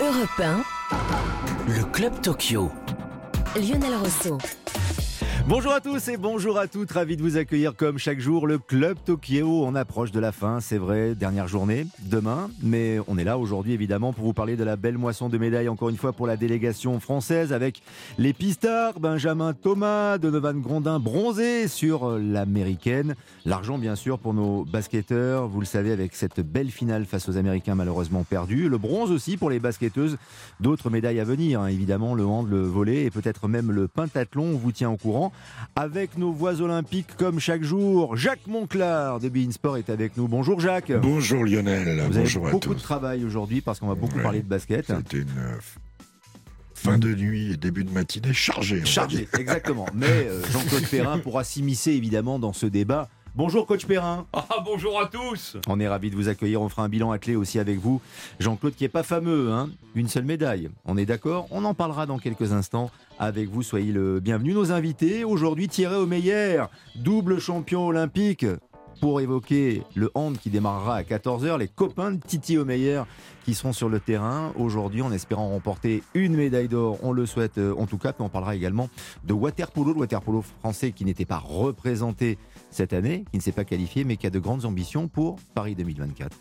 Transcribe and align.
Europe 0.00 0.40
1, 0.40 0.62
Le 1.68 1.84
Club 1.92 2.22
Tokyo. 2.22 2.70
Lionel 3.54 3.96
Rousseau. 3.96 4.38
Bonjour 5.50 5.72
à 5.72 5.80
tous 5.80 6.06
et 6.06 6.16
bonjour 6.16 6.58
à 6.58 6.68
toutes, 6.68 6.92
ravi 6.92 7.16
de 7.16 7.22
vous 7.22 7.36
accueillir 7.36 7.74
comme 7.74 7.98
chaque 7.98 8.20
jour 8.20 8.46
le 8.46 8.58
Club 8.58 8.96
Tokyo. 9.04 9.64
On 9.66 9.74
approche 9.74 10.12
de 10.12 10.20
la 10.20 10.30
fin, 10.30 10.60
c'est 10.60 10.78
vrai, 10.78 11.16
dernière 11.16 11.48
journée, 11.48 11.88
demain, 12.04 12.48
mais 12.62 12.98
on 13.08 13.18
est 13.18 13.24
là 13.24 13.36
aujourd'hui 13.36 13.72
évidemment 13.72 14.12
pour 14.12 14.24
vous 14.24 14.32
parler 14.32 14.56
de 14.56 14.62
la 14.62 14.76
belle 14.76 14.96
moisson 14.96 15.28
de 15.28 15.36
médailles 15.38 15.68
encore 15.68 15.88
une 15.88 15.96
fois 15.96 16.12
pour 16.12 16.28
la 16.28 16.36
délégation 16.36 17.00
française 17.00 17.52
avec 17.52 17.82
les 18.16 18.32
pistards, 18.32 19.00
Benjamin 19.00 19.52
Thomas, 19.52 20.18
Donovan 20.18 20.60
Grondin 20.60 21.00
bronzé 21.00 21.66
sur 21.66 22.16
l'américaine. 22.16 23.16
L'argent 23.44 23.76
bien 23.76 23.96
sûr 23.96 24.20
pour 24.20 24.34
nos 24.34 24.64
basketteurs, 24.64 25.48
vous 25.48 25.58
le 25.58 25.66
savez 25.66 25.90
avec 25.90 26.14
cette 26.14 26.38
belle 26.38 26.70
finale 26.70 27.06
face 27.06 27.28
aux 27.28 27.36
Américains 27.36 27.74
malheureusement 27.74 28.22
perdue. 28.22 28.68
Le 28.68 28.78
bronze 28.78 29.10
aussi 29.10 29.36
pour 29.36 29.50
les 29.50 29.58
basketteuses, 29.58 30.16
d'autres 30.60 30.90
médailles 30.90 31.18
à 31.18 31.24
venir, 31.24 31.62
hein, 31.62 31.66
évidemment 31.66 32.14
le 32.14 32.24
hand, 32.24 32.48
le 32.48 32.62
volet 32.62 33.02
et 33.02 33.10
peut-être 33.10 33.48
même 33.48 33.72
le 33.72 33.88
pentathlon, 33.88 34.44
on 34.44 34.56
vous 34.56 34.70
tient 34.70 34.90
au 34.90 34.96
courant 34.96 35.32
avec 35.76 36.18
nos 36.18 36.32
voix 36.32 36.60
olympiques 36.60 37.16
comme 37.16 37.38
chaque 37.40 37.62
jour. 37.62 38.16
Jacques 38.16 38.46
Monclar 38.46 39.20
de 39.20 39.28
Bein 39.28 39.50
Sport 39.50 39.76
est 39.78 39.90
avec 39.90 40.16
nous. 40.16 40.28
Bonjour 40.28 40.60
Jacques. 40.60 40.92
Bonjour 40.92 41.44
Lionel. 41.44 42.00
Vous 42.06 42.18
Bonjour 42.18 42.42
avez 42.42 42.48
à 42.50 42.52
beaucoup 42.52 42.74
de 42.74 42.80
travail 42.80 43.24
aujourd'hui 43.24 43.60
parce 43.60 43.80
qu'on 43.80 43.88
va 43.88 43.94
beaucoup 43.94 44.16
Ouais. 44.16 44.22
parler 44.22 44.42
de 44.42 44.48
basket. 44.48 44.86
C'était 44.86 45.18
une 45.18 45.28
euh, 45.38 45.56
fin 46.74 46.98
de 46.98 47.14
nuit 47.14 47.52
et 47.52 47.56
début 47.56 47.84
de 47.84 47.90
matinée 47.90 48.32
chargée. 48.32 48.76
on 48.78 48.80
va 48.80 48.86
Chargé, 48.86 49.18
dire. 49.18 49.28
exactement. 49.38 49.86
Mais 49.94 50.06
euh, 50.08 50.42
Jean-Claude 50.52 50.86
Perrin 50.90 51.18
pourra 51.18 51.44
s'immiscer 51.44 51.92
évidemment 51.92 52.38
dans 52.38 52.52
ce 52.52 52.66
débat. 52.66 53.08
Bonjour 53.36 53.64
coach 53.66 53.86
Perrin. 53.86 54.26
Ah 54.34 54.62
bonjour 54.64 55.00
à 55.00 55.06
tous 55.06 55.56
On 55.68 55.78
est 55.78 55.86
ravi 55.86 56.10
de 56.10 56.16
vous 56.16 56.28
accueillir. 56.28 56.60
On 56.60 56.68
fera 56.68 56.82
un 56.82 56.88
bilan 56.88 57.12
à 57.12 57.18
clé 57.18 57.36
aussi 57.36 57.58
avec 57.58 57.78
vous. 57.78 58.00
Jean-Claude 58.40 58.74
qui 58.74 58.84
est 58.84 58.88
pas 58.88 59.04
fameux, 59.04 59.52
hein 59.52 59.70
une 59.94 60.08
seule 60.08 60.24
médaille. 60.24 60.70
On 60.84 60.96
est 60.96 61.06
d'accord? 61.06 61.46
On 61.50 61.64
en 61.64 61.74
parlera 61.74 62.06
dans 62.06 62.18
quelques 62.18 62.52
instants 62.52 62.90
avec 63.18 63.48
vous. 63.48 63.62
Soyez 63.62 63.92
le 63.92 64.18
bienvenu. 64.18 64.52
Nos 64.52 64.72
invités 64.72 65.22
aujourd'hui 65.24 65.68
Thierry 65.68 65.94
Omeyer, 65.96 66.64
double 66.96 67.38
champion 67.38 67.86
olympique. 67.86 68.46
Pour 69.00 69.20
évoquer 69.22 69.82
le 69.94 70.10
hand 70.14 70.36
qui 70.36 70.50
démarrera 70.50 70.96
à 70.96 71.02
14h, 71.02 71.58
les 71.58 71.68
copains 71.68 72.12
de 72.12 72.20
Titi 72.20 72.58
Omeyer 72.58 73.02
qui 73.44 73.54
seront 73.54 73.72
sur 73.72 73.88
le 73.88 73.98
terrain 73.98 74.52
aujourd'hui 74.56 75.00
en 75.00 75.10
espérant 75.10 75.48
remporter 75.48 76.02
une 76.12 76.36
médaille 76.36 76.68
d'or. 76.68 76.98
On 77.02 77.12
le 77.12 77.24
souhaite 77.24 77.56
euh, 77.56 77.74
en 77.78 77.86
tout 77.86 77.96
cas. 77.96 78.12
Puis 78.12 78.22
on 78.22 78.28
parlera 78.28 78.54
également 78.54 78.90
de 79.24 79.32
waterpolo, 79.32 79.94
le 79.94 80.00
waterpolo 80.00 80.42
français 80.42 80.92
qui 80.92 81.06
n'était 81.06 81.24
pas 81.24 81.38
représenté 81.38 82.36
cette 82.70 82.92
année, 82.92 83.24
qui 83.30 83.38
ne 83.38 83.42
s'est 83.42 83.52
pas 83.52 83.64
qualifié, 83.64 84.04
mais 84.04 84.18
qui 84.18 84.26
a 84.26 84.30
de 84.30 84.38
grandes 84.38 84.66
ambitions 84.66 85.08
pour 85.08 85.36
Paris 85.54 85.74
2024. 85.74 86.36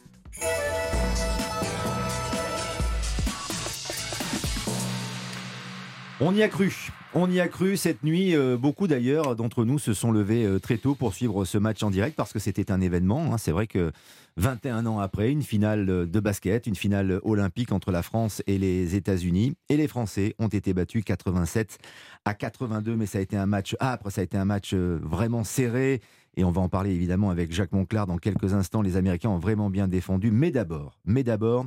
On 6.20 6.36
y 6.36 6.44
a 6.44 6.50
cru. 6.50 6.92
On 7.16 7.30
y 7.32 7.40
a 7.40 7.48
cru 7.48 7.76
cette 7.76 8.04
nuit. 8.04 8.36
euh, 8.36 8.56
beaucoup 8.56 8.86
d'ailleurs 8.88 9.36
d'entre 9.36 9.66
nous 9.66 9.80
se 9.80 9.96
sont 9.96 10.12
levés 10.12 10.46
euh, 10.46 10.60
très 10.60 10.78
tôt 10.78 10.94
pour 10.94 11.16
suivre 11.16 11.44
ce 11.44 11.58
match 11.58 11.82
en 11.82 11.90
direct 11.90 12.16
parce 12.16 12.32
que 12.32 12.38
c'était 12.38 12.72
un 12.72 12.82
événement. 12.82 13.34
hein. 13.34 13.40
C'est 13.40 13.52
vrai 13.52 13.66
que 13.66 13.92
21 14.38 14.86
ans 14.86 15.00
après, 15.00 15.32
une 15.32 15.42
finale 15.42 15.90
euh, 15.90 16.06
de 16.06 16.20
basket, 16.20 16.68
une 16.68 16.76
finale 16.76 17.20
olympique 17.24 17.72
entre 17.72 17.92
la 17.92 18.04
France 18.04 18.44
et 18.46 18.60
les 18.60 18.96
États-Unis. 18.96 19.56
Et 19.70 19.78
les 19.78 19.88
Français 19.88 20.36
ont 20.38 20.50
été 20.50 20.72
battus 20.76 21.04
87 21.04 21.80
à 22.26 22.36
82. 22.36 22.96
Mais 22.96 23.08
ça 23.08 23.18
a 23.18 23.22
été 23.22 23.36
un 23.36 23.48
match 23.48 23.76
âpre, 23.80 24.12
ça 24.12 24.22
a 24.22 24.24
été 24.24 24.38
un 24.38 24.46
match 24.46 24.76
vraiment 24.76 25.44
serré. 25.44 26.02
Et 26.38 26.44
on 26.44 26.52
va 26.52 26.62
en 26.62 26.70
parler 26.70 26.92
évidemment 26.92 27.32
avec 27.32 27.52
Jacques 27.52 27.72
Monclar 27.72 28.06
dans 28.06 28.18
quelques 28.18 28.54
instants. 28.54 28.84
Les 28.84 28.98
Américains 28.98 29.30
ont 29.30 29.40
vraiment 29.40 29.72
bien 29.72 29.88
défendu. 29.88 30.30
Mais 30.30 30.52
d'abord, 30.52 31.00
mais 31.06 31.24
d'abord, 31.24 31.66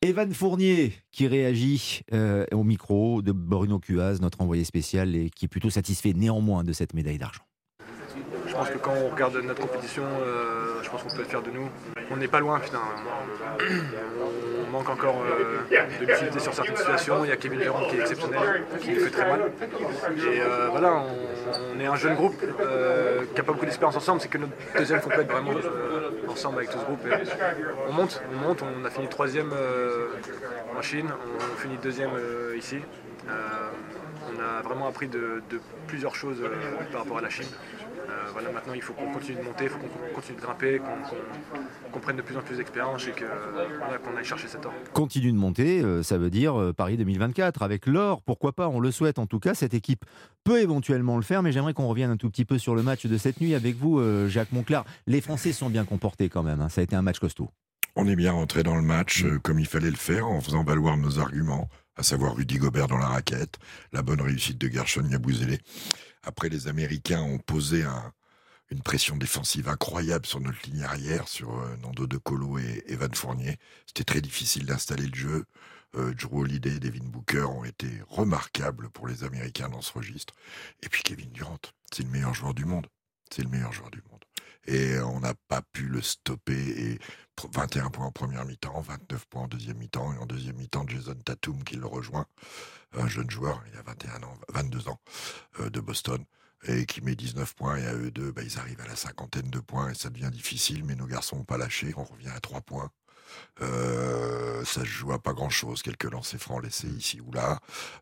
Evan 0.00 0.32
Fournier 0.32 0.92
qui 1.10 1.26
réagit 1.26 2.02
euh, 2.12 2.44
au 2.52 2.64
micro 2.64 3.22
de 3.22 3.32
Bruno 3.32 3.78
Cuaz, 3.78 4.20
notre 4.20 4.40
envoyé 4.40 4.64
spécial, 4.64 5.14
et 5.14 5.30
qui 5.30 5.44
est 5.44 5.48
plutôt 5.48 5.70
satisfait 5.70 6.12
néanmoins 6.12 6.64
de 6.64 6.72
cette 6.72 6.94
médaille 6.94 7.18
d'argent. 7.18 7.42
Je 8.46 8.52
pense 8.52 8.68
que 8.68 8.78
quand 8.78 8.94
on 8.94 9.10
regarde 9.10 9.36
notre 9.36 9.60
compétition, 9.60 10.02
euh, 10.04 10.82
je 10.82 10.90
pense 10.90 11.02
qu'on 11.02 11.14
peut 11.14 11.22
être 11.22 11.30
fier 11.30 11.42
de 11.42 11.50
nous. 11.50 11.68
On 12.10 12.16
n'est 12.16 12.28
pas 12.28 12.40
loin 12.40 12.60
finalement. 12.60 12.90
Manque 14.72 14.88
encore 14.88 15.22
euh, 15.22 15.76
de 16.00 16.06
lucidité 16.06 16.38
sur 16.40 16.54
certaines 16.54 16.76
situations. 16.76 17.24
Il 17.24 17.28
y 17.28 17.32
a 17.32 17.36
Kevin 17.36 17.60
Durant 17.60 17.86
qui 17.90 17.96
est 17.96 18.00
exceptionnel, 18.00 18.64
qui 18.80 18.94
fait 18.94 19.10
très 19.10 19.28
mal. 19.28 19.40
Et 19.42 20.40
euh, 20.40 20.68
voilà, 20.70 21.04
on, 21.76 21.78
est 21.78 21.84
un 21.84 21.96
jeune 21.96 22.14
groupe 22.14 22.34
euh, 22.58 23.20
qui 23.20 23.34
n'a 23.36 23.42
pas 23.42 23.52
beaucoup 23.52 23.66
d'expérience 23.66 23.96
ensemble. 23.96 24.22
C'est 24.22 24.28
que 24.28 24.38
notre 24.38 24.54
deuxième 24.78 25.02
complète 25.02 25.30
vraiment 25.30 25.50
euh, 25.52 26.10
ensemble 26.26 26.58
avec 26.58 26.70
tout 26.70 26.78
ce 26.78 26.84
groupe. 26.84 27.00
On 27.86 27.92
monte, 27.92 28.22
on 28.32 28.48
monte. 28.48 28.62
On 28.62 28.84
a 28.86 28.88
fini 28.88 29.08
troisième 29.08 29.52
en 30.74 30.80
Chine, 30.80 31.10
on 31.10 31.56
finit 31.58 31.76
deuxième 31.76 32.12
ici. 32.56 32.78
On 33.28 34.40
a 34.40 34.62
vraiment 34.62 34.88
appris 34.88 35.08
de, 35.08 35.42
plusieurs 35.86 36.14
choses 36.14 36.42
par 36.90 37.02
rapport 37.02 37.18
à 37.18 37.22
la 37.22 37.28
Chine. 37.28 37.48
Euh, 38.08 38.30
voilà, 38.32 38.50
maintenant, 38.50 38.74
il 38.74 38.82
faut 38.82 38.92
qu'on 38.92 39.10
continue 39.12 39.38
de 39.38 39.42
monter, 39.42 39.64
il 39.64 39.70
faut 39.70 39.78
qu'on 39.78 40.14
continue 40.14 40.36
de 40.36 40.42
grimper, 40.42 40.80
qu'on 41.92 42.00
prenne 42.00 42.16
de 42.16 42.22
plus 42.22 42.36
en 42.36 42.40
plus 42.40 42.56
d'expérience 42.56 43.06
et 43.06 43.14
voilà, 43.78 43.98
qu'on 43.98 44.16
aille 44.16 44.24
chercher 44.24 44.48
cet 44.48 44.66
or. 44.66 44.72
Continue 44.92 45.32
de 45.32 45.36
monter, 45.36 45.82
euh, 45.82 46.02
ça 46.02 46.18
veut 46.18 46.30
dire 46.30 46.60
euh, 46.60 46.72
Paris 46.72 46.96
2024 46.96 47.62
avec 47.62 47.86
l'or, 47.86 48.22
pourquoi 48.22 48.52
pas, 48.52 48.68
on 48.68 48.80
le 48.80 48.90
souhaite 48.90 49.18
en 49.18 49.26
tout 49.26 49.38
cas. 49.38 49.54
Cette 49.54 49.74
équipe 49.74 50.04
peut 50.44 50.60
éventuellement 50.60 51.16
le 51.16 51.22
faire, 51.22 51.42
mais 51.42 51.52
j'aimerais 51.52 51.74
qu'on 51.74 51.86
revienne 51.86 52.10
un 52.10 52.16
tout 52.16 52.30
petit 52.30 52.44
peu 52.44 52.58
sur 52.58 52.74
le 52.74 52.82
match 52.82 53.06
de 53.06 53.18
cette 53.18 53.40
nuit 53.40 53.54
avec 53.54 53.76
vous, 53.76 54.00
Jacques 54.28 54.52
Monclar. 54.52 54.84
Les 55.06 55.20
Français 55.20 55.52
sont 55.52 55.70
bien 55.70 55.84
comportés 55.84 56.28
quand 56.28 56.42
même, 56.42 56.60
hein. 56.60 56.68
ça 56.68 56.80
a 56.80 56.84
été 56.84 56.96
un 56.96 57.02
match 57.02 57.18
costaud. 57.18 57.50
On 57.94 58.08
est 58.08 58.16
bien 58.16 58.32
rentré 58.32 58.62
dans 58.62 58.74
le 58.74 58.82
match 58.82 59.24
comme 59.42 59.58
il 59.60 59.66
fallait 59.66 59.90
le 59.90 59.96
faire 59.96 60.26
en 60.26 60.40
faisant 60.40 60.64
valoir 60.64 60.96
nos 60.96 61.18
arguments, 61.18 61.68
à 61.96 62.02
savoir 62.02 62.34
Rudy 62.36 62.56
Gobert 62.58 62.88
dans 62.88 62.98
la 62.98 63.06
raquette, 63.06 63.58
la 63.92 64.02
bonne 64.02 64.20
réussite 64.20 64.58
de 64.58 64.68
Gershon 64.68 65.04
Yabusele. 65.08 65.58
Après, 66.22 66.48
les 66.48 66.68
Américains 66.68 67.20
ont 67.22 67.38
posé 67.38 67.84
un- 67.84 68.12
une 68.70 68.82
pression 68.82 69.16
défensive 69.16 69.68
incroyable 69.68 70.24
sur 70.26 70.40
notre 70.40 70.62
ligne 70.68 70.82
arrière, 70.82 71.28
sur 71.28 71.58
euh, 71.60 71.76
Nando 71.78 72.06
De 72.06 72.16
Colo 72.16 72.58
et 72.58 72.84
Evan 72.86 73.14
Fournier. 73.14 73.58
C'était 73.86 74.04
très 74.04 74.20
difficile 74.22 74.66
d'installer 74.66 75.06
le 75.06 75.14
jeu. 75.14 75.44
Euh, 75.94 76.14
Drew 76.14 76.40
Holiday 76.40 76.76
et 76.76 76.80
Devin 76.80 77.04
Booker 77.04 77.42
ont 77.42 77.64
été 77.64 77.88
remarquables 78.08 78.88
pour 78.90 79.08
les 79.08 79.24
Américains 79.24 79.68
dans 79.68 79.82
ce 79.82 79.92
registre. 79.92 80.34
Et 80.82 80.88
puis 80.88 81.02
Kevin 81.02 81.30
Durant, 81.32 81.58
c'est 81.92 82.02
le 82.02 82.08
meilleur 82.08 82.32
joueur 82.34 82.54
du 82.54 82.64
monde. 82.64 82.86
C'est 83.30 83.42
le 83.42 83.50
meilleur 83.50 83.72
joueur 83.72 83.90
du 83.90 84.00
monde. 84.10 84.24
Et 84.66 84.98
on 85.00 85.20
n'a 85.20 85.34
pas 85.48 85.62
pu 85.62 85.86
le 85.86 86.00
stopper. 86.00 86.92
Et 86.92 86.98
21 87.52 87.90
points 87.90 88.06
en 88.06 88.12
première 88.12 88.44
mi-temps, 88.44 88.80
29 88.80 89.26
points 89.26 89.42
en 89.42 89.48
deuxième 89.48 89.78
mi-temps, 89.78 90.12
et 90.14 90.18
en 90.18 90.26
deuxième 90.26 90.56
mi-temps, 90.56 90.86
Jason 90.86 91.14
Tatum 91.14 91.64
qui 91.64 91.76
le 91.76 91.86
rejoint, 91.86 92.26
un 92.92 93.08
jeune 93.08 93.30
joueur, 93.30 93.62
il 93.72 93.78
a 93.78 93.82
21 93.82 94.22
ans, 94.22 94.34
22 94.50 94.88
ans, 94.88 95.00
euh, 95.60 95.70
de 95.70 95.80
Boston, 95.80 96.24
et 96.64 96.86
qui 96.86 97.00
met 97.00 97.16
19 97.16 97.54
points, 97.54 97.76
et 97.76 97.86
à 97.86 97.94
eux 97.94 98.10
deux, 98.10 98.32
bah, 98.32 98.42
ils 98.42 98.58
arrivent 98.58 98.80
à 98.80 98.86
la 98.86 98.96
cinquantaine 98.96 99.50
de 99.50 99.60
points, 99.60 99.90
et 99.90 99.94
ça 99.94 100.10
devient 100.10 100.30
difficile, 100.30 100.84
mais 100.84 100.94
nos 100.94 101.06
garçons 101.06 101.36
n'ont 101.36 101.44
pas 101.44 101.58
lâché, 101.58 101.92
on 101.96 102.04
revient 102.04 102.28
à 102.28 102.40
3 102.40 102.60
points. 102.60 102.90
Euh, 103.60 104.64
ça 104.64 104.80
se 104.80 104.86
joue 104.86 105.12
à 105.12 105.18
pas 105.18 105.32
grand 105.32 105.50
chose, 105.50 105.82
quelques 105.82 106.10
lancers 106.10 106.40
francs 106.40 106.62
laissés 106.62 106.88
ici 106.88 107.20
ou 107.20 107.32
là, 107.32 107.60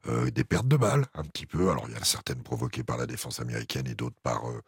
Euh, 0.09 0.31
des 0.31 0.45
pertes 0.45 0.69
de 0.69 0.77
balles 0.77 1.07
un 1.15 1.25
petit 1.25 1.47
peu. 1.47 1.71
Alors 1.71 1.87
il 1.89 1.95
y 1.95 1.99
en 1.99 2.01
a 2.01 2.05
certaines 2.05 2.43
provoquées 2.43 2.83
par 2.85 2.97
la 2.99 3.07
défense 3.07 3.41
américaine 3.41 3.87
et 3.87 3.95
d'autres 3.95 4.17
par. 4.23 4.49
euh, 4.49 4.63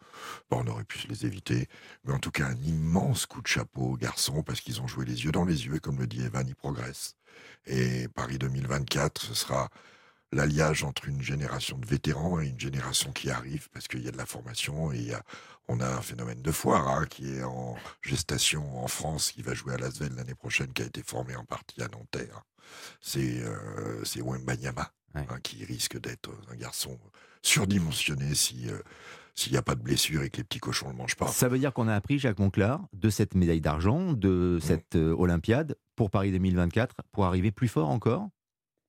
on 0.51 0.67
aurait 0.67 0.85
pu 0.85 0.99
se 0.99 1.09
les 1.09 1.27
éviter, 1.27 1.69
mais 2.05 2.13
en 2.13 2.19
tout 2.19 2.31
cas 2.31 2.47
un 2.47 2.57
immense 2.63 3.27
coup 3.27 3.41
de 3.43 3.47
chapeau 3.47 3.83
aux 3.93 3.97
garçons 3.97 4.43
parce 4.43 4.61
qu'ils 4.61 4.81
ont 4.83 4.87
joué 4.87 5.05
les 5.05 5.25
yeux 5.25 5.33
dans 5.33 5.45
les 5.45 5.67
yeux, 5.67 5.77
et 5.77 5.81
comme 5.81 5.99
le 5.99 6.07
dit 6.07 6.23
Evan, 6.23 6.47
ils 6.47 6.55
progressent. 6.55 7.17
Et 7.67 8.09
Paris 8.09 8.39
2024, 8.39 9.21
ce 9.23 9.35
sera 9.35 9.69
l'alliage 10.33 10.83
entre 10.85 11.09
une 11.09 11.23
génération 11.23 11.79
de 11.79 11.87
vétérans 11.87 12.41
et 12.41 12.49
une 12.49 12.59
génération 12.59 13.13
qui 13.13 13.31
arrive 13.31 13.69
parce 13.71 13.87
qu'il 13.89 14.03
y 14.03 14.09
a 14.09 14.11
de 14.11 14.17
la 14.17 14.27
formation 14.27 14.91
et 14.93 14.97
il 14.99 15.07
y 15.09 15.15
a, 15.15 15.23
on 15.69 15.79
a 15.81 15.87
un 15.87 16.01
phénomène 16.01 16.41
de 16.43 16.51
foire 16.53 16.89
hein, 16.89 17.05
qui 17.09 17.35
est 17.37 17.43
en 17.45 17.77
gestation 18.01 18.83
en 18.83 18.89
France, 18.89 19.33
qui 19.33 19.43
va 19.43 19.55
jouer 19.55 19.75
à 19.75 19.77
Lasvel 19.79 20.15
l'année 20.15 20.35
prochaine, 20.35 20.73
qui 20.73 20.83
a 20.83 20.87
été 20.87 21.03
formé 21.03 21.37
en 21.37 21.45
partie 21.45 21.83
à 21.83 21.89
Nanterre. 21.89 22.43
C'est 23.01 23.43
euh, 23.43 24.03
c'est 24.05 24.23
Wembanyama 24.23 24.91
Ouais. 25.15 25.27
hein, 25.29 25.39
qui 25.43 25.63
risque 25.67 26.01
d'être 26.01 26.31
un 26.51 26.57
garçon 26.57 26.99
surdimensionné 27.43 28.35
si 28.35 28.69
euh, 28.71 28.79
s'il 29.35 29.53
n'y 29.53 29.59
a 29.59 29.63
pas 29.63 29.75
de 29.75 29.83
blessure 29.83 30.23
et 30.23 30.31
que 30.31 30.39
les 30.39 30.45
petits 30.45 30.59
cochons 30.59 30.87
ne 30.87 30.93
le 30.93 30.99
mangent 30.99 31.17
pas. 31.17 31.27
Ça 31.27 31.49
veut 31.49 31.59
dire 31.59 31.73
qu'on 31.73 31.89
a 31.89 31.95
appris, 31.95 32.19
Jacques 32.19 32.39
Monclar, 32.39 32.81
de 32.95 33.09
cette 33.11 33.35
médaille 33.35 33.61
d'argent, 33.63 34.13
de 34.13 34.59
cette 34.63 34.95
euh, 34.97 35.15
Olympiade 35.19 35.77
pour 35.97 36.11
Paris 36.11 36.31
2024, 36.33 36.97
pour 37.13 37.25
arriver 37.27 37.51
plus 37.51 37.69
fort 37.69 37.89
encore? 37.91 38.29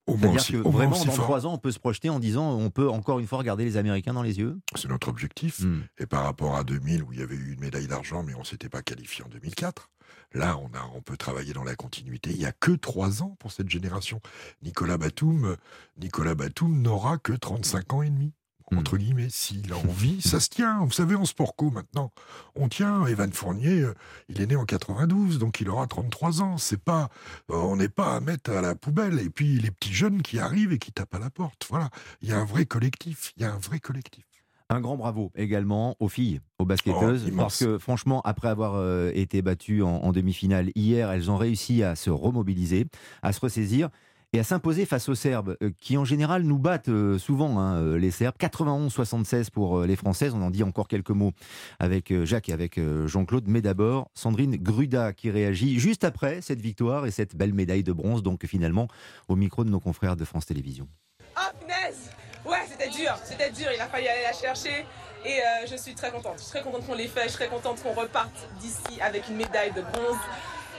C'est-à-dire 0.08 0.46
que 0.46 0.70
vraiment, 0.70 1.04
dans 1.04 1.14
trois 1.14 1.46
ans, 1.46 1.54
on 1.54 1.58
peut 1.58 1.72
se 1.72 1.80
projeter 1.80 2.10
en 2.10 2.20
disant 2.20 2.52
on 2.52 2.70
peut 2.70 2.90
encore 2.90 3.20
une 3.20 3.28
fois 3.28 3.38
regarder 3.38 3.64
les 3.64 3.78
Américains 3.78 4.14
dans 4.14 4.22
les 4.22 4.40
yeux 4.40 4.60
C'est 4.76 4.90
notre 4.90 5.08
objectif. 5.08 5.62
Hmm. 5.62 5.82
Et 5.98 6.06
par 6.06 6.24
rapport 6.24 6.56
à 6.56 6.64
2000, 6.64 7.04
où 7.04 7.14
il 7.14 7.20
y 7.20 7.24
avait 7.24 7.36
eu 7.36 7.54
une 7.54 7.60
médaille 7.60 7.88
d'argent, 7.88 8.24
mais 8.24 8.36
on 8.36 8.44
s'était 8.44 8.70
pas 8.70 8.82
qualifié 8.82 9.24
en 9.24 9.30
2004, 9.30 9.90
là, 10.34 10.58
on, 10.58 10.68
a, 10.78 10.92
on 10.94 11.02
peut 11.02 11.18
travailler 11.18 11.54
dans 11.54 11.64
la 11.64 11.76
continuité. 11.76 12.32
Il 12.32 12.38
n'y 12.38 12.46
a 12.46 12.52
que 12.52 12.72
trois 12.72 13.24
ans 13.24 13.38
pour 13.40 13.52
cette 13.52 13.70
génération. 13.70 14.20
Nicolas 14.62 14.98
Batum, 14.98 15.56
Nicolas 15.98 16.36
Batum 16.36 16.82
n'aura 16.82 17.18
que 17.18 17.34
35 17.34 17.94
ans 17.94 18.02
et 18.02 18.10
demi. 18.10 18.34
Hmm. 18.72 18.78
entre 18.78 18.98
guillemets, 18.98 19.30
s'il 19.30 19.72
a 19.72 19.78
envie, 19.90 20.22
ça 20.22 20.40
se 20.40 20.50
tient. 20.50 20.84
Vous 20.86 20.92
savez, 20.92 21.16
en 21.16 21.26
sport 21.26 21.56
co 21.56 21.70
maintenant, 21.70 22.12
on 22.56 22.68
tient. 22.70 23.06
Evan 23.06 23.32
Fournier, 23.32 23.82
euh, 23.82 23.94
il 24.30 24.42
est 24.42 24.48
né 24.48 24.56
en 24.56 24.66
92, 24.66 25.40
donc 25.40 25.60
il 25.60 25.70
aura 25.70 25.88
33 25.88 26.42
ans. 26.42 26.58
C'est 26.58 26.82
pas, 26.82 27.10
euh, 27.52 27.56
on 27.56 27.76
n'est 27.76 27.90
pas 27.90 28.16
à 28.16 28.20
mettre 28.20 28.52
à 28.52 28.62
la 28.62 28.76
poubelle. 28.76 29.20
Et 29.20 29.30
puis 29.30 29.60
les 29.60 29.72
petits 29.72 29.94
jeunes 29.94 30.22
qui 30.22 30.40
arrivent 30.40 30.72
et 30.72 30.80
qui 30.80 30.92
tapent 30.92 31.16
à 31.16 31.20
la 31.20 31.30
porte. 31.30 31.68
Voilà, 31.70 31.90
il 32.22 32.30
y 32.30 32.32
a 32.32 32.40
un 32.40 32.46
vrai 32.46 32.66
collectif. 32.66 33.34
Il 33.38 33.44
y 33.44 33.46
a 33.46 33.54
un 33.54 33.58
vrai 33.58 33.80
collectif. 33.80 34.26
Un 34.70 34.82
grand 34.82 34.96
bravo 34.96 35.32
également 35.36 35.96
aux 36.00 36.08
filles, 36.08 36.40
aux 36.58 36.66
basketteuses, 36.66 37.30
Oh, 37.32 37.36
parce 37.38 37.60
que 37.60 37.78
franchement, 37.78 38.22
après 38.22 38.48
avoir 38.48 38.74
euh, 38.76 39.12
été 39.14 39.42
battues 39.42 39.84
en, 39.84 39.90
en 39.90 40.12
demi-finale 40.12 40.72
hier, 40.74 41.12
elles 41.12 41.30
ont 41.30 41.38
réussi 41.38 41.84
à 41.84 41.96
se 41.96 42.10
remobiliser, 42.10 42.88
à 43.22 43.34
se 43.34 43.40
ressaisir 43.40 43.90
et 44.34 44.40
à 44.40 44.44
s'imposer 44.44 44.86
face 44.86 45.08
aux 45.10 45.16
Serbes, 45.16 45.56
euh, 45.62 45.70
qui 45.80 45.96
en 45.96 46.06
général 46.06 46.42
nous 46.42 46.58
battent 46.58 46.90
euh, 46.90 47.20
souvent, 47.20 47.60
hein, 47.60 47.78
euh, 47.78 47.98
les 47.98 48.10
Serbes. 48.10 48.36
91-76 48.40 49.52
pour 49.52 49.82
les 49.84 49.96
Françaises, 49.96 50.34
on 50.36 50.42
en 50.42 50.50
dit 50.50 50.64
encore 50.64 50.88
quelques 50.88 51.12
mots 51.12 51.34
avec 51.80 52.12
Jacques 52.26 52.50
et 52.50 52.54
avec 52.54 52.80
Jean-Claude, 53.06 53.46
mais 53.48 53.62
d'abord 53.62 54.10
Sandrine 54.16 54.58
Gruda 54.58 55.14
qui 55.14 55.30
réagit 55.30 55.80
juste 55.80 56.04
après 56.04 56.42
cette 56.42 56.60
victoire 56.60 57.06
et 57.06 57.12
cette 57.12 57.36
belle 57.36 57.54
médaille 57.54 57.84
de 57.84 57.94
bronze, 57.94 58.24
donc 58.24 58.46
finalement 58.46 58.88
au 59.28 59.36
micro 59.36 59.64
de 59.64 59.70
nos 59.70 59.80
confrères 59.80 60.16
de 60.16 60.26
France 60.26 60.48
Télévisions. 60.48 60.88
Ah, 61.36 61.52
punaise 61.60 62.10
Ouais, 62.46 62.58
c'était 62.68 62.90
dur, 62.90 63.16
c'était 63.24 63.52
dur, 63.52 63.68
il 63.74 63.80
a 63.80 63.88
fallu 63.88 64.08
aller 64.08 64.24
la 64.24 64.34
chercher. 64.34 64.86
Et 65.26 65.40
je 65.70 65.78
suis 65.78 65.94
très 65.94 66.12
contente. 66.12 66.34
Je 66.38 66.44
suis 66.44 66.52
très 66.52 66.64
contente 66.64 66.86
qu'on 66.86 66.96
l'ait 66.96 67.08
fait, 67.08 67.24
je 67.24 67.30
suis 67.30 67.38
très 67.38 67.48
contente 67.48 67.82
qu'on 67.82 67.94
reparte 67.94 68.50
d'ici 68.60 69.00
avec 69.02 69.30
une 69.30 69.38
médaille 69.38 69.72
de 69.72 69.82
bronze. 69.82 70.18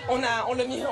On, 0.09 0.17
le, 0.17 0.67
mérite, 0.67 0.87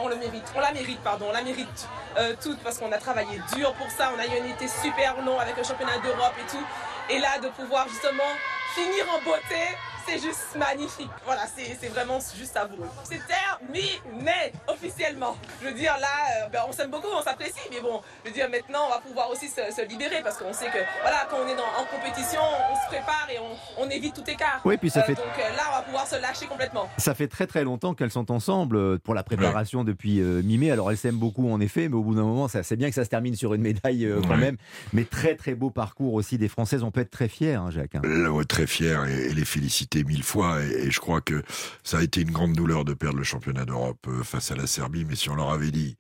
on 0.55 0.61
la 0.61 0.73
mérite, 0.73 1.01
pardon, 1.01 1.27
on 1.29 1.33
la 1.33 1.43
mérite 1.43 1.89
euh, 2.17 2.35
toute 2.43 2.59
parce 2.61 2.79
qu'on 2.79 2.91
a 2.93 2.99
travaillé 2.99 3.41
dur 3.55 3.73
pour 3.75 3.91
ça. 3.91 4.11
On 4.17 4.19
a 4.19 4.27
eu 4.27 4.41
un 4.41 4.55
été 4.55 4.67
super 4.69 5.21
long 5.23 5.39
avec 5.39 5.57
le 5.57 5.63
championnat 5.63 5.99
d'Europe 5.99 6.35
et 6.39 6.51
tout. 6.51 6.65
Et 7.11 7.19
là, 7.19 7.39
de 7.39 7.49
pouvoir 7.49 7.89
justement 7.89 8.33
finir 8.75 9.05
en 9.15 9.23
beauté, 9.23 9.77
c'est 10.07 10.19
juste 10.21 10.57
magnifique. 10.59 11.09
Voilà, 11.25 11.43
c'est 11.57 11.77
c'est 11.81 11.89
vraiment 11.89 12.19
juste 12.37 12.53
savoureux. 12.55 12.89
C'est 13.05 13.21
terminé 13.27 14.53
officiellement. 14.69 15.37
Je 15.63 15.69
veux 15.69 15.75
dire, 15.75 15.95
là, 16.01 16.45
euh, 16.45 16.49
ben, 16.53 16.61
on 16.69 16.73
s'aime 16.73 16.91
beaucoup, 16.91 17.09
on 17.17 17.23
s'apprécie, 17.23 17.59
mais 17.71 17.81
bon, 17.81 18.01
je 18.25 18.31
veux 18.31 18.35
dire, 18.35 18.49
maintenant, 18.51 18.81
on 18.87 18.91
va 18.91 19.01
pouvoir 19.01 19.31
aussi 19.31 19.49
se, 19.49 19.61
se 19.75 19.87
libérer 19.89 20.23
parce 20.23 20.37
qu'on 20.39 20.53
sait 20.53 20.67
que, 20.67 20.79
voilà, 21.03 21.27
quand 21.31 21.37
on 21.45 21.49
est 21.49 21.57
dans- 21.57 21.63
en 21.63 21.85
compétition, 21.91 22.41
on 22.41 22.75
se 22.77 22.87
prépare 22.89 23.29
et 23.33 23.39
on, 23.39 23.83
on 23.85 23.91
évite 23.91 24.15
tout 24.15 24.29
écart. 24.31 24.61
Oui, 24.65 24.77
puis 24.77 24.91
ça 24.91 25.01
Euh, 25.01 25.05
fait- 25.05 25.15
Donc 25.15 25.25
euh, 25.39 25.57
là, 25.57 25.63
on 25.71 25.77
va 25.77 25.83
pouvoir 25.83 26.07
se 26.07 26.17
lâcher 26.21 26.47
complètement. 26.47 26.89
Ça 26.99 27.15
fait 27.15 27.29
très 27.29 27.47
très 27.47 27.65
longtemps 27.65 27.95
qu'elles 27.95 28.11
sont 28.11 28.31
ensemble 28.31 28.77
euh, 28.77 28.99
pour 29.03 29.15
la 29.15 29.23
préparation 29.23 29.85
depuis 29.85 30.21
euh, 30.21 30.43
mi-mai. 30.43 30.71
Alors 30.71 30.91
elles 30.91 30.97
s'aiment 30.97 31.17
beaucoup 31.19 31.51
en 31.51 31.61
effet, 31.61 31.89
mais 31.89 31.97
au 31.97 32.03
bout 32.03 32.15
d'un 32.15 32.23
moment, 32.23 32.49
ça- 32.49 32.63
c'est 32.63 32.77
bien 32.77 32.89
que 32.89 32.95
ça 32.95 33.05
se 33.05 33.11
termine 33.11 33.35
sur 33.37 33.55
une 33.55 33.63
médaille 33.63 34.05
euh, 34.07 34.21
quand 34.23 34.31
Ouais. 34.31 34.37
même. 34.37 34.57
Mais 34.93 35.05
très 35.05 35.35
très 35.37 35.55
beau 35.55 35.71
parcours 35.71 36.15
aussi 36.15 36.39
des 36.39 36.49
Françaises. 36.49 36.83
On 36.83 36.91
peut 36.91 37.01
être 37.01 37.11
très 37.11 37.29
fiers, 37.29 37.55
hein, 37.55 37.71
Jacques. 37.71 37.95
hein. 37.95 38.01
Là, 38.05 38.31
ouais, 38.31 38.45
très 38.45 38.67
fier 38.67 39.05
et, 39.07 39.27
et 39.31 39.35
les 39.35 39.45
féliciter 39.45 39.92
mille 40.05 40.23
fois. 40.23 40.63
Et, 40.65 40.87
et 40.87 40.91
je 40.91 41.01
crois 41.01 41.21
que 41.21 41.43
ça 41.85 41.99
a 41.99 42.03
été 42.03 42.21
une 42.23 42.31
grande 42.31 42.55
douleur 42.55 42.85
de 42.85 42.95
perdre 42.95 43.19
le 43.19 43.25
championnat 43.25 43.65
d'Europe 43.65 44.07
euh, 44.09 44.23
face 44.23 44.51
à 44.51 44.55
la 44.57 44.67
Serbie. 44.67 45.05
Mais 45.05 45.15
si 45.17 45.31
on 45.31 45.35
leur 45.35 45.51
avait 45.51 45.71
dit, 45.71 45.97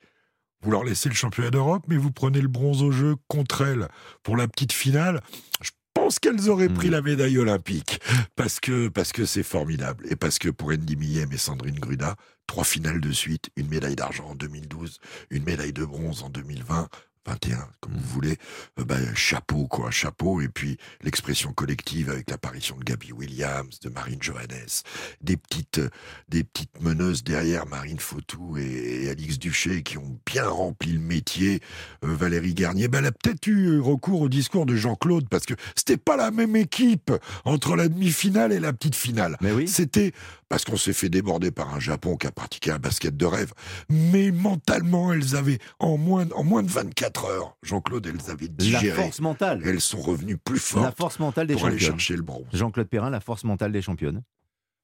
vous 0.62 0.71
leur 0.71 0.85
laissez 0.85 1.09
le 1.09 1.15
championnat 1.15 1.50
d'Europe, 1.50 1.85
mais 1.89 1.97
vous 1.97 2.12
prenez 2.12 2.41
le 2.41 2.49
bronze 2.49 2.83
au 2.83 2.93
jeu 2.93 3.17
contre 3.29 3.62
elles 3.62 3.89
pour 4.23 4.37
la 4.37 4.47
petite 4.49 4.73
finale, 4.73 5.21
je 5.61 5.71
pense 5.94 6.19
qu'elles 6.19 6.49
auraient 6.49 6.69
pris 6.69 6.87
Mhm. 6.87 6.93
la 6.93 7.03
médaille 7.03 7.39
olympique. 7.39 8.00
Parce 8.37 8.61
que 8.61 8.89
parce 8.89 9.12
que 9.12 9.25
c'est 9.25 9.43
formidable. 9.43 10.06
Et 10.09 10.17
parce 10.17 10.38
que 10.38 10.49
pour 10.49 10.71
Andy 10.71 10.97
Millem 10.97 11.31
et 11.33 11.37
Sandrine 11.37 11.79
Gruda, 11.79 12.17
trois 12.47 12.65
finales 12.65 13.00
de 13.00 13.12
suite, 13.12 13.50
une 13.56 13.69
médaille 13.69 13.97
d'argent 13.97 14.25
en 14.31 14.35
2012, 14.35 14.99
une 15.31 15.45
médaille 15.45 15.73
de 15.73 15.85
bronze 15.85 16.23
en 16.23 16.31
2020. 16.31 16.88
21, 17.27 17.69
comme 17.81 17.93
vous 17.93 18.15
voulez, 18.15 18.37
euh, 18.79 18.85
bah, 18.85 18.97
chapeau, 19.15 19.67
quoi, 19.67 19.91
chapeau. 19.91 20.41
Et 20.41 20.49
puis, 20.49 20.77
l'expression 21.03 21.53
collective 21.53 22.11
avec 22.11 22.31
l'apparition 22.31 22.77
de 22.77 22.85
Gabi 22.85 23.13
Williams, 23.13 23.79
de 23.81 23.89
Marine 23.89 24.23
Johannes, 24.23 24.83
des 25.21 25.37
petites, 25.37 25.79
euh, 25.79 25.91
des 26.29 26.45
petites 26.45 26.81
meneuses 26.81 27.23
derrière 27.23 27.67
Marine 27.67 27.99
Fautou 27.99 28.57
et, 28.59 29.05
et 29.05 29.11
Alix 29.11 29.39
Duché 29.39 29.83
qui 29.83 29.99
ont 29.99 30.19
bien 30.27 30.49
rempli 30.49 30.93
le 30.93 31.01
métier. 31.01 31.61
Euh, 32.05 32.15
Valérie 32.15 32.55
Garnier, 32.55 32.89
bah, 32.89 32.99
elle 32.99 33.07
a 33.07 33.13
peut-être 33.13 33.47
eu 33.47 33.81
recours 33.81 34.23
au 34.23 34.29
discours 34.29 34.67
de 34.67 34.75
Jean-Claude 34.75 35.29
parce 35.29 35.47
que 35.47 35.55
c'était 35.77 35.97
pas 35.97 36.17
la 36.17 36.31
même 36.31 36.57
équipe 36.57 37.13
entre 37.45 37.77
la 37.77 37.89
demi-finale 37.89 38.53
et 38.53 38.61
la 38.61 38.73
petite 38.73 38.97
finale. 38.97 39.37
Mais 39.41 39.53
oui. 39.53 39.69
C'était 39.69 40.13
parce 40.52 40.66
qu'on 40.66 40.76
s'est 40.76 40.93
fait 40.93 41.08
déborder 41.08 41.50
par 41.50 41.75
un 41.75 41.81
Japon 41.81 42.19
qui 42.19 42.26
a 42.26 42.31
pratiqué 42.31 42.70
un 42.72 42.78
basket 42.78 43.16
de 43.16 43.25
rêve. 43.25 43.54
Mais 43.88 44.31
mentalement, 44.31 45.10
elles 45.10 45.34
avaient, 45.34 45.58
en 45.78 45.96
moins, 45.96 46.31
en 46.32 46.44
moins 46.44 46.62
de 46.62 46.69
24 46.69 47.25
heures, 47.25 47.56
Jean-Claude, 47.62 48.06
elles 48.06 48.31
avaient 48.31 48.49
La 48.49 48.52
digéré. 48.52 49.02
force 49.02 49.20
mentale. 49.22 49.62
Elles 49.64 49.81
sont 49.81 50.02
revenues 50.02 50.37
plus 50.37 50.75
La 50.75 50.82
fortes 50.82 50.99
force 50.99 51.19
mentale 51.20 51.46
des 51.46 51.54
pour 51.54 51.64
aller 51.64 51.78
championnes. 51.78 51.99
chercher 51.99 52.16
le 52.16 52.22
bronze. 52.22 52.44
Jean-Claude 52.52 52.87
Perrin, 52.87 53.08
la 53.08 53.20
force 53.20 53.44
mentale 53.44 53.72
des 53.72 53.81
championnes. 53.81 54.22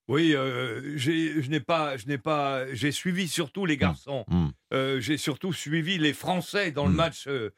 Oui, 0.09 0.35
euh, 0.35 0.97
j'ai- 0.97 1.43
je 1.43 1.51
n'ai 1.51 1.61
pas, 1.61 1.99
je 1.99 2.07
n'ai 2.07 2.17
pas, 2.17 2.65
j'ai 2.73 2.91
suivi 2.91 3.29
surtout 3.29 3.67
les 3.67 3.77
garçons. 3.77 4.25
Mm. 4.29 4.47
Euh, 4.73 5.01
j'ai 5.03 5.19
surtout 5.19 5.53
suivi 5.53 5.99
les 5.99 6.15
Français 6.15 6.71
dans 6.73 6.87
le 6.87 6.93
Mm. 6.93 6.97
match 6.97 7.27
euh, 7.27 7.51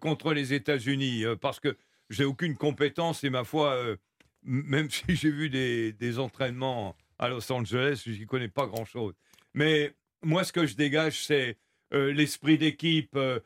contre 0.00 0.32
les 0.32 0.54
États-Unis 0.54 1.26
euh, 1.26 1.36
parce 1.36 1.60
que 1.60 1.76
j'ai 2.08 2.24
aucune 2.24 2.56
compétence 2.56 3.24
et 3.24 3.28
ma 3.28 3.44
foi, 3.44 3.74
euh, 3.74 3.96
même 4.42 4.88
si 4.90 5.04
j'ai 5.16 5.30
vu 5.30 5.50
des, 5.50 5.92
des 5.92 6.18
entraînements 6.18 6.96
à 7.18 7.28
Los 7.28 7.50
Angeles, 7.52 8.02
j'y 8.06 8.26
connais 8.26 8.48
pas 8.48 8.66
grand-chose. 8.66 9.14
Mais 9.54 9.92
moi, 10.22 10.44
ce 10.44 10.52
que 10.52 10.66
je 10.66 10.74
dégage, 10.76 11.24
c'est 11.24 11.56
euh, 11.92 12.12
l'esprit 12.12 12.58
d'équipe. 12.58 13.16
euh, 13.16 13.40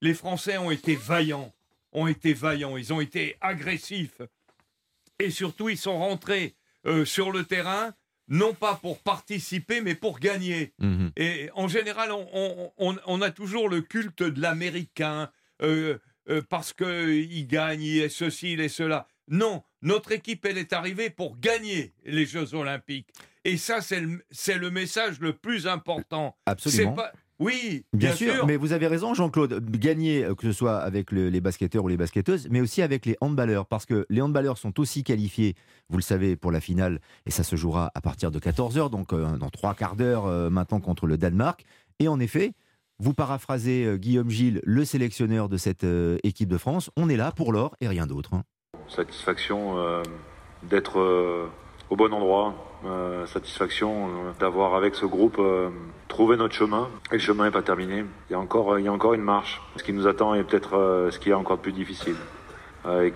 les 0.00 0.14
Français 0.14 0.56
ont 0.58 0.70
été 0.70 0.94
vaillants, 0.94 1.52
ont 1.92 2.06
été 2.06 2.32
vaillants, 2.32 2.76
ils 2.76 2.92
ont 2.92 3.00
été 3.00 3.36
agressifs 3.40 4.20
et 5.18 5.30
surtout 5.30 5.68
ils 5.68 5.76
sont 5.76 5.98
rentrés 5.98 6.54
euh, 6.86 7.04
sur 7.04 7.30
le 7.32 7.44
terrain 7.44 7.94
non 8.28 8.54
pas 8.54 8.76
pour 8.76 8.98
participer 9.02 9.80
mais 9.82 9.94
pour 9.94 10.18
gagner. 10.20 10.72
Mhm. 10.78 11.10
Et 11.16 11.50
en 11.54 11.68
général, 11.68 12.12
on, 12.12 12.28
on- 12.32 12.72
on- 12.78 12.96
on 13.06 13.20
a 13.22 13.30
toujours 13.30 13.68
le 13.68 13.80
culte 13.82 14.22
de 14.22 14.40
l'américain 14.40 15.30
parce 16.48 16.72
qu'il 16.72 17.46
gagne, 17.48 17.82
il 17.82 17.98
est 17.98 18.08
ceci, 18.08 18.52
il 18.52 18.60
est 18.60 18.68
cela. 18.68 19.08
Non, 19.30 19.62
notre 19.80 20.12
équipe, 20.12 20.44
elle 20.44 20.58
est 20.58 20.72
arrivée 20.72 21.08
pour 21.08 21.38
gagner 21.38 21.94
les 22.04 22.26
Jeux 22.26 22.54
Olympiques. 22.54 23.08
Et 23.44 23.56
ça, 23.56 23.80
c'est 23.80 24.00
le, 24.00 24.70
message 24.70 25.20
le 25.20 25.32
plus 25.32 25.66
important. 25.66 26.36
Absolument. 26.46 26.92
Pas- 26.92 27.12
Oui, 27.38 27.86
Bien, 27.94 28.10
bien, 28.10 28.16
sûr, 28.16 28.46
mais 28.46 28.58
vous 28.58 28.72
avez 28.74 28.86
raison, 28.86 29.14
Jean-Claude. 29.14 29.64
Gagner, 29.70 30.24
euh, 30.24 30.34
que 30.34 30.42
ce 30.42 30.52
soit 30.52 30.76
avec 30.76 31.10
le- 31.10 31.30
les 31.30 31.40
basketteurs 31.40 31.84
ou 31.84 31.88
les 31.88 31.96
basketteuses, 31.96 32.48
mais 32.50 32.60
aussi 32.60 32.82
avec 32.82 33.06
les 33.06 33.16
handballeurs, 33.22 33.64
parce 33.64 33.86
que 33.86 34.04
les 34.10 34.20
handballeurs 34.20 34.58
sont 34.58 34.78
aussi 34.78 35.04
qualifiés, 35.04 35.54
vous 35.88 35.96
le 35.96 36.02
savez, 36.02 36.36
pour 36.36 36.52
la 36.52 36.60
finale, 36.60 37.00
et 37.24 37.30
ça 37.30 37.42
se 37.42 37.56
jouera 37.56 37.92
à 37.94 38.02
partir 38.02 38.30
de 38.30 38.38
14h, 38.38 38.90
donc 38.90 39.14
euh, 39.14 39.38
dans 39.38 39.48
trois 39.48 39.74
quarts 39.74 39.96
d'heure 39.96 40.26
euh, 40.26 40.50
maintenant 40.50 40.80
contre 40.80 41.06
le 41.06 41.16
Danemark. 41.16 41.64
Et 41.98 42.08
en 42.08 42.20
effet, 42.20 42.52
vous 42.98 43.14
paraphrasez 43.14 43.96
Guillaume 43.98 44.28
Gilles, 44.28 44.60
le 44.64 44.84
sélectionneur 44.84 45.48
de 45.48 45.56
cette 45.56 45.84
euh, 45.84 46.18
équipe 46.24 46.48
de 46.50 46.58
France, 46.58 46.90
on 46.96 47.08
est 47.08 47.16
là 47.16 47.32
pour 47.32 47.54
l'or 47.54 47.74
et 47.80 47.88
rien 47.88 48.06
d'autre. 48.06 48.34
hein. 48.34 48.44
Satisfaction 48.90 49.78
euh, 49.78 50.02
d'être 50.64 50.98
euh, 50.98 51.46
au 51.90 51.96
bon 51.96 52.12
endroit, 52.12 52.54
euh, 52.84 53.24
satisfaction 53.26 54.08
d'avoir 54.40 54.74
avec 54.74 54.96
ce 54.96 55.06
groupe 55.06 55.40
trouvé 56.08 56.36
notre 56.36 56.54
chemin. 56.54 56.88
Et 57.12 57.14
le 57.14 57.20
chemin 57.20 57.44
n'est 57.44 57.52
pas 57.52 57.62
terminé. 57.62 58.04
Il 58.28 58.32
y 58.32 58.34
a 58.34 58.40
encore, 58.40 58.80
il 58.80 58.84
y 58.84 58.88
a 58.88 58.92
encore 58.92 59.14
une 59.14 59.22
marche. 59.22 59.62
Ce 59.76 59.84
qui 59.84 59.92
nous 59.92 60.08
attend 60.08 60.34
est 60.34 60.42
peut-être 60.42 61.08
ce 61.10 61.18
qui 61.20 61.30
est 61.30 61.34
encore 61.34 61.58
plus 61.58 61.72
difficile. 61.72 62.16
Et 62.88 63.12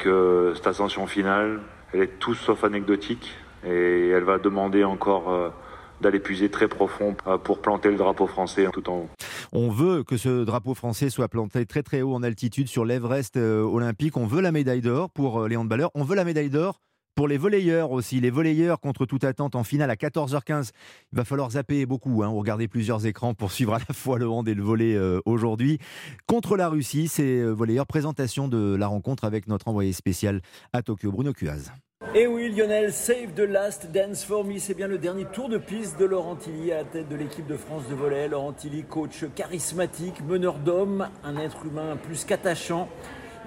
cette 0.55 0.67
ascension 0.67 1.07
finale, 1.07 1.61
elle 1.93 2.03
est 2.03 2.19
tout 2.19 2.35
sauf 2.35 2.63
anecdotique 2.63 3.35
et 3.67 4.11
elle 4.11 4.25
va 4.25 4.39
demander 4.39 4.85
encore 4.85 5.53
d'aller 6.01 6.21
puiser 6.21 6.51
très 6.51 6.69
profond 6.69 7.17
euh, 7.27 7.39
pour 7.39 7.61
planter 7.61 7.91
le 7.91 7.97
drapeau 7.97 8.27
français 8.27 8.67
tout 8.73 8.89
en 8.89 8.97
haut. 8.99 9.09
On 9.53 9.71
veut 9.71 10.03
que 10.03 10.17
ce 10.17 10.45
drapeau 10.45 10.75
français 10.75 11.11
soit 11.11 11.29
planté 11.29 11.67
très 11.67 11.83
très 11.83 12.03
haut 12.03 12.15
en 12.15 12.23
altitude 12.23 12.69
sur 12.69 12.85
l'Everest 12.85 13.37
euh, 13.37 13.63
olympique. 13.63 14.17
On 14.17 14.27
veut 14.27 14.41
la 14.41 14.53
médaille 14.53 14.81
d'or 14.81 15.11
pour 15.11 15.43
euh, 15.43 15.49
les 15.49 15.57
handballeurs. 15.57 15.91
On 15.95 16.05
veut 16.05 16.17
la 16.17 16.25
médaille 16.25 16.51
d'or 16.51 16.81
pour 17.15 17.29
les 17.29 17.39
volleyeurs 17.39 17.93
aussi. 17.93 18.21
Les 18.21 18.31
volleyeurs 18.31 18.81
contre 18.81 19.07
toute 19.07 19.23
attente 19.23 19.55
en 19.55 19.63
finale 19.63 19.91
à 19.91 19.95
14h15. 19.95 20.71
Il 21.13 21.17
va 21.17 21.25
falloir 21.25 21.53
zapper 21.53 21.87
beaucoup 21.87 22.25
hein, 22.25 22.29
regarder 22.29 22.67
plusieurs 22.67 23.07
écrans 23.07 23.35
pour 23.35 23.53
suivre 23.53 23.75
à 23.75 23.79
la 23.79 23.95
fois 23.95 24.19
le 24.19 24.29
hand 24.29 24.49
et 24.49 24.55
le 24.55 24.63
volley 24.63 24.99
aujourd'hui. 25.25 25.79
Contre 26.27 26.57
la 26.57 26.69
Russie, 26.69 27.07
c'est 27.07 27.45
volleyeurs. 27.45 27.87
Présentation 27.87 28.49
de 28.49 28.75
la 28.75 28.89
rencontre 28.89 29.25
avec 29.25 29.47
notre 29.47 29.69
envoyé 29.69 29.93
spécial 29.93 30.41
à 30.73 30.83
Tokyo, 30.83 31.13
Bruno 31.13 31.33
Cuaz. 31.33 31.71
Et 32.13 32.27
oui, 32.29 32.49
Lionel, 32.49 32.93
save 32.93 33.33
the 33.35 33.41
last 33.41 33.91
dance 33.91 34.25
for 34.25 34.45
me. 34.45 34.59
C'est 34.59 34.75
bien 34.75 34.87
le 34.87 34.99
dernier 34.99 35.25
tour 35.25 35.49
de 35.49 35.59
piste 35.59 35.99
de 35.99 36.05
Laurent 36.05 36.37
Tilly 36.37 36.71
à 36.71 36.77
la 36.77 36.85
tête 36.85 37.09
de 37.09 37.17
l'équipe 37.17 37.47
de 37.47 37.57
France 37.57 37.83
de 37.89 37.95
volley. 37.95 38.29
Laurent 38.29 38.53
Tilly, 38.53 38.85
coach 38.85 39.25
charismatique, 39.35 40.25
meneur 40.25 40.59
d'hommes, 40.59 41.09
un 41.25 41.37
être 41.37 41.65
humain 41.67 41.97
plus 42.01 42.25
qu'attachant. 42.25 42.89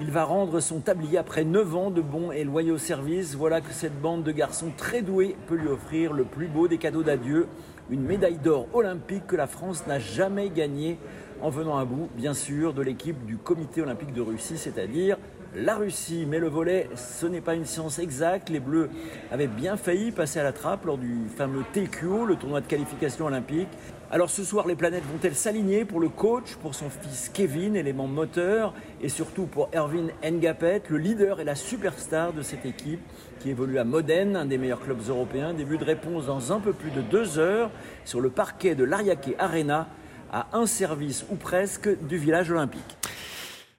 Il 0.02 0.12
va 0.12 0.26
rendre 0.26 0.60
son 0.60 0.80
tablier 0.80 1.18
après 1.18 1.46
9 1.46 1.76
ans 1.76 1.92
de 1.92 2.02
bons 2.02 2.32
et 2.32 2.44
loyaux 2.44 2.78
services. 2.78 3.36
Voilà 3.36 3.62
que 3.62 3.72
cette 3.72 4.02
bande 4.02 4.24
de 4.24 4.32
garçons 4.32 4.72
très 4.76 5.02
doués 5.02 5.38
peut 5.48 5.56
lui 5.56 5.70
offrir 5.70 6.12
le 6.12 6.26
plus 6.26 6.48
beau 6.48 6.68
des 6.68 6.78
cadeaux 6.78 7.04
d'adieu, 7.04 7.48
une 7.90 8.04
médaille 8.04 8.38
d'or 8.38 8.68
olympique 8.74 9.28
que 9.28 9.38
la 9.38 9.48
France 9.48 9.88
n'a 9.88 10.00
jamais 10.00 10.50
gagnée 10.50 10.98
en 11.42 11.50
venant 11.50 11.78
à 11.78 11.86
bout, 11.86 12.10
bien 12.16 12.34
sûr, 12.34 12.74
de 12.74 12.82
l'équipe 12.82 13.26
du 13.26 13.38
comité 13.38 13.82
olympique 13.82 14.14
de 14.14 14.22
Russie, 14.22 14.58
c'est-à-dire 14.58 15.18
la 15.56 15.76
Russie. 15.76 16.26
Mais 16.28 16.40
le 16.40 16.48
volet, 16.48 16.90
ce 16.96 17.26
n'est 17.26 17.42
pas 17.42 17.56
une 17.56 17.66
science 17.66 18.00
exacte. 18.00 18.50
Les 18.50 18.60
Bleus 18.60 18.90
avaient 19.32 19.48
bien 19.48 19.78
failli 19.78 20.12
passer 20.12 20.40
à 20.40 20.44
la 20.44 20.54
trappe 20.54 20.86
lors 20.86 20.98
du 20.98 21.28
fameux 21.36 21.64
TQO, 21.74 22.26
le 22.26 22.36
tournoi 22.36 22.62
de 22.62 22.68
qualification 22.68 23.26
olympique. 23.26 23.70
Alors 24.10 24.30
ce 24.30 24.44
soir, 24.44 24.68
les 24.68 24.76
planètes 24.76 25.04
vont-elles 25.04 25.36
s'aligner 25.36 25.84
pour 25.84 26.00
le 26.00 26.08
coach, 26.08 26.56
pour 26.62 26.76
son 26.76 26.90
fils 26.90 27.30
Kevin, 27.34 27.76
élément 27.76 28.08
moteur, 28.08 28.74
et 29.02 29.10
surtout 29.10 29.48
pour 29.48 29.70
Erwin 29.74 30.12
Ngapet, 30.24 30.84
le 30.88 30.98
leader 30.98 31.42
et 31.42 31.44
la 31.44 31.56
superstar 31.56 32.32
de 32.32 32.42
cette 32.42 32.66
équipe 32.66 33.02
qui 33.42 33.50
évolue 33.50 33.80
à 33.80 33.84
Modène, 33.84 34.38
un 34.38 34.46
des 34.46 34.58
meilleurs 34.58 34.80
clubs 34.80 35.02
européens? 35.10 35.54
Début 35.54 35.78
de 35.78 35.84
réponse 35.84 36.28
dans 36.28 36.54
un 36.54 36.60
peu 36.62 36.72
plus 36.72 36.92
de 36.92 37.02
deux 37.02 37.38
heures 37.38 37.70
sur 38.06 38.22
le 38.22 38.30
parquet 38.30 38.76
de 38.76 38.86
l'Ariake 38.86 39.36
Arena, 39.40 39.90
à 40.32 40.48
un 40.54 40.66
service 40.66 41.26
ou 41.30 41.36
presque 41.36 41.90
du 42.08 42.18
village 42.18 42.52
olympique. 42.52 42.98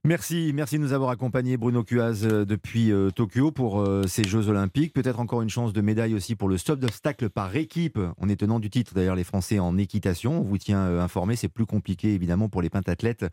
Merci, 0.08 0.52
merci 0.54 0.78
de 0.78 0.82
nous 0.82 0.94
avoir 0.94 1.10
accompagnés, 1.10 1.58
Bruno 1.58 1.84
Cuaz, 1.84 2.24
euh, 2.24 2.46
depuis 2.46 2.92
euh, 2.92 3.10
Tokyo 3.10 3.50
pour 3.50 3.82
euh, 3.82 4.04
ces 4.06 4.24
Jeux 4.24 4.48
Olympiques. 4.48 4.94
Peut-être 4.94 5.20
encore 5.20 5.42
une 5.42 5.50
chance 5.50 5.74
de 5.74 5.82
médaille 5.82 6.14
aussi 6.14 6.34
pour 6.34 6.48
le 6.48 6.56
stop 6.56 6.80
d'obstacle 6.80 7.28
par 7.28 7.54
équipe. 7.54 8.00
On 8.16 8.30
est 8.30 8.36
tenant 8.36 8.58
du 8.58 8.70
titre, 8.70 8.94
d'ailleurs, 8.94 9.16
les 9.16 9.24
Français 9.24 9.58
en 9.58 9.76
équitation. 9.76 10.40
On 10.40 10.44
vous 10.44 10.56
tient 10.56 10.82
informé. 10.98 11.36
C'est 11.36 11.50
plus 11.50 11.66
compliqué, 11.66 12.14
évidemment, 12.14 12.48
pour 12.48 12.62
les 12.62 12.70
pentathlètes 12.70 13.26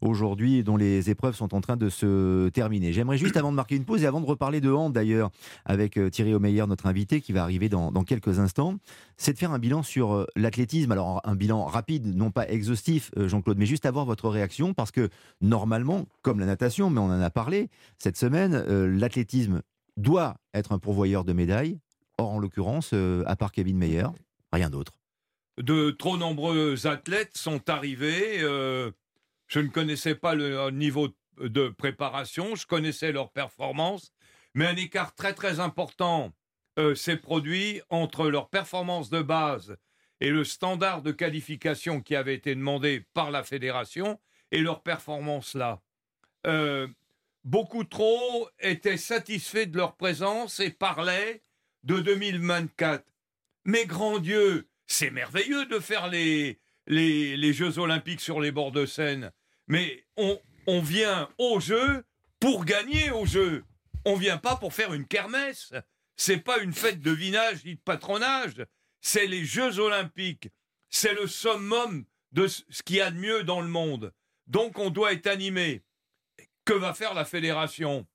aujourd'hui, 0.00 0.64
dont 0.64 0.78
les 0.78 1.10
épreuves 1.10 1.34
sont 1.34 1.54
en 1.54 1.60
train 1.60 1.76
de 1.76 1.90
se 1.90 2.48
terminer. 2.48 2.94
J'aimerais 2.94 3.18
juste, 3.18 3.36
avant 3.36 3.50
de 3.50 3.56
marquer 3.56 3.76
une 3.76 3.84
pause 3.84 4.02
et 4.02 4.06
avant 4.06 4.22
de 4.22 4.26
reparler 4.26 4.62
de 4.62 4.70
hand, 4.70 4.94
d'ailleurs, 4.94 5.30
avec 5.66 6.00
Thierry 6.12 6.32
Omeyer, 6.32 6.64
notre 6.66 6.86
invité, 6.86 7.20
qui 7.20 7.34
va 7.34 7.42
arriver 7.42 7.68
dans 7.68 8.04
quelques 8.04 8.38
instants, 8.38 8.78
c'est 9.18 9.34
de 9.34 9.38
faire 9.38 9.52
un 9.52 9.58
bilan 9.58 9.82
sur 9.82 10.26
l'athlétisme. 10.34 10.92
Alors, 10.92 11.20
un 11.24 11.34
bilan 11.34 11.66
rapide, 11.66 12.06
non 12.16 12.30
pas 12.30 12.48
exhaustif, 12.48 13.10
Jean-Claude, 13.18 13.58
mais 13.58 13.66
juste 13.66 13.84
avoir 13.84 14.06
votre 14.06 14.30
réaction, 14.30 14.72
parce 14.72 14.92
que 14.92 15.10
normalement, 15.42 16.06
comme 16.22 16.40
la 16.40 16.46
natation, 16.46 16.88
mais 16.88 17.00
on 17.00 17.06
en 17.06 17.20
a 17.20 17.30
parlé 17.30 17.68
cette 17.98 18.16
semaine, 18.16 18.54
euh, 18.54 18.86
l'athlétisme 18.86 19.62
doit 19.96 20.36
être 20.54 20.72
un 20.72 20.78
pourvoyeur 20.78 21.24
de 21.24 21.32
médailles. 21.32 21.78
Or, 22.18 22.30
en 22.30 22.38
l'occurrence, 22.38 22.90
euh, 22.94 23.24
à 23.26 23.36
part 23.36 23.52
Kevin 23.52 23.76
Meyer, 23.76 24.06
rien 24.52 24.70
d'autre. 24.70 24.92
De 25.60 25.90
trop 25.90 26.16
nombreux 26.16 26.86
athlètes 26.86 27.36
sont 27.36 27.68
arrivés. 27.68 28.40
Euh, 28.40 28.90
je 29.48 29.60
ne 29.60 29.68
connaissais 29.68 30.14
pas 30.14 30.34
le 30.34 30.70
niveau 30.70 31.08
de 31.38 31.68
préparation, 31.68 32.54
je 32.54 32.66
connaissais 32.66 33.12
leur 33.12 33.30
performance, 33.32 34.12
mais 34.54 34.66
un 34.66 34.76
écart 34.76 35.14
très 35.14 35.34
très 35.34 35.60
important 35.60 36.32
s'est 36.94 37.18
produit 37.18 37.82
entre 37.90 38.30
leur 38.30 38.48
performance 38.48 39.10
de 39.10 39.20
base 39.20 39.76
et 40.22 40.30
le 40.30 40.44
standard 40.44 41.02
de 41.02 41.10
qualification 41.12 42.00
qui 42.00 42.16
avait 42.16 42.34
été 42.34 42.54
demandé 42.54 43.04
par 43.12 43.30
la 43.30 43.42
fédération 43.42 44.18
et 44.52 44.60
leur 44.60 44.82
performance 44.82 45.54
là. 45.54 45.82
Euh, 46.46 46.88
beaucoup 47.44 47.84
trop 47.84 48.48
étaient 48.60 48.96
satisfaits 48.96 49.66
de 49.66 49.76
leur 49.76 49.96
présence 49.96 50.60
et 50.60 50.70
parlaient 50.70 51.42
de 51.84 52.00
2024. 52.00 53.04
Mais 53.64 53.86
grand 53.86 54.18
Dieu, 54.18 54.68
c'est 54.86 55.10
merveilleux 55.10 55.66
de 55.66 55.78
faire 55.78 56.08
les, 56.08 56.58
les, 56.86 57.52
Jeux 57.52 57.78
olympiques 57.78 58.20
sur 58.20 58.40
les 58.40 58.52
bords 58.52 58.72
de 58.72 58.86
Seine. 58.86 59.32
Mais 59.68 60.04
on, 60.16 60.40
on 60.66 60.80
vient 60.80 61.28
aux 61.38 61.60
Jeux 61.60 62.04
pour 62.40 62.64
gagner 62.64 63.10
aux 63.10 63.26
Jeux. 63.26 63.64
On 64.04 64.16
vient 64.16 64.38
pas 64.38 64.56
pour 64.56 64.74
faire 64.74 64.92
une 64.94 65.06
kermesse. 65.06 65.72
C'est 66.16 66.38
pas 66.38 66.58
une 66.58 66.72
fête 66.72 67.00
de 67.00 67.10
vinage 67.10 67.64
ni 67.64 67.76
de 67.76 67.80
patronage. 67.80 68.66
C'est 69.00 69.26
les 69.26 69.44
Jeux 69.44 69.78
olympiques. 69.78 70.48
C'est 70.88 71.14
le 71.14 71.26
summum 71.26 72.04
de 72.32 72.46
ce 72.46 72.82
qu'il 72.84 72.96
y 72.96 73.00
a 73.00 73.10
de 73.10 73.18
mieux 73.18 73.44
dans 73.44 73.60
le 73.60 73.68
monde. 73.68 74.12
Donc 74.46 74.78
on 74.78 74.90
doit 74.90 75.12
être 75.12 75.26
animé. 75.26 75.82
Que 76.64 76.74
va 76.74 76.94
faire 76.94 77.14
la 77.14 77.24
fédération? 77.24 78.06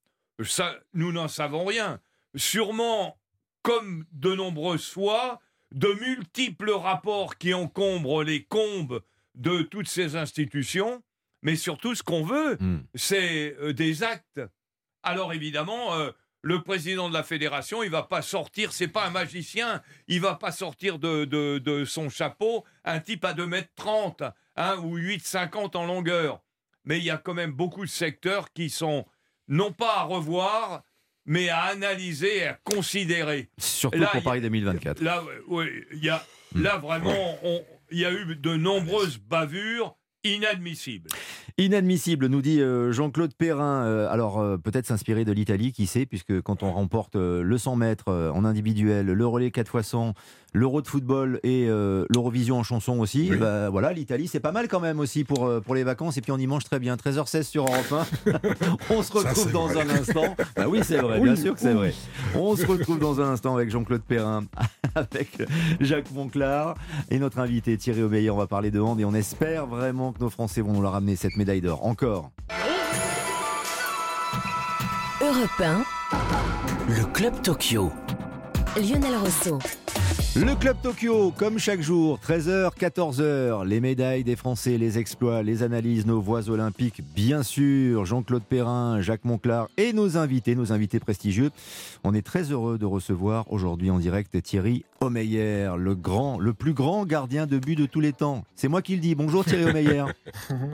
Ça, 0.44 0.76
nous 0.94 1.12
n'en 1.12 1.28
savons 1.28 1.66
rien. 1.66 2.00
Sûrement, 2.36 3.18
comme 3.62 4.06
de 4.12 4.34
nombreuses 4.34 4.90
fois, 4.90 5.42
de 5.72 5.92
multiples 5.94 6.72
rapports 6.72 7.38
qui 7.38 7.54
encombrent 7.54 8.24
les 8.24 8.44
combes 8.44 9.02
de 9.36 9.62
toutes 9.62 9.88
ces 9.88 10.16
institutions, 10.16 11.04
mais 11.42 11.56
surtout 11.56 11.96
ce 11.96 12.04
qu'on 12.04 12.24
veut, 12.24 12.58
hmm. 12.60 12.84
c'est 12.96 13.56
euh, 13.60 13.74
des 13.74 14.04
actes. 14.04 14.42
Alors 15.04 15.34
évidemment, 15.34 15.96
euh, 15.96 16.12
le 16.42 16.62
président 16.64 17.10
de 17.10 17.14
la 17.14 17.24
fédération, 17.24 17.84
il 17.84 17.90
va 17.90 18.04
pas 18.04 18.22
sortir, 18.22 18.72
c'est 18.72 18.88
pas 18.88 19.06
un 19.06 19.10
magicien, 19.10 19.82
il 20.08 20.22
va 20.22 20.36
pas 20.36 20.52
sortir 20.52 21.00
de, 21.00 21.26
de, 21.26 21.86
son 21.86 22.10
chapeau 22.10 22.64
un 22.84 23.00
type 23.00 23.26
à 23.26 23.34
2 23.34 23.46
mètres 23.46 23.72
30 23.76 24.24
hein, 24.56 24.78
ou 24.78 24.98
8,50 24.98 25.76
en 25.76 25.86
longueur 25.86 26.42
mais 26.88 27.00
il 27.00 27.04
y 27.04 27.12
a 27.12 27.18
quand 27.18 27.34
même 27.34 27.52
beaucoup 27.52 27.86
de 27.86 27.90
secteurs 27.90 28.52
qui 28.54 28.70
sont 28.70 29.06
non 29.50 29.72
pas 29.74 29.98
à 29.98 30.04
revoir, 30.04 30.84
mais 31.26 31.50
à 31.50 31.64
analyser 31.64 32.38
et 32.38 32.48
à 32.48 32.54
considérer. 32.64 33.50
Surtout 33.58 34.04
pour 34.12 34.24
Paris 34.24 34.42
2024. 34.42 35.02
Là, 35.02 35.22
oui, 35.48 35.66
y 35.94 36.10
a, 36.10 36.26
hmm. 36.56 36.62
là 36.62 36.78
vraiment, 36.78 37.38
il 37.92 38.00
y 38.00 38.06
a 38.06 38.12
eu 38.12 38.36
de 38.38 38.56
nombreuses 38.56 39.18
bavures 39.18 39.96
inadmissibles. 40.36 41.10
Inadmissible, 41.60 42.28
nous 42.28 42.44
dit 42.44 42.62
euh, 42.62 42.92
Jean-Claude 42.92 43.34
Perrin. 43.34 43.84
Euh, 43.84 44.08
alors 44.12 44.40
euh, 44.40 44.58
peut-être 44.58 44.86
s'inspirer 44.86 45.26
de 45.26 45.32
l'Italie, 45.32 45.72
qui 45.72 45.88
sait, 45.88 46.06
puisque 46.06 46.40
quand 46.42 46.62
on 46.62 46.72
remporte 46.72 47.16
le 47.16 47.58
100 47.58 47.76
mètres 47.78 48.12
en 48.12 48.46
individuel, 48.46 49.08
le 49.08 49.28
relais 49.28 49.50
4 49.50 49.80
x 49.80 49.88
100, 49.88 50.14
l'Euro 50.54 50.82
de 50.84 50.88
football 50.88 51.40
et 51.44 51.68
l'Eurovision 51.68 52.60
en 52.60 52.64
chanson 52.64 53.00
aussi, 53.00 53.32
bah, 53.32 53.70
voilà, 53.70 53.92
l'Italie 53.92 54.28
c'est 54.28 54.40
pas 54.40 54.52
mal 54.52 54.68
quand 54.68 54.80
même 54.80 55.00
aussi 55.00 55.24
pour, 55.24 55.52
pour 55.62 55.76
les 55.76 55.84
vacances 55.84 56.18
et 56.18 56.22
puis 56.22 56.32
on 56.32 56.38
y 56.38 56.48
mange 56.48 56.64
très 56.64 56.80
bien. 56.80 56.96
13h16 56.96 57.44
sur 57.44 57.66
Europe 57.66 58.06
1. 58.26 58.34
on 58.92 59.04
se 59.04 59.14
retrouve 59.14 59.52
dans 59.52 59.78
un 59.78 59.90
instant. 59.90 60.36
Bah 60.56 60.66
oui, 60.68 60.80
c'est 60.84 60.98
vrai, 60.98 61.20
bien 61.20 61.36
sûr 61.36 61.54
que 61.54 61.60
c'est 61.60 61.74
vrai. 61.74 61.94
On 62.36 62.56
se 62.56 62.66
retrouve 62.66 63.00
dans 63.00 63.20
un 63.20 63.32
instant 63.32 63.56
avec 63.56 63.70
Jean-Claude 63.70 64.04
Perrin, 64.04 64.46
avec 64.96 65.42
Jacques 65.80 66.12
Monclar 66.12 66.76
et 67.10 67.20
notre 67.20 67.40
invité 67.40 67.78
Thierry 67.78 68.04
Obeyer. 68.04 68.30
On 68.30 68.38
va 68.38 68.48
parler 68.48 68.72
de 68.72 68.80
hand 68.80 69.00
et 69.00 69.06
on 69.06 69.14
espère 69.14 69.66
vraiment 69.66 70.14
que 70.18 70.24
nos 70.24 70.30
Français 70.30 70.62
vont 70.62 70.74
nous 70.74 70.82
leur 70.82 70.94
ramener 70.94 71.16
cette 71.16 71.38
médaille 71.38 71.62
d'or. 71.62 71.86
Encore. 71.86 72.32
Europe 75.22 75.86
Le 76.88 77.06
Club 77.14 77.42
Tokyo. 77.42 77.92
Lionel 78.76 79.18
Rousseau. 79.18 79.60
Le 80.40 80.56
Club 80.56 80.78
Tokyo, 80.84 81.34
comme 81.36 81.58
chaque 81.58 81.82
jour, 81.82 82.20
13h, 82.20 82.78
14h, 82.78 83.66
les 83.66 83.80
médailles 83.80 84.24
des 84.24 84.36
Français, 84.36 84.78
les 84.78 85.00
exploits, 85.00 85.42
les 85.42 85.64
analyses, 85.64 86.06
nos 86.06 86.22
voix 86.22 86.52
olympiques, 86.52 87.02
bien 87.16 87.42
sûr, 87.42 88.06
Jean-Claude 88.06 88.44
Perrin, 88.44 89.02
Jacques 89.02 89.26
Monclar 89.26 89.68
et 89.78 89.94
nos 89.94 90.16
invités, 90.16 90.54
nos 90.54 90.72
invités 90.72 91.00
prestigieux. 91.00 91.50
On 92.04 92.14
est 92.14 92.22
très 92.22 92.52
heureux 92.52 92.78
de 92.78 92.86
recevoir 92.86 93.52
aujourd'hui 93.52 93.90
en 93.90 93.98
direct 93.98 94.40
Thierry 94.44 94.86
Omeyer, 95.00 95.72
le 95.78 95.96
grand, 95.96 96.40
le 96.40 96.54
plus 96.54 96.74
grand 96.74 97.06
gardien 97.06 97.48
de 97.48 97.58
but 97.58 97.76
de 97.76 97.86
tous 97.88 98.00
les 98.00 98.14
temps. 98.14 98.46
C'est 98.56 98.68
moi 98.68 98.82
qui 98.82 98.96
le 98.96 99.02
dis. 99.02 99.16
Bonjour 99.16 99.44
Thierry 99.44 99.66
Omeyer. 99.70 100.06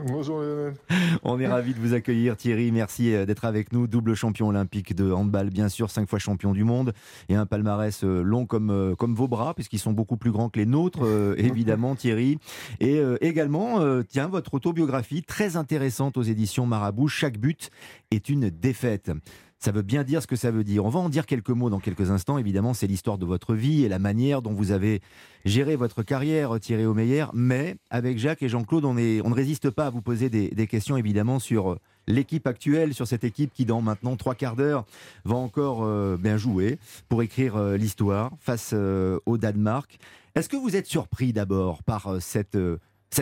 Bonjour 0.06 0.40
Lionel. 0.40 0.74
On 1.22 1.40
est 1.40 1.46
ravi 1.46 1.72
de 1.72 1.78
vous 1.78 1.94
accueillir 1.94 2.36
Thierry. 2.36 2.70
Merci 2.70 3.14
euh, 3.14 3.24
d'être 3.26 3.44
avec 3.44 3.72
nous. 3.72 3.86
Double 3.86 4.14
champion 4.14 4.48
olympique 4.48 4.94
de 4.94 5.10
handball, 5.10 5.50
bien 5.50 5.68
sûr, 5.68 5.90
cinq 5.90 6.08
fois 6.08 6.18
champion 6.18 6.52
du 6.52 6.64
monde 6.64 6.92
et 7.28 7.34
un 7.34 7.46
palmarès 7.46 8.04
euh, 8.04 8.22
long 8.22 8.46
comme, 8.46 8.70
euh, 8.70 8.94
comme 8.94 9.14
vos 9.14 9.28
bras 9.28 9.53
puisqu'ils 9.54 9.78
sont 9.78 9.92
beaucoup 9.92 10.16
plus 10.16 10.30
grands 10.30 10.48
que 10.48 10.58
les 10.58 10.66
nôtres, 10.66 11.04
euh, 11.04 11.34
évidemment, 11.38 11.94
Thierry. 11.94 12.38
Et 12.80 12.98
euh, 12.98 13.16
également, 13.20 13.80
euh, 13.80 14.02
tiens, 14.02 14.28
votre 14.28 14.54
autobiographie, 14.54 15.22
très 15.22 15.56
intéressante 15.56 16.16
aux 16.16 16.22
éditions 16.22 16.66
Marabout. 16.66 17.08
Chaque 17.08 17.38
but 17.38 17.70
est 18.10 18.28
une 18.28 18.50
défaite. 18.50 19.10
Ça 19.58 19.72
veut 19.72 19.82
bien 19.82 20.04
dire 20.04 20.20
ce 20.20 20.26
que 20.26 20.36
ça 20.36 20.50
veut 20.50 20.64
dire. 20.64 20.84
On 20.84 20.90
va 20.90 21.00
en 21.00 21.08
dire 21.08 21.24
quelques 21.24 21.48
mots 21.48 21.70
dans 21.70 21.78
quelques 21.78 22.10
instants. 22.10 22.36
Évidemment, 22.36 22.74
c'est 22.74 22.86
l'histoire 22.86 23.16
de 23.16 23.24
votre 23.24 23.54
vie 23.54 23.84
et 23.84 23.88
la 23.88 23.98
manière 23.98 24.42
dont 24.42 24.52
vous 24.52 24.72
avez 24.72 25.00
géré 25.46 25.74
votre 25.76 26.02
carrière, 26.02 26.60
Thierry 26.60 26.84
Omeyer. 26.84 27.26
Mais 27.32 27.76
avec 27.88 28.18
Jacques 28.18 28.42
et 28.42 28.48
Jean-Claude, 28.48 28.84
on, 28.84 28.98
est, 28.98 29.22
on 29.24 29.30
ne 29.30 29.34
résiste 29.34 29.70
pas 29.70 29.86
à 29.86 29.90
vous 29.90 30.02
poser 30.02 30.28
des, 30.28 30.48
des 30.50 30.66
questions, 30.66 30.98
évidemment, 30.98 31.38
sur 31.38 31.78
l'équipe 32.06 32.46
actuelle, 32.46 32.94
sur 32.94 33.06
cette 33.06 33.24
équipe 33.24 33.52
qui, 33.52 33.64
dans 33.64 33.80
maintenant 33.80 34.16
trois 34.16 34.34
quarts 34.34 34.56
d'heure, 34.56 34.84
va 35.24 35.36
encore 35.36 35.84
euh, 35.84 36.16
bien 36.18 36.36
jouer 36.36 36.78
pour 37.08 37.22
écrire 37.22 37.56
euh, 37.56 37.76
l'histoire 37.76 38.32
face 38.38 38.72
euh, 38.74 39.18
au 39.26 39.38
Danemark. 39.38 39.98
Est-ce 40.34 40.48
que 40.48 40.56
vous 40.56 40.76
êtes 40.76 40.86
surpris 40.86 41.32
d'abord 41.32 41.82
par 41.82 42.20
cette, 42.20 42.58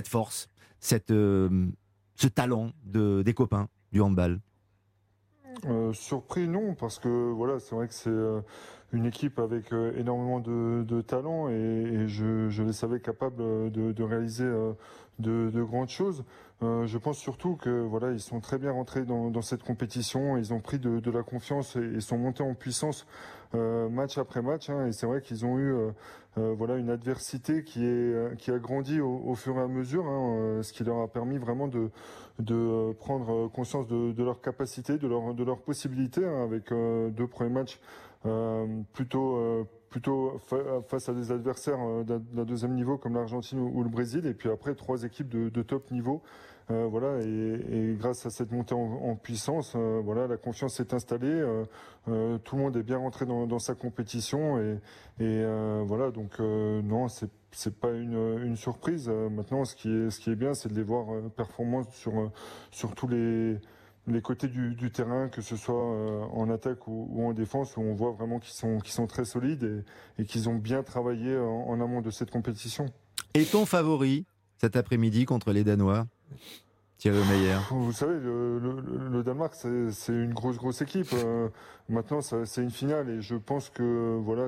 force, 0.07 0.49
cette, 0.81 1.11
ce 1.11 2.29
talent 2.35 2.71
de, 2.85 3.23
des 3.23 3.35
copains 3.35 3.69
du 3.93 4.01
handball? 4.01 4.41
Surpris, 5.93 6.49
non, 6.49 6.75
parce 6.75 6.99
que 6.99 7.31
voilà, 7.31 7.59
c'est 7.59 7.75
vrai 7.75 7.87
que 7.87 7.93
c'est 7.93 8.97
une 8.97 9.05
équipe 9.05 9.39
avec 9.39 9.71
énormément 9.95 10.41
de, 10.41 11.01
talent 11.03 11.51
et, 11.51 12.05
je, 12.07 12.63
les 12.63 12.73
savais 12.73 13.01
capables 13.01 13.37
de, 13.71 14.03
réaliser 14.03 14.51
de, 15.19 15.51
de 15.51 15.63
grandes 15.63 15.89
choses. 15.89 16.25
Euh, 16.63 16.87
je 16.87 16.99
pense 16.99 17.19
surtout 17.19 17.57
que 17.57 17.71
voilà, 17.71 18.13
ils 18.13 18.21
sont 18.21 18.41
très 18.41 18.59
bien 18.59 18.73
rentrés 18.73 19.05
dans, 19.05 19.43
cette 19.43 19.63
compétition. 19.63 20.37
Ils 20.37 20.53
ont 20.53 20.61
pris 20.61 20.79
de, 20.79 21.11
la 21.11 21.23
confiance 21.23 21.77
et, 21.77 22.01
sont 22.01 22.19
montés 22.19 22.43
en 22.43 22.55
puissance 22.55 23.07
euh, 23.55 23.89
match 23.89 24.19
après 24.19 24.43
match. 24.43 24.71
Hein, 24.71 24.87
et 24.87 24.93
c'est 24.93 25.07
vrai 25.07 25.21
qu'ils 25.23 25.45
ont 25.45 25.59
eu 25.59 25.73
euh, 26.39 26.55
voilà 26.57 26.77
une 26.77 26.91
adversité 26.91 27.65
qui 27.65 27.85
est 27.85 28.37
qui 28.39 28.51
a 28.51 28.59
grandi 28.59 29.01
au, 29.01 29.35
fur 29.35 29.57
et 29.59 29.61
à 29.61 29.69
mesure, 29.69 30.07
hein, 30.07 30.61
ce 30.63 30.73
qui 30.73 30.85
leur 30.85 31.01
a 31.01 31.09
permis 31.09 31.39
vraiment 31.39 31.69
de 31.69 31.91
de 32.39 32.93
prendre 32.95 33.49
conscience 33.49 33.87
de, 33.89 34.13
de 34.13 34.25
leur 34.25 34.41
capacité, 34.41 34.99
de 34.99 35.07
leur 35.09 35.35
de 35.35 35.45
leurs 35.45 35.61
possibilités, 35.61 36.25
hein, 36.25 36.45
avec 36.45 36.73
deux 36.73 37.27
premiers 37.27 37.51
matchs 37.51 37.81
plutôt 38.93 39.67
plutôt 39.93 40.41
face 40.89 41.09
à 41.11 41.13
des 41.13 41.31
adversaires 41.31 41.79
d'un 42.05 42.45
deuxième 42.45 42.75
niveau 42.75 42.97
comme 42.97 43.15
l'Argentine 43.15 43.61
ou, 43.61 43.83
le 43.85 43.91
Brésil, 43.91 44.27
et 44.27 44.33
puis 44.33 44.49
après 44.49 44.75
trois 44.75 45.05
équipes 45.05 45.29
de, 45.29 45.63
top 45.63 45.91
niveau 45.91 46.23
euh, 46.71 46.87
voilà, 46.89 47.21
et, 47.21 47.95
grâce 47.99 48.25
à 48.25 48.31
cette 48.31 48.51
montée 48.53 48.75
en, 48.75 49.15
puissance, 49.17 49.75
euh, 49.77 50.01
voilà, 50.03 50.27
la 50.27 50.37
confiance 50.37 50.75
s'est 50.75 50.95
installée. 50.95 51.29
Euh, 51.29 51.65
euh, 52.09 52.39
tout 52.39 52.57
le 52.57 52.63
monde 52.63 52.77
est 52.77 52.83
bien 52.83 52.99
rentré 52.99 53.27
dans, 53.27 53.59
sa 53.59 53.75
compétition 53.75 54.59
et, 55.21 55.45
voilà, 55.85 56.11
donc 56.11 56.39
non, 56.41 57.09
c'est 57.09 57.31
c'est 57.55 57.79
pas 57.79 57.91
une, 57.91 58.57
surprise. 58.57 59.09
maintenant, 59.09 59.67
ce 59.67 59.77
qui 59.77 59.91
est 59.91 60.11
ce 60.11 60.21
qui 60.21 60.31
est 60.31 60.37
bien, 60.37 60.55
c'est 60.55 60.71
de 60.71 60.75
les 60.75 60.83
voir 60.83 61.07
performants 61.37 61.83
sur 61.91 62.31
sur 62.71 62.95
tous 62.95 63.09
les 63.09 63.59
les 64.07 64.21
côtés 64.21 64.49
du, 64.49 64.91
terrain, 64.91 65.29
que 65.29 65.43
ce 65.43 65.57
soit 65.57 65.75
en 66.33 66.51
attaque 66.51 66.89
ou, 66.89 67.25
en 67.25 67.33
défense, 67.33 67.77
où 67.77 67.81
on 67.81 67.95
voit 67.95 68.11
vraiment 68.11 68.41
qu'ils 68.41 68.55
sont, 68.55 69.07
très 69.07 69.25
solides 69.25 69.85
et, 70.19 70.25
qu'ils 70.25 70.49
ont 70.49 70.57
bien 70.57 70.83
travaillé 70.83 71.37
en, 71.37 71.81
amont 71.81 72.01
de 72.01 72.11
cette 72.11 72.31
compétition. 72.31 72.87
Et 73.35 73.45
ton 73.45 73.65
favori 73.65 74.27
cet 74.59 74.77
après-midi 74.77 75.25
contre 75.25 75.53
les 75.53 75.65
Danois? 75.65 76.07
Vous 77.71 77.93
savez, 77.93 78.19
le, 78.21 78.61
le, 79.11 79.23
Danemark, 79.25 79.55
c'est 79.55 80.13
une 80.13 80.33
grosse, 80.33 80.57
grosse 80.57 80.83
équipe. 80.83 81.09
Euh, 81.15 81.49
maintenant, 81.89 82.21
c'est 82.21 82.63
une 82.63 82.71
finale 82.71 83.11
et 83.11 83.21
je 83.21 83.35
pense 83.35 83.71
que, 83.71 84.17
voilà, 84.23 84.47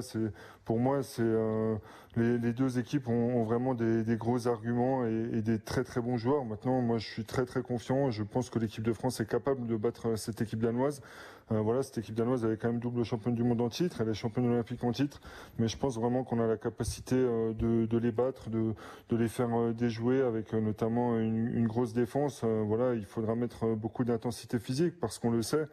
pour 0.65 0.79
moi, 0.79 1.03
c'est 1.03 1.23
euh, 1.23 1.75
les, 2.17 2.53
deux 2.53 2.79
équipes 2.79 3.09
ont, 3.09 3.43
vraiment 3.43 3.75
des, 3.75 4.17
gros 4.17 4.47
arguments 4.47 5.05
et, 5.05 5.31
et, 5.33 5.43
des 5.43 5.59
très, 5.59 5.83
très 5.83 6.01
bons 6.01 6.17
joueurs. 6.17 6.45
Maintenant, 6.45 6.81
moi, 6.81 6.99
je 6.99 7.09
suis 7.09 7.25
très, 7.25 7.45
très 7.45 7.63
confiant. 7.63 8.13
Je 8.13 8.23
pense 8.23 8.51
que 8.51 8.61
l'équipe 8.61 8.85
de 8.85 8.93
France 8.93 9.19
est 9.21 9.29
capable 9.29 9.67
de 9.67 9.77
battre 9.77 10.17
cette 10.17 10.41
équipe 10.41 10.61
danoise. 10.61 11.01
Euh, 11.53 11.61
voilà, 11.61 11.83
cette 11.83 11.99
équipe 11.99 12.15
danoise, 12.15 12.45
elle 12.45 12.53
est 12.53 12.57
quand 12.57 12.69
même 12.69 12.81
double 12.81 13.05
championne 13.05 13.35
du 13.35 13.43
monde 13.43 13.61
en 13.61 13.69
titre, 13.69 14.01
elle 14.01 14.09
est 14.09 14.15
championne 14.15 14.47
olympique 14.47 14.83
en 14.83 14.93
titre, 14.93 15.21
mais 15.59 15.69
je 15.69 15.77
pense 15.77 15.97
vraiment 15.97 16.25
qu'on 16.25 16.41
a 16.41 16.47
la 16.47 16.57
capacité 16.57 17.17
euh, 17.17 17.53
de, 17.53 17.85
de, 17.87 17.99
les 17.99 18.13
battre, 18.13 18.49
de, 18.49 18.73
de 19.11 19.17
les 19.17 19.29
faire 19.29 19.51
euh, 19.55 19.73
déjouer 19.73 20.23
avec 20.23 20.55
notamment 20.55 21.19
une, 21.19 21.55
une 21.55 21.67
grosse 21.67 21.93
défense. 21.93 22.45
voilà, 22.45 22.95
il 22.95 23.05
faudra 23.05 23.35
mettre 23.35 23.75
beaucoup 23.75 24.05
d'intensité 24.05 24.59
physique 24.59 24.99
parce 24.99 25.19
qu'on 25.19 25.31
le 25.31 25.43
sait 25.43 25.67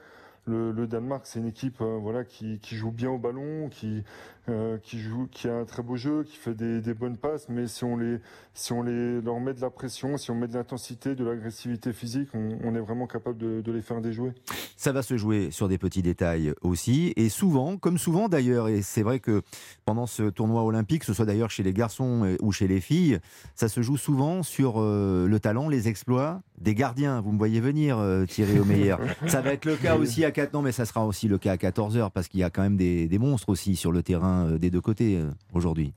le, 0.45 0.87
Danemark, 0.87 1.25
c'est 1.25 1.39
une 1.39 1.47
équipe 1.47 1.81
euh, 1.81 1.97
voilà 2.01 2.23
qui, 2.23 2.59
joue 2.63 2.91
bien 2.91 3.09
au 3.09 3.17
ballon, 3.17 3.69
qui 3.69 4.03
euh, 4.49 4.79
qui 4.79 4.99
joue, 4.99 5.27
qui 5.31 5.47
a 5.47 5.55
un 5.55 5.65
très 5.65 5.83
beau 5.83 5.97
jeu, 5.97 6.23
qui 6.23 6.35
fait 6.35 6.55
des, 6.55 6.93
bonnes 6.95 7.15
passes. 7.15 7.47
Mais 7.47 7.67
si 7.67 7.83
on 7.83 7.95
les 7.95 8.17
si 8.55 8.73
on 8.73 8.81
les 8.81 9.21
leur 9.21 9.39
met 9.39 9.53
de 9.53 9.61
la 9.61 9.69
pression, 9.69 10.17
si 10.17 10.31
on 10.31 10.35
met 10.35 10.47
de 10.47 10.55
l'intensité, 10.55 11.13
de 11.13 11.23
l'agressivité 11.23 11.93
physique, 11.93 12.29
on, 12.33 12.75
est 12.75 12.79
vraiment 12.79 13.05
capable 13.05 13.37
de, 13.37 13.61
de, 13.61 13.71
les 13.71 13.81
faire 13.81 14.01
déjouer. 14.01 14.31
Ça 14.75 14.91
va 14.91 15.03
se 15.03 15.15
jouer 15.15 15.51
sur 15.51 15.69
des 15.69 15.77
petits 15.77 16.01
détails 16.01 16.53
aussi, 16.61 17.13
et 17.15 17.29
souvent, 17.29 17.77
comme 17.77 17.99
souvent 17.99 18.27
d'ailleurs. 18.27 18.67
Et 18.67 18.81
c'est 18.81 19.03
vrai 19.03 19.19
que 19.19 19.43
pendant 19.85 20.07
ce 20.07 20.23
tournoi 20.23 20.63
olympique, 20.63 21.01
que 21.01 21.05
ce 21.05 21.13
soit 21.13 21.25
d'ailleurs 21.25 21.51
chez 21.51 21.63
les 21.63 21.73
garçons 21.73 22.35
ou 22.41 22.51
chez 22.51 22.67
les 22.67 22.81
filles, 22.81 23.19
ça 23.55 23.69
se 23.69 23.81
joue 23.81 23.97
souvent 23.97 24.41
sur 24.41 24.81
euh, 24.81 25.27
le 25.27 25.39
talent, 25.39 25.69
les 25.69 25.87
exploits 25.87 26.41
des 26.61 26.75
gardiens. 26.75 27.21
Vous 27.21 27.31
me 27.31 27.37
voyez 27.37 27.59
venir, 27.59 27.97
euh, 27.97 28.25
Thierry 28.25 28.59
Omeyer. 28.59 28.95
ça 29.27 29.41
va 29.41 29.53
être 29.53 29.65
le 29.65 29.75
cas 29.75 29.97
aussi 29.97 30.23
à 30.23 30.31
4 30.31 30.55
ans, 30.55 30.61
mais 30.61 30.71
ça 30.71 30.85
sera 30.85 31.05
aussi 31.05 31.27
le 31.27 31.37
cas 31.37 31.53
à 31.53 31.57
14 31.57 31.97
heures 31.97 32.11
parce 32.11 32.27
qu'il 32.27 32.39
y 32.39 32.43
a 32.43 32.49
quand 32.49 32.61
même 32.61 32.77
des, 32.77 33.07
des, 33.07 33.19
monstres 33.19 33.49
aussi 33.49 33.75
sur 33.75 33.91
le 33.91 34.03
terrain 34.03 34.47
euh, 34.47 34.57
des 34.57 34.69
deux 34.69 34.81
côtés 34.81 35.17
euh, 35.17 35.31
aujourd'hui. 35.53 35.93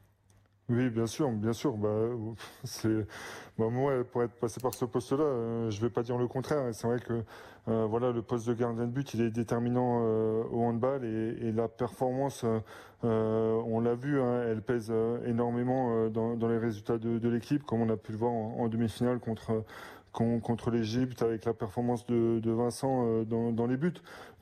Oui, 0.71 0.89
bien 0.89 1.07
sûr, 1.07 1.31
bien 1.31 1.53
sûr. 1.53 1.77
Bah, 1.77 1.91
c'est 2.65 3.07
bah, 3.59 3.69
moi 3.71 3.93
pour 4.11 4.23
être 4.23 4.35
passé 4.35 4.61
par 4.61 4.73
ce 4.73 4.87
poste-là, 4.87 5.23
euh, 5.23 5.71
je 5.71 5.81
vais 5.81 5.91
pas 5.91 6.03
dire 6.03 6.17
le 6.17 6.27
contraire. 6.27 6.63
C'est 6.73 6.87
vrai 6.87 6.99
que 6.99 7.23
voilà, 7.67 8.13
le 8.13 8.21
poste 8.21 8.47
de 8.47 8.53
gardien 8.53 8.85
de 8.85 8.91
but, 8.91 9.15
il 9.15 9.23
est 9.23 9.31
déterminant 9.31 10.03
au 10.53 10.65
handball 10.65 11.03
et, 11.03 11.49
et 11.49 11.51
la 11.51 11.67
performance, 11.67 12.45
on 13.03 13.81
l'a 13.81 13.95
vu, 13.95 14.21
hein, 14.21 14.43
elle 14.47 14.61
pèse 14.61 14.93
énormément 15.25 16.11
dans, 16.11 16.37
dans, 16.37 16.49
les 16.49 16.59
résultats 16.59 16.99
de, 16.99 17.19
de 17.19 17.29
l'équipe, 17.31 17.63
comme 17.65 17.81
on 17.81 17.89
a 17.89 17.97
pu 17.97 18.13
le 18.13 18.19
voir 18.19 18.33
en, 18.33 18.57
en 18.59 18.69
demi-finale 18.69 19.19
contre 19.19 19.65
contre 20.15 20.71
l'Égypte 20.71 21.23
avec 21.23 21.45
la 21.45 21.53
performance 21.53 22.07
de, 22.07 22.51
Vincent 22.51 23.05
euh, 23.07 23.25
dans, 23.25 23.67
les 23.67 23.77
buts. 23.77 23.93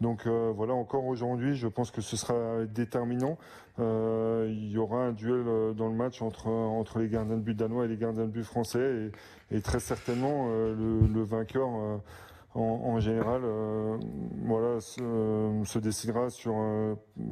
Donc 0.01 0.27
euh, 0.27 0.53
voilà, 0.55 0.75
encore 0.75 1.07
aujourd'hui, 1.07 1.57
je 1.57 1.67
pense 1.67 1.91
que 1.91 2.01
ce 2.01 2.17
sera 2.17 2.65
déterminant. 2.67 3.39
Euh, 3.79 4.49
il 4.51 4.71
y 4.71 4.79
aura 4.79 4.99
un 4.99 5.13
duel 5.13 5.75
dans 5.75 5.89
le 5.89 5.95
match 5.95 6.21
entre, 6.21 6.49
entre 6.49 6.99
les 6.99 7.09
gardiens 7.09 7.37
de 7.37 7.43
but 7.43 7.57
danois 7.57 7.87
et 7.87 7.89
les 7.89 7.97
gardiens 7.97 8.25
de 8.25 8.31
but 8.31 8.45
français 8.45 9.11
et, 9.51 9.61
très 9.61 9.81
certainement 9.81 10.49
le, 10.49 11.23
vainqueur. 11.23 11.69
En, 12.55 13.01
général, 13.01 13.41
voilà, 14.45 14.79
se, 14.81 15.79
décidera 15.79 16.29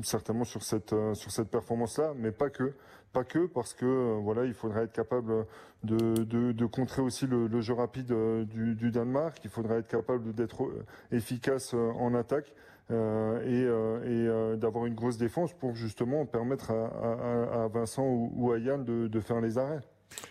certainement 0.03 0.45
sur 0.45 0.63
cette 0.63 0.95
sur 1.13 1.31
cette 1.31 1.51
performance-là, 1.51 2.15
mais 2.17 2.31
pas 2.31 2.49
que. 2.49 2.73
Pas 3.13 3.25
que 3.25 3.47
parce 3.47 3.75
que 3.75 3.85
euh, 3.87 4.19
voilà, 4.23 4.45
il 4.45 4.55
faudrait 4.55 4.85
être 4.85 4.93
capable 4.93 5.47
de, 5.83 5.97
de, 6.23 6.53
de 6.53 6.67
contrer 6.67 7.03
aussi 7.03 7.27
le, 7.27 7.49
le 7.49 7.61
jeu 7.61 7.75
rapide 7.75 8.13
euh, 8.13 8.45
du, 8.45 8.75
du, 8.77 8.91
Danemark. 8.93 9.39
Il 9.43 9.51
faudrait 9.51 9.79
être 9.81 9.89
capable 9.89 10.33
d'être 10.33 10.65
euh, 10.65 10.85
efficace 11.11 11.75
en 11.75 12.15
attaque. 12.15 12.55
Euh, 12.93 13.39
et, 13.45 13.67
euh, 13.69 14.55
et 14.55 14.59
d'avoir 14.59 14.87
une 14.87 14.95
grosse 14.97 15.17
défense 15.17 15.53
pour 15.53 15.77
justement 15.77 16.27
permettre 16.27 16.73
à, 16.73 16.87
à, 16.87 17.65
à 17.65 17.69
Vincent 17.69 18.03
ou, 18.03 18.33
ou, 18.35 18.51
à 18.51 18.59
Yann 18.59 18.85
de, 18.85 19.07
de, 19.07 19.21
faire 19.21 19.41
les 19.41 19.59
arrêts. 19.59 19.79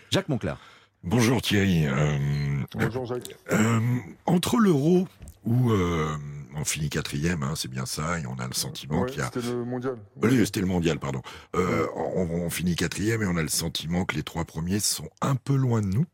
Jacques 0.10 0.28
Monclar. 0.28 0.60
Bonjour 1.04 1.42
Thierry. 1.42 1.88
Euh, 1.88 2.18
Bonjour 2.76 3.06
Jacques. 3.06 3.38
entre 4.26 4.58
l'euro 4.58 5.08
où 5.46 5.72
on 6.60 6.66
finit 6.66 6.90
quatrième, 6.90 7.44
hein, 7.44 7.54
c'est 7.56 7.70
bien 7.70 7.86
ça, 7.86 8.20
et 8.20 8.26
on 8.26 8.38
a 8.40 8.48
le 8.48 8.54
sentiment 8.54 9.02
ouais, 9.02 9.10
qu'il 9.10 9.20
y 9.20 9.22
a. 9.22 9.32
C'était 9.34 9.48
le 9.48 9.66
mondial. 9.66 9.98
Oui, 10.22 10.46
c'était 10.46 10.60
le 10.60 10.66
mondial, 10.68 11.00
pardon. 11.00 11.22
Euh, 11.56 11.88
on, 11.96 12.22
on, 12.22 12.50
finit 12.50 12.76
quatrième 12.76 13.22
et 13.22 13.26
on 13.26 13.38
a 13.38 13.42
le 13.42 13.48
sentiment 13.48 14.06
que 14.06 14.16
les 14.16 14.24
trois 14.24 14.46
premiers 14.46 14.80
sont 14.80 15.10
un 15.22 15.36
peu 15.36 15.56
loin 15.56 15.82
de 15.82 15.88
nous. 15.88 16.06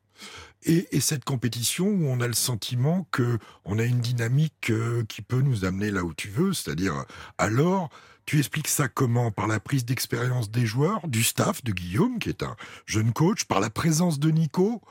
Et, 0.63 0.87
et 0.95 0.99
cette 0.99 1.25
compétition 1.25 1.87
où 1.87 2.07
on 2.07 2.21
a 2.21 2.27
le 2.27 2.33
sentiment 2.33 3.07
que 3.11 3.37
on 3.65 3.79
a 3.79 3.83
une 3.83 3.99
dynamique 3.99 4.69
euh, 4.69 5.03
qui 5.07 5.21
peut 5.21 5.41
nous 5.41 5.65
amener 5.65 5.91
là 5.91 6.03
où 6.03 6.13
tu 6.13 6.29
veux, 6.29 6.53
c'est-à-dire 6.53 7.05
alors. 7.37 7.89
Tu 8.27 8.39
expliques 8.39 8.69
ça 8.69 8.87
comment? 8.87 9.29
Par 9.29 9.45
la 9.45 9.59
prise 9.59 9.85
d'expérience 9.85 10.49
des 10.49 10.65
joueurs, 10.65 11.07
du 11.07 11.23
staff, 11.23 11.63
de 11.63 11.71
Guillaume, 11.71 12.17
qui 12.17 12.29
est 12.29 12.41
un 12.41 12.55
jeune 12.87 13.13
coach, 13.13 13.45
par 13.45 13.59
la 13.59 13.69
présence 13.69 14.17
de 14.17 14.31
Nico, 14.31 14.81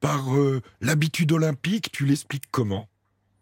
par 0.00 0.36
euh, 0.36 0.60
l'habitude 0.82 1.32
olympique, 1.32 1.90
tu 1.90 2.04
l'expliques 2.04 2.50
comment? 2.50 2.90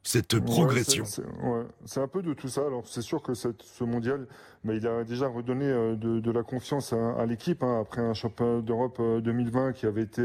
Cette 0.03 0.39
progression. 0.41 1.05
Ouais, 1.05 1.67
c'est 1.85 1.99
ouais. 1.99 2.05
un 2.05 2.09
peu 2.09 2.23
de 2.23 2.33
tout 2.35 2.49
ça. 2.49 2.63
Alors 2.63 2.87
c'est 2.87 3.03
sûr 3.03 3.23
que 3.23 3.35
cette, 3.35 3.63
ce 3.63 3.85
mondial, 3.85 4.27
il 4.65 4.87
a 4.87 5.05
déjà 5.05 5.27
redonné 5.27 5.65
euh, 5.65 5.97
de, 5.97 6.31
la 6.31 6.43
confiance 6.43 6.93
à, 6.93 7.25
l'équipe 7.25 7.63
hein, 7.63 7.81
après 7.81 8.03
un 8.03 8.15
championnat 8.15 8.61
d'Europe 8.61 8.99
euh, 9.01 9.21
2020 9.21 9.73
qui 9.73 9.87
avait 9.87 10.03
été 10.03 10.23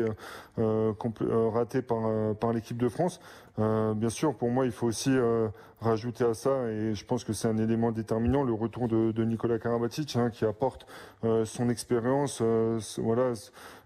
euh, 0.60 0.94
euh 1.22 1.50
raté 1.50 1.82
par, 1.82 2.06
euh, 2.06 2.34
l'équipe 2.54 2.78
de 2.78 2.90
France. 2.90 3.20
Euh, 3.60 3.94
bien 3.94 4.10
sûr, 4.10 4.36
pour 4.36 4.50
moi, 4.50 4.66
il 4.66 4.72
faut 4.72 4.88
aussi 4.88 5.16
rajouter 5.80 6.26
à 6.26 6.34
ça, 6.34 6.68
et 6.70 6.94
je 6.94 7.06
pense 7.06 7.24
que 7.24 7.32
c'est 7.32 7.48
un 7.48 7.58
élément 7.58 7.92
déterminant, 7.92 8.44
le 8.44 8.54
retour 8.54 8.88
de, 8.90 9.24
Nicolas 9.24 9.60
Karabatic, 9.60 10.16
hein, 10.18 10.30
qui 10.30 10.44
apporte 10.44 10.86
son 11.46 11.70
expérience, 11.70 12.42
voilà, 12.98 13.34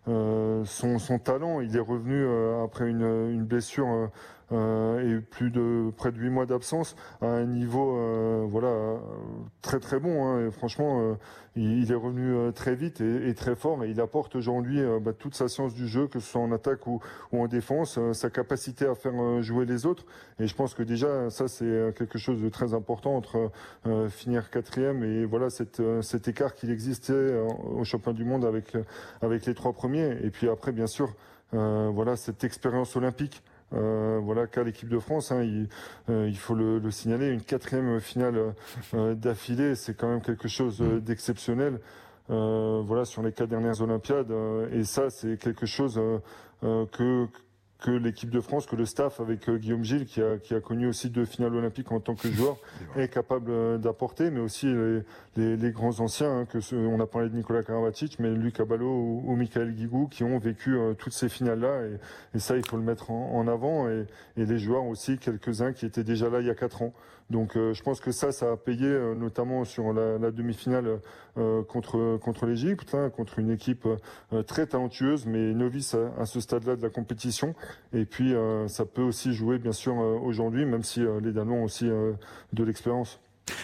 son, 0.08 1.20
talent. 1.24 1.62
Il 1.62 1.76
est 1.76 1.82
revenu 1.82 2.26
après 2.64 2.90
une, 2.90 3.44
blessure 3.44 4.10
euh, 4.52 5.18
et 5.18 5.22
plus 5.22 5.52
de 5.52 5.92
près 5.96 6.12
de 6.12 6.18
8 6.18 6.30
mois 6.32 6.46
d'absence 6.48 6.96
à 7.22 7.28
un 7.28 7.46
niveau 7.46 7.96
euh, 8.00 8.48
voilà 8.50 8.96
très 9.62 9.80
très 9.80 10.00
bon 10.00 10.26
hein, 10.26 10.39
franchement 10.52 11.02
euh, 11.02 11.14
il, 11.56 11.92
est 11.92 11.96
revenu 11.96 12.34
euh, 12.34 12.52
très 12.52 12.76
vite 12.76 13.02
et, 13.02 13.34
très 13.34 13.56
fort 13.56 13.84
et 13.84 13.90
il 13.90 14.00
apporte 14.00 14.36
aujourd'hui 14.36 14.80
euh, 14.80 15.00
bah, 15.00 15.14
toute 15.14 15.36
sa 15.36 15.48
science 15.48 15.74
du 15.74 15.88
jeu 15.88 16.08
que 16.08 16.20
ce 16.20 16.32
soit 16.32 16.42
en 16.42 16.52
attaque 16.52 16.88
ou, 16.88 17.00
en 17.32 17.48
défense 17.48 18.00
sa 18.14 18.30
capacité 18.30 18.86
à 18.86 18.96
faire 18.96 19.42
jouer 19.42 19.66
les 19.66 19.86
autres. 19.86 20.06
Et 20.40 20.48
je 20.48 20.56
pense 20.56 20.74
que 20.74 20.84
déjà 20.84 21.30
ça 21.30 21.48
c'est 21.48 21.94
quelque 21.96 22.18
chose 22.18 22.42
de 22.42 22.50
très 22.50 22.74
important 22.74 23.16
entre 23.16 23.52
finir 24.10 24.50
quatrième 24.50 25.04
et 25.04 25.26
voilà 25.26 25.50
cet 25.50 26.28
écart 26.28 26.54
qu'il 26.56 26.72
existait 26.72 27.40
au 27.76 27.84
championnat 27.84 28.18
du 28.18 28.26
monde 28.26 28.46
avec 29.22 29.46
les 29.46 29.54
trois 29.54 29.74
premiers. 29.74 30.18
Et 30.24 30.30
puis 30.30 30.50
après 30.50 30.72
bien 30.72 30.88
sûr 30.88 31.14
voilà 31.52 32.16
cette 32.16 32.44
expérience 32.44 32.96
olympique 32.96 33.44
euh, 33.74 34.20
voilà 34.22 34.48
qu'a 34.48 34.64
l'équipe 34.64 34.90
de 34.90 35.00
France. 35.00 35.32
Hein, 35.32 35.44
il, 35.44 35.68
euh, 36.10 36.28
il, 36.28 36.38
faut 36.38 36.56
le, 36.56 36.80
le, 36.80 36.92
signaler, 36.92 37.30
une 37.30 37.42
quatrième 37.42 38.00
finale 38.00 38.54
euh, 38.94 39.16
d'affilée, 39.16 39.76
c'est 39.76 39.96
quand 39.96 40.08
même 40.08 40.22
quelque 40.22 40.48
chose 40.48 40.80
d'exceptionnel. 40.80 41.80
voilà 42.28 43.06
sur 43.06 43.22
les 43.22 43.32
quatre 43.32 43.50
dernières 43.50 43.82
Olympiades, 43.82 44.32
et 44.72 44.84
ça 44.84 45.10
c'est 45.10 45.38
quelque 45.38 45.66
chose 45.66 46.00
que 46.62 47.28
que 47.82 47.92
l'équipe 47.92 48.30
de 48.30 48.42
France, 48.42 48.66
que 48.66 48.76
le 48.76 48.86
staff 48.86 49.22
avec 49.22 49.48
euh, 49.48 49.58
Guillaume 49.58 49.86
Gilles, 49.86 50.06
qui 50.06 50.22
a, 50.22 50.38
qui 50.38 50.54
a 50.54 50.60
connu 50.60 50.88
aussi 50.88 51.10
deux 51.10 51.24
finales 51.24 51.56
olympiques 51.56 51.92
en 51.94 52.00
tant 52.02 52.14
que 52.14 52.28
joueur, 52.32 52.58
est 52.98 53.08
capable 53.08 53.52
euh, 53.52 53.78
d'apporter, 53.78 54.32
mais 54.32 54.42
aussi 54.42 54.66
les, 54.66 55.00
les, 55.38 55.56
les 55.58 55.72
grands 55.72 55.98
anciens, 56.02 56.40
hein, 56.40 56.46
que 56.46 56.60
ce- 56.60 56.76
on 56.76 57.00
a 57.00 57.08
parlé 57.08 57.30
de 57.30 57.36
Nicolas 57.36 57.64
Karabatic, 57.64 58.20
mais 58.20 58.32
Luc 58.32 58.60
Abalo 58.60 58.86
ou, 58.86 59.24
ou 59.26 59.36
Michael 59.38 59.74
Guigou, 59.74 60.08
qui 60.08 60.26
ont 60.26 60.38
vécu 60.40 60.76
euh, 60.76 60.94
toutes 60.94 61.14
ces 61.14 61.30
finales-là, 61.30 61.86
et, 61.86 62.36
et 62.36 62.40
ça, 62.40 62.58
il 62.58 62.68
faut 62.68 62.76
le 62.76 62.84
mettre 62.84 63.12
en, 63.12 63.32
en 63.36 63.48
avant, 63.48 63.88
et, 63.90 64.06
et 64.36 64.46
les 64.46 64.60
joueurs 64.60 64.84
aussi, 64.86 65.18
quelques-uns 65.18 65.72
qui 65.72 65.86
étaient 65.86 66.04
déjà 66.04 66.30
là 66.30 66.42
il 66.42 66.48
y 66.48 66.52
a 66.52 66.56
quatre 66.56 66.82
ans. 66.82 66.94
Donc 67.30 67.56
euh, 67.58 67.74
je 67.76 67.84
pense 67.84 68.02
que 68.02 68.12
ça, 68.12 68.32
ça 68.32 68.52
a 68.54 68.58
payé, 68.58 68.88
euh, 68.88 69.14
notamment 69.14 69.64
sur 69.64 69.94
la, 69.94 70.18
la 70.18 70.32
demi-finale 70.32 71.00
euh, 71.38 71.62
contre, 71.64 72.18
contre 72.18 72.48
l'Égypte, 72.48 72.96
hein, 72.96 73.12
contre 73.12 73.38
une 73.38 73.52
équipe 73.52 73.88
euh, 74.34 74.42
très 74.42 74.66
talentueuse, 74.66 75.28
mais 75.28 75.54
novice 75.54 75.94
à, 75.94 76.12
à 76.20 76.26
ce 76.26 76.40
stade-là 76.40 76.76
de 76.76 76.82
la 76.82 76.90
compétition. 76.90 77.54
Et 77.94 78.06
puis 78.06 78.34
euh, 78.34 78.68
ça 78.68 78.86
peut 78.86 79.02
aussi 79.02 79.34
jouer, 79.34 79.58
bien 79.58 79.72
sûr, 79.72 79.94
euh, 79.94 80.18
aujourd'hui, 80.24 80.66
même 80.66 80.84
si 80.84 81.04
euh, 81.04 81.20
les 81.22 81.32
Danois 81.32 81.58
ont 81.58 81.64
aussi 81.64 81.90
euh, 81.90 82.14
de 82.54 82.64
l'expérience. 82.64 83.20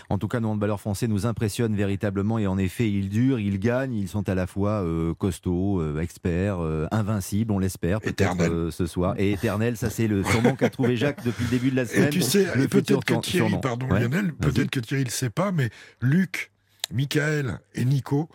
En 0.09 0.17
tout 0.17 0.27
cas, 0.27 0.39
nos 0.39 0.49
handballeurs 0.49 0.79
français 0.79 1.07
nous 1.07 1.25
impressionnent 1.25 1.75
véritablement 1.75 2.39
et 2.39 2.47
en 2.47 2.57
effet, 2.57 2.89
ils 2.89 3.09
durent, 3.09 3.39
ils 3.39 3.59
gagnent, 3.59 3.93
ils 3.93 4.07
sont 4.07 4.27
à 4.29 4.35
la 4.35 4.47
fois 4.47 4.83
euh, 4.83 5.13
costauds, 5.13 5.79
euh, 5.79 5.99
experts, 5.99 6.57
euh, 6.59 6.87
invincibles, 6.91 7.51
on 7.51 7.59
l'espère, 7.59 8.01
peut-être 8.01 8.41
euh, 8.41 8.71
ce 8.71 8.87
soir. 8.87 9.15
Et 9.17 9.31
éternel, 9.31 9.77
ça 9.77 9.89
c'est 9.89 10.07
le 10.07 10.23
surnom 10.23 10.55
qu'a 10.55 10.69
trouvé 10.69 10.95
Jacques 10.97 11.23
depuis 11.23 11.43
le 11.45 11.49
début 11.51 11.71
de 11.71 11.75
la 11.75 11.85
semaine. 11.85 12.07
Et 12.07 12.09
tu 12.09 12.21
sais, 12.21 12.45
peut-être 12.45 12.71
futur 12.71 12.99
que 13.05 13.13
Thierry, 13.19 13.49
surnom. 13.49 13.59
pardon 13.59 13.87
Ouais. 13.89 13.99
Lionel, 14.01 14.33
peut-être 14.33 14.71
que 14.71 14.79
Thierry 14.79 15.03
ne 15.03 15.09
le 15.09 15.11
sait 15.11 15.29
pas, 15.29 15.51
mais 15.51 15.69
Luc, 16.01 16.51
Michael 16.91 17.59
et 17.75 17.85
Nico 17.85 18.29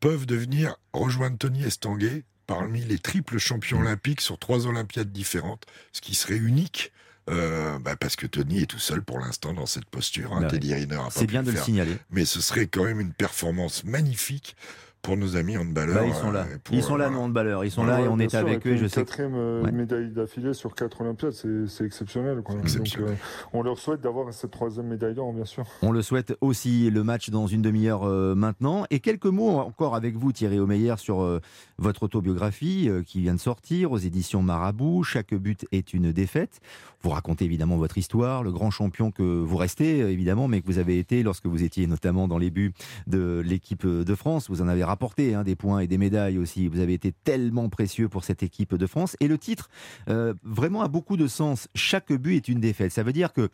peuvent 0.00 0.26
devenir, 0.26 0.76
rejoindre 0.92 1.36
Tony 1.38 1.64
Estanguet 1.64 2.24
parmi 2.46 2.80
les 2.84 2.98
triples 2.98 3.38
champions 3.38 3.78
Mm. 3.78 3.82
olympiques 3.86 4.20
sur 4.20 4.38
trois 4.38 4.66
Olympiades 4.66 5.12
différentes, 5.12 5.64
ce 5.92 6.00
qui 6.00 6.14
serait 6.14 6.36
unique. 6.36 6.92
euh, 7.30 7.78
bah, 7.78 7.96
parce 7.96 8.16
que 8.16 8.26
Tony 8.26 8.60
est 8.60 8.66
tout 8.66 8.78
seul 8.78 9.00
pour 9.02 9.18
l'instant 9.18 9.54
dans 9.54 9.64
cette 9.64 9.86
posture. 9.86 10.34
hein. 10.34 10.42
Bah. 10.42 10.48
Teddy 10.48 10.74
Riner 10.74 10.96
a 10.96 11.04
pas 11.04 11.10
C'est 11.10 11.26
bien 11.26 11.42
de 11.42 11.50
le 11.52 11.56
signaler. 11.58 11.96
Mais 12.10 12.26
ce 12.26 12.42
serait 12.42 12.66
quand 12.66 12.84
même 12.84 13.00
une 13.00 13.14
performance 13.14 13.82
magnifique 13.84 14.56
pour 15.04 15.16
nos 15.18 15.36
amis 15.36 15.56
handballeurs. 15.56 15.94
Bah, 15.94 16.06
ils 16.06 16.14
sont 16.14 16.30
là. 16.32 16.46
euh, 16.50 16.56
pour, 16.64 16.74
Ils 16.74 16.82
sont 16.82 16.96
là, 16.96 17.06
euh, 17.06 17.10
nos 17.10 17.20
handballeurs. 17.20 17.64
Ils 17.64 17.70
sont 17.70 17.82
Ouais, 17.82 17.88
là 17.88 18.00
et 18.00 18.08
on 18.08 18.18
est 18.18 18.30
sûr, 18.30 18.38
avec 18.40 18.66
eux. 18.66 18.74
Je 18.76 18.86
sais. 18.86 19.02
quatrième 19.02 19.34
euh, 19.36 19.62
Ouais. 19.62 19.70
médaille 19.70 20.08
d'affilée 20.10 20.54
sur 20.54 20.74
quatre 20.74 21.02
Olympiades, 21.02 21.32
c'est 21.68 21.84
exceptionnel. 21.84 22.40
Quoi. 22.42 22.54
Donc, 22.54 22.64
Exceptionnel. 22.64 23.10
euh, 23.12 23.48
on 23.52 23.62
leur 23.62 23.78
souhaite 23.78 24.00
d'avoir 24.00 24.32
cette 24.32 24.50
troisième 24.50 24.86
médaille 24.88 25.14
d'or, 25.14 25.32
bien 25.34 25.44
sûr. 25.44 25.64
On 25.82 25.92
le 25.92 26.02
souhaite 26.02 26.34
aussi. 26.40 26.90
Le 26.90 27.04
match 27.04 27.28
dans 27.30 27.46
une 27.46 27.60
demi-heure 27.62 28.04
euh, 28.04 28.34
maintenant. 28.34 28.86
Et 28.90 28.98
quelques 29.00 29.26
mots 29.26 29.58
encore 29.58 29.94
avec 29.94 30.16
vous, 30.16 30.32
Thierry 30.32 30.58
Omeyer, 30.58 30.94
sur 30.96 31.20
euh, 31.22 31.40
votre 31.78 32.04
autobiographie 32.04 32.88
euh, 32.88 33.02
qui 33.02 33.20
vient 33.20 33.34
de 33.34 33.40
sortir 33.40 33.92
aux 33.92 33.98
éditions 33.98 34.42
Marabout. 34.42 35.02
Chaque 35.04 35.34
but 35.34 35.66
est 35.70 35.92
une 35.92 36.12
défaite. 36.12 36.60
Vous 37.02 37.10
racontez 37.10 37.44
évidemment 37.44 37.76
votre 37.76 37.98
histoire, 37.98 38.42
le 38.42 38.50
grand 38.50 38.70
champion 38.70 39.10
que 39.10 39.22
vous 39.22 39.56
restez 39.58 39.98
évidemment, 39.98 40.48
mais 40.48 40.62
que 40.62 40.66
vous 40.66 40.78
avez 40.78 40.98
été 40.98 41.22
lorsque 41.22 41.44
vous 41.44 41.62
étiez 41.62 41.86
notamment 41.86 42.26
dans 42.28 42.38
les 42.38 42.50
buts 42.50 42.72
de 43.06 43.42
l'équipe 43.44 43.86
de 43.86 44.14
France. 44.14 44.48
Vous 44.48 44.62
en 44.62 44.68
avez 44.68 44.84
rapporté 44.94 45.34
hein, 45.34 45.42
des 45.42 45.56
points 45.56 45.80
et 45.80 45.88
des 45.88 45.98
médailles 45.98 46.38
aussi. 46.38 46.68
Vous 46.68 46.78
avez 46.78 46.94
été 46.94 47.12
tellement 47.24 47.68
précieux 47.68 48.08
pour 48.08 48.22
cette 48.22 48.44
équipe 48.44 48.76
de 48.76 48.86
France. 48.86 49.16
Et 49.18 49.26
le 49.26 49.38
titre, 49.38 49.68
euh, 50.08 50.34
vraiment, 50.44 50.82
a 50.82 50.88
beaucoup 50.88 51.16
de 51.16 51.26
sens. 51.26 51.66
Chaque 51.74 52.12
but 52.12 52.36
est 52.36 52.48
une 52.48 52.60
défaite. 52.60 52.92
Ça 52.92 53.02
veut 53.02 53.12
dire 53.12 53.32
que 53.32 53.50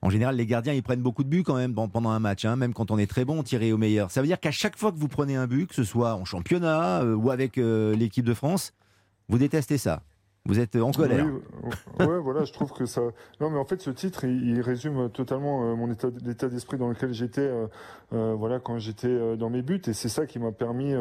en 0.00 0.08
général, 0.08 0.36
les 0.36 0.46
gardiens, 0.46 0.72
ils 0.72 0.82
prennent 0.82 1.02
beaucoup 1.02 1.22
de 1.22 1.28
buts 1.28 1.42
quand 1.42 1.56
même 1.56 1.74
pendant 1.74 2.08
un 2.08 2.18
match, 2.18 2.46
hein, 2.46 2.56
même 2.56 2.72
quand 2.72 2.90
on 2.90 2.96
est 2.96 3.06
très 3.06 3.26
bon, 3.26 3.42
tiré 3.42 3.70
au 3.70 3.76
meilleur. 3.76 4.10
Ça 4.10 4.22
veut 4.22 4.26
dire 4.26 4.40
qu'à 4.40 4.50
chaque 4.50 4.78
fois 4.78 4.90
que 4.92 4.96
vous 4.96 5.08
prenez 5.08 5.36
un 5.36 5.46
but, 5.46 5.66
que 5.66 5.74
ce 5.74 5.84
soit 5.84 6.14
en 6.14 6.24
championnat 6.24 7.02
euh, 7.02 7.14
ou 7.14 7.30
avec 7.30 7.58
euh, 7.58 7.94
l'équipe 7.94 8.24
de 8.24 8.32
France, 8.32 8.72
vous 9.28 9.36
détestez 9.36 9.76
ça. 9.76 10.02
Vous 10.46 10.58
êtes 10.58 10.74
en 10.76 10.90
colère. 10.90 11.26
Oui, 11.98 12.06
voilà, 12.22 12.44
je 12.44 12.52
trouve 12.54 12.72
que 12.72 12.86
ça. 12.86 13.02
Non, 13.40 13.50
mais 13.50 13.58
en 13.58 13.66
fait, 13.66 13.82
ce 13.82 13.90
titre, 13.90 14.24
il, 14.24 14.62
résume 14.62 15.10
totalement 15.10 15.64
euh, 15.64 15.74
mon 15.74 15.90
état, 15.92 16.08
l'état 16.24 16.48
d'esprit 16.48 16.78
dans 16.78 16.88
lequel 16.88 17.12
j'étais, 17.12 17.42
euh, 17.42 17.66
euh, 18.14 18.34
voilà, 18.38 18.58
quand 18.58 18.78
j'étais 18.78 19.36
dans 19.36 19.50
mes 19.50 19.60
buts, 19.60 19.82
et 19.86 19.92
c'est 19.92 20.08
ça 20.08 20.24
qui 20.24 20.38
m'a 20.38 20.50
permis 20.50 20.94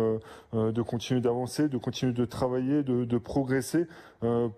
de 0.54 0.82
continuer 0.82 1.22
d'avancer, 1.22 1.70
de 1.70 1.78
continuer 1.78 2.12
de 2.12 2.26
travailler, 2.26 2.84
de, 2.84 3.18
progresser 3.18 3.88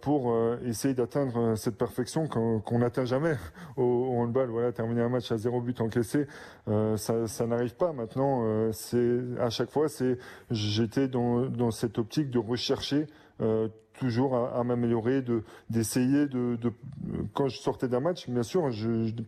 pour 0.02 0.36
essayer 0.66 0.94
d'atteindre 0.94 1.56
cette 1.56 1.78
perfection 1.78 2.28
qu'on 2.28 2.80
n'atteint 2.80 3.06
jamais 3.06 3.38
au, 3.78 3.84
au 3.84 4.18
handball. 4.20 4.50
Voilà, 4.50 4.72
terminer 4.72 5.02
un 5.02 5.10
match 5.10 5.32
à 5.32 5.38
zéro 5.38 5.62
but 5.62 5.80
encaissé, 5.80 6.28
ça, 6.96 7.28
ça 7.28 7.48
n'arrive 7.48 7.76
pas. 7.76 7.94
Maintenant, 7.94 8.72
c'est 8.72 9.20
à 9.40 9.50
chaque 9.50 9.70
fois, 9.70 9.88
c'est 9.88 10.18
j'étais 10.50 11.08
dans 11.08 11.72
cette 11.72 12.00
optique 12.00 12.30
de 12.32 12.40
rechercher. 12.40 13.08
Euh, 13.42 13.68
toujours 14.02 14.36
à, 14.36 14.64
m'améliorer, 14.64 15.22
de 15.22 15.44
d'essayer 15.70 16.26
de, 16.26 16.56
de 16.56 16.74
quand 17.34 17.48
je 17.48 17.60
sortais 17.60 17.88
d'un 17.88 18.00
match, 18.00 18.28
bien 18.30 18.42
sûr, 18.42 18.68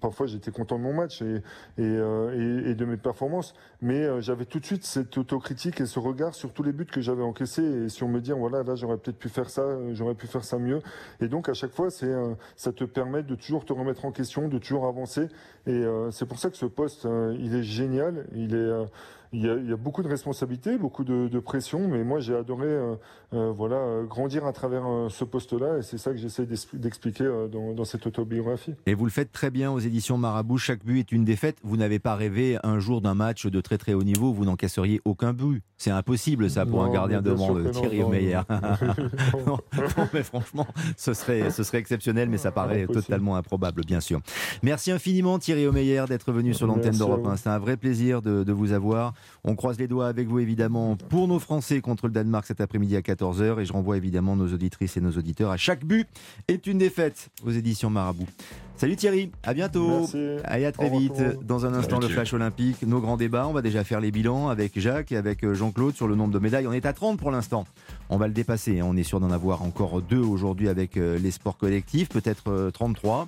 parfois 0.01 0.25
j'étais 0.25 0.51
content 0.51 0.77
de 0.77 0.83
mon 0.83 0.93
match 0.93 1.21
et 1.21 1.41
euh, 1.79 2.73
de 2.73 2.85
mes 2.85 2.97
performances, 2.97 3.53
mais 3.81 4.03
euh, 4.03 4.19
j'avais 4.19 4.45
tout 4.45 4.59
de 4.59 4.65
suite 4.65 4.83
cette 4.83 5.15
autocritique 5.17 5.79
et 5.79 5.85
ce 5.85 5.99
regard 5.99 6.33
sur 6.33 6.53
tous 6.53 6.63
les 6.63 6.71
buts 6.71 6.85
que 6.85 7.01
j'avais 7.01 7.21
encaissés 7.21 7.63
et 7.63 7.89
sur 7.89 8.07
me 8.07 8.19
dire 8.19 8.37
voilà 8.37 8.63
là 8.63 8.75
j'aurais 8.75 8.97
peut-être 8.97 9.19
pu 9.19 9.29
faire 9.29 9.49
ça, 9.49 9.61
euh, 9.61 9.93
j'aurais 9.93 10.15
pu 10.15 10.25
faire 10.25 10.43
ça 10.43 10.57
mieux, 10.57 10.81
et 11.21 11.27
donc 11.27 11.49
à 11.49 11.53
chaque 11.53 11.71
fois 11.71 11.89
euh, 12.03 12.33
ça 12.55 12.71
te 12.71 12.83
permet 12.83 13.21
de 13.21 13.35
toujours 13.35 13.65
te 13.65 13.73
remettre 13.73 14.05
en 14.05 14.11
question, 14.11 14.47
de 14.47 14.57
toujours 14.57 14.87
avancer, 14.87 15.27
et 15.67 15.71
euh, 15.71 16.09
c'est 16.09 16.25
pour 16.25 16.39
ça 16.39 16.49
que 16.49 16.57
ce 16.57 16.65
poste 16.65 17.05
euh, 17.05 17.35
il 17.39 17.55
est 17.55 17.63
génial, 17.63 18.25
il 18.33 18.55
est 18.55 18.57
euh, 18.57 18.85
il 19.33 19.43
y, 19.43 19.49
a, 19.49 19.55
il 19.55 19.67
y 19.67 19.73
a 19.73 19.77
beaucoup 19.77 20.03
de 20.03 20.07
responsabilités, 20.07 20.77
beaucoup 20.77 21.03
de, 21.03 21.27
de 21.27 21.39
pression, 21.39 21.87
mais 21.87 22.03
moi 22.03 22.19
j'ai 22.19 22.35
adoré 22.35 22.67
euh, 22.67 22.95
euh, 23.33 23.51
voilà, 23.51 24.03
grandir 24.07 24.45
à 24.45 24.53
travers 24.53 24.85
euh, 24.85 25.09
ce 25.09 25.23
poste-là, 25.23 25.79
et 25.79 25.81
c'est 25.81 25.97
ça 25.97 26.11
que 26.11 26.17
j'essaie 26.17 26.45
d'expliquer 26.73 27.25
dans, 27.51 27.73
dans 27.73 27.83
cette 27.83 28.05
autobiographie. 28.05 28.75
Et 28.85 28.93
vous 28.93 29.05
le 29.05 29.11
faites 29.11 29.31
très 29.31 29.49
bien 29.49 29.71
aux 29.71 29.79
éditions 29.79 30.17
Marabout. 30.19 30.59
Chaque 30.59 30.85
but 30.85 30.99
est 30.99 31.11
une 31.11 31.25
défaite. 31.25 31.57
Vous 31.63 31.77
n'avez 31.77 31.97
pas 31.97 32.15
rêvé 32.15 32.57
un 32.63 32.79
jour 32.79 33.01
d'un 33.01 33.15
match 33.15 33.47
de 33.47 33.59
très 33.59 33.79
très 33.79 33.93
haut 33.93 34.03
niveau, 34.03 34.29
où 34.29 34.33
vous 34.33 34.45
n'encaisseriez 34.45 35.01
aucun 35.03 35.33
but. 35.33 35.63
C'est 35.77 35.91
impossible 35.91 36.49
ça 36.49 36.65
pour 36.65 36.83
Non, 36.83 36.89
un 36.89 36.93
gardien 36.93 37.21
de 37.21 37.31
non, 37.31 37.71
Thierry 37.71 37.99
non. 37.99 38.09
non, 39.47 39.57
non, 39.97 40.07
mais 40.13 40.23
franchement, 40.23 40.67
ce 40.95 41.13
serait, 41.13 41.49
ce 41.49 41.63
serait 41.63 41.79
exceptionnel, 41.79 42.29
mais 42.29 42.37
ça 42.37 42.51
paraît 42.51 42.83
Impossible. 42.83 43.03
totalement 43.03 43.35
improbable, 43.35 43.81
bien 43.85 43.99
sûr. 43.99 44.21
Merci 44.61 44.91
infiniment 44.91 45.39
Thierry 45.39 45.65
Omeyer 45.67 46.03
d'être 46.07 46.31
venu 46.31 46.53
sur 46.53 46.67
l'antenne 46.67 46.95
d'Europe 46.97 47.23
vous. 47.23 47.31
1. 47.31 47.37
C'est 47.37 47.49
un 47.49 47.59
vrai 47.59 47.77
plaisir 47.77 48.21
de, 48.21 48.43
de 48.43 48.53
vous 48.53 48.71
avoir. 48.73 49.13
On 49.43 49.55
croise 49.55 49.79
les 49.79 49.87
doigts 49.87 50.07
avec 50.07 50.27
vous 50.27 50.39
évidemment 50.39 50.95
pour 50.95 51.27
nos 51.27 51.39
Français 51.39 51.81
contre 51.81 52.07
le 52.07 52.13
Danemark 52.13 52.45
cet 52.45 52.61
après-midi 52.61 52.95
à 52.95 53.01
14h 53.01 53.59
et 53.59 53.65
je 53.65 53.73
renvoie 53.73 53.97
évidemment 53.97 54.35
nos 54.35 54.51
auditrices 54.53 54.97
et 54.97 55.01
nos 55.01 55.11
auditeurs 55.11 55.51
à 55.51 55.57
chaque 55.57 55.85
but 55.85 56.07
est 56.47 56.67
une 56.67 56.77
défaite 56.77 57.29
aux 57.45 57.51
éditions 57.51 57.89
Marabout. 57.89 58.27
Salut 58.75 58.95
Thierry, 58.97 59.31
à 59.43 59.53
bientôt. 59.53 59.99
Merci. 59.99 60.17
Allez, 60.43 60.65
à 60.65 60.71
très 60.73 60.89
Au 60.89 60.99
vite. 60.99 61.13
Dans 61.45 61.65
un 61.65 61.73
instant, 61.73 61.99
le 61.99 62.07
flash 62.09 62.33
olympique, 62.33 62.81
nos 62.85 62.99
grands 62.99 63.15
débats. 63.15 63.47
On 63.47 63.53
va 63.53 63.61
déjà 63.61 63.83
faire 63.85 64.01
les 64.01 64.11
bilans 64.11 64.49
avec 64.49 64.77
Jacques 64.77 65.11
et 65.13 65.17
avec 65.17 65.43
euh, 65.45 65.53
Jean-Claude 65.53 65.95
sur 65.95 66.07
le 66.07 66.15
nombre 66.15 66.33
de 66.33 66.39
médailles. 66.39 66.67
On 66.67 66.73
est 66.73 66.85
à 66.85 66.91
30 66.91 67.17
pour 67.17 67.31
l'instant. 67.31 67.65
On 68.09 68.17
va 68.17 68.27
le 68.27 68.33
dépasser. 68.33 68.79
hein. 68.81 68.85
On 68.89 68.97
est 68.97 69.03
sûr 69.03 69.21
d'en 69.21 69.31
avoir 69.31 69.61
encore 69.61 70.01
deux 70.01 70.19
aujourd'hui 70.19 70.67
avec 70.67 70.97
euh, 70.97 71.17
les 71.17 71.31
sports 71.31 71.57
collectifs, 71.57 72.09
peut-être 72.09 72.49
euh, 72.49 72.71
33. 72.71 73.25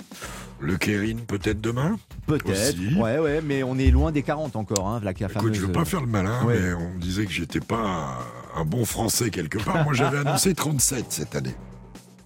Le 0.59 0.75
Kérin 0.77 1.17
peut-être 1.25 1.61
demain? 1.61 1.97
Peut-être. 2.27 2.75
Ouais, 2.99 3.19
ouais, 3.19 3.39
mais 3.41 3.63
on 3.63 3.77
est 3.77 3.91
loin 3.91 4.11
des 4.11 4.23
40 4.23 4.55
encore. 4.57 4.87
Hein, 4.89 4.99
la, 5.03 5.11
la 5.11 5.11
Écoute, 5.11 5.31
fameuse, 5.31 5.53
je 5.55 5.61
veux 5.67 5.71
pas 5.71 5.85
faire 5.85 6.01
le 6.01 6.07
malin, 6.07 6.43
Ouais. 6.43 6.59
mais 6.59 6.73
on 6.73 6.95
me 6.95 6.99
disait 6.99 7.25
que 7.25 7.31
j'étais 7.31 7.59
pas 7.61 8.19
un 8.57 8.65
bon 8.65 8.83
français 8.83 9.29
quelque 9.29 9.59
part. 9.63 9.83
Moi, 9.85 9.93
j'avais 9.93 10.17
annoncé 10.27 10.53
37 10.53 11.05
cette 11.09 11.35
année. 11.35 11.55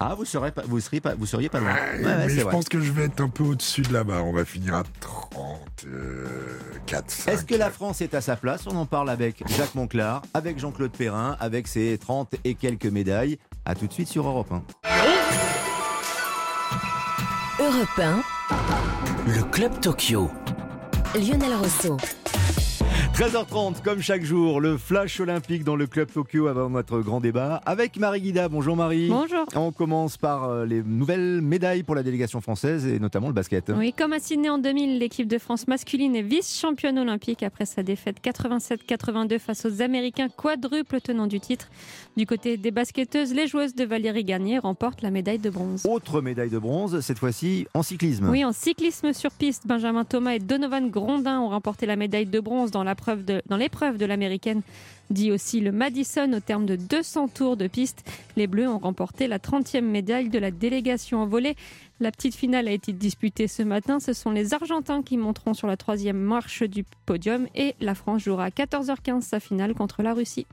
Ah, 0.01 0.15
vous 0.15 0.23
serez 0.23 0.51
pas, 0.51 0.61
vous 0.65 0.79
seriez 0.79 1.01
pas, 1.01 1.13
vous 1.15 1.25
seriez 1.25 1.49
pas 1.49 1.59
loin. 1.59 1.73
Ouais, 1.73 1.99
Ouais, 1.99 2.05
ouais, 2.05 2.15
mais 2.27 2.29
je 2.29 2.41
vrai. 2.41 2.51
pense 2.51 2.69
que 2.69 2.79
je 2.79 2.89
vais 2.91 3.05
être 3.05 3.19
un 3.19 3.27
peu 3.27 3.43
au-dessus 3.43 3.81
de 3.81 3.91
la 3.91 4.05
barre. 4.05 4.25
On 4.25 4.31
va 4.31 4.45
finir 4.45 4.75
à 4.75 4.83
34, 5.01 7.11
5. 7.11 7.31
Est-ce 7.31 7.43
que 7.43 7.55
la 7.55 7.69
France 7.69 7.99
est 8.01 8.13
à 8.13 8.21
sa 8.21 8.37
place? 8.37 8.61
On 8.67 8.75
en 8.77 8.85
parle 8.85 9.09
avec 9.09 9.43
Jacques 9.57 9.75
Monclar, 9.75 10.21
avec 10.33 10.57
Jean-Claude 10.57 10.91
Perrin, 10.91 11.35
avec 11.41 11.67
ses 11.67 11.97
30 11.97 12.35
et 12.45 12.55
quelques 12.55 12.85
médailles. 12.85 13.39
À 13.65 13.75
tout 13.75 13.87
de 13.87 13.93
suite 13.93 14.07
sur 14.07 14.25
Europe 14.25 14.51
1. 14.51 14.63
Europe 17.59 17.99
1, 17.99 18.21
Le 19.27 19.43
Club 19.51 19.81
Tokyo. 19.81 20.31
Lionel 21.13 21.55
Rousseau. 21.55 21.97
13h30, 23.15 23.81
comme 23.83 24.01
chaque 24.01 24.23
jour, 24.23 24.61
le 24.61 24.77
flash 24.77 25.19
olympique 25.19 25.65
dans 25.65 25.75
le 25.75 25.87
Club 25.87 26.09
Tokyo 26.09 26.47
avant 26.47 26.69
notre 26.69 27.01
grand 27.01 27.19
débat 27.19 27.61
avec 27.65 27.97
Marie 27.97 28.21
Guida. 28.21 28.47
Bonjour 28.47 28.77
Marie. 28.77 29.09
Bonjour. 29.09 29.43
On 29.55 29.73
commence 29.73 30.15
par 30.15 30.45
euh, 30.45 30.65
les 30.65 30.81
nouvelles 30.81 31.41
médailles 31.41 31.83
pour 31.83 31.95
la 31.95 32.03
délégation 32.03 32.39
française 32.39 32.87
et 32.87 32.97
notamment 32.97 33.27
le 33.27 33.33
basket. 33.33 33.73
Oui, 33.75 33.91
comme 33.91 34.13
à 34.13 34.19
Sydney 34.19 34.47
en 34.47 34.57
2000, 34.57 34.99
l'équipe 34.99 35.27
de 35.27 35.37
France 35.37 35.67
masculine 35.67 36.15
est 36.15 36.21
vice-championne 36.21 36.97
olympique 36.97 37.43
après 37.43 37.65
sa 37.65 37.83
défaite 37.83 38.17
87-82 38.23 39.37
face 39.37 39.65
aux 39.65 39.81
Américains 39.81 40.29
quadruple 40.29 41.01
tenant 41.01 41.27
du 41.27 41.41
titre. 41.41 41.67
Du 42.15 42.25
côté 42.25 42.55
des 42.55 42.71
basketteuses, 42.71 43.33
les 43.33 43.47
joueuses 43.47 43.75
de 43.75 43.83
Valérie 43.83 44.23
Garnier 44.23 44.59
remportent 44.59 45.01
la 45.01 45.11
médaille 45.11 45.39
de 45.39 45.49
bronze. 45.49 45.85
Autre 45.85 46.21
médaille 46.21 46.49
de 46.49 46.59
bronze, 46.59 47.01
cette 47.01 47.19
fois-ci 47.19 47.67
en 47.73 47.83
cyclisme. 47.83 48.29
Oui, 48.29 48.45
en 48.45 48.53
cyclisme 48.53 49.11
sur 49.11 49.31
piste, 49.31 49.67
Benjamin 49.67 50.05
Thomas 50.05 50.35
et 50.35 50.39
Donovan 50.39 50.89
Grondin 50.89 51.41
ont 51.41 51.49
remporté 51.49 51.85
la 51.85 51.97
médaille 51.97 52.25
de 52.27 52.39
bronze 52.39 52.71
dans 52.71 52.83
dans 53.45 53.57
l'épreuve 53.57 53.97
de 53.97 54.05
l'américaine 54.05 54.61
dit 55.09 55.31
aussi 55.31 55.59
le 55.59 55.71
Madison 55.71 56.31
au 56.33 56.39
terme 56.39 56.65
de 56.65 56.75
200 56.75 57.29
tours 57.29 57.57
de 57.57 57.67
piste. 57.67 58.03
Les 58.35 58.47
Bleus 58.47 58.67
ont 58.67 58.77
remporté 58.77 59.27
la 59.27 59.39
30e 59.39 59.81
médaille 59.81 60.29
de 60.29 60.39
la 60.39 60.51
délégation 60.51 61.21
en 61.21 61.25
volée. 61.25 61.55
La 62.01 62.11
petite 62.11 62.33
finale 62.33 62.69
a 62.69 62.71
été 62.71 62.93
disputée 62.93 63.49
ce 63.49 63.61
matin. 63.61 63.99
Ce 63.99 64.13
sont 64.13 64.31
les 64.31 64.53
Argentins 64.53 65.03
qui 65.03 65.17
monteront 65.17 65.53
sur 65.53 65.67
la 65.67 65.75
troisième 65.75 66.17
marche 66.17 66.63
du 66.63 66.85
podium 67.05 67.45
et 67.55 67.75
la 67.81 67.93
France 67.93 68.23
jouera 68.23 68.45
à 68.45 68.49
14h15 68.49 69.19
sa 69.19 69.41
finale 69.41 69.73
contre 69.73 70.01
la 70.01 70.13
Russie. 70.13 70.47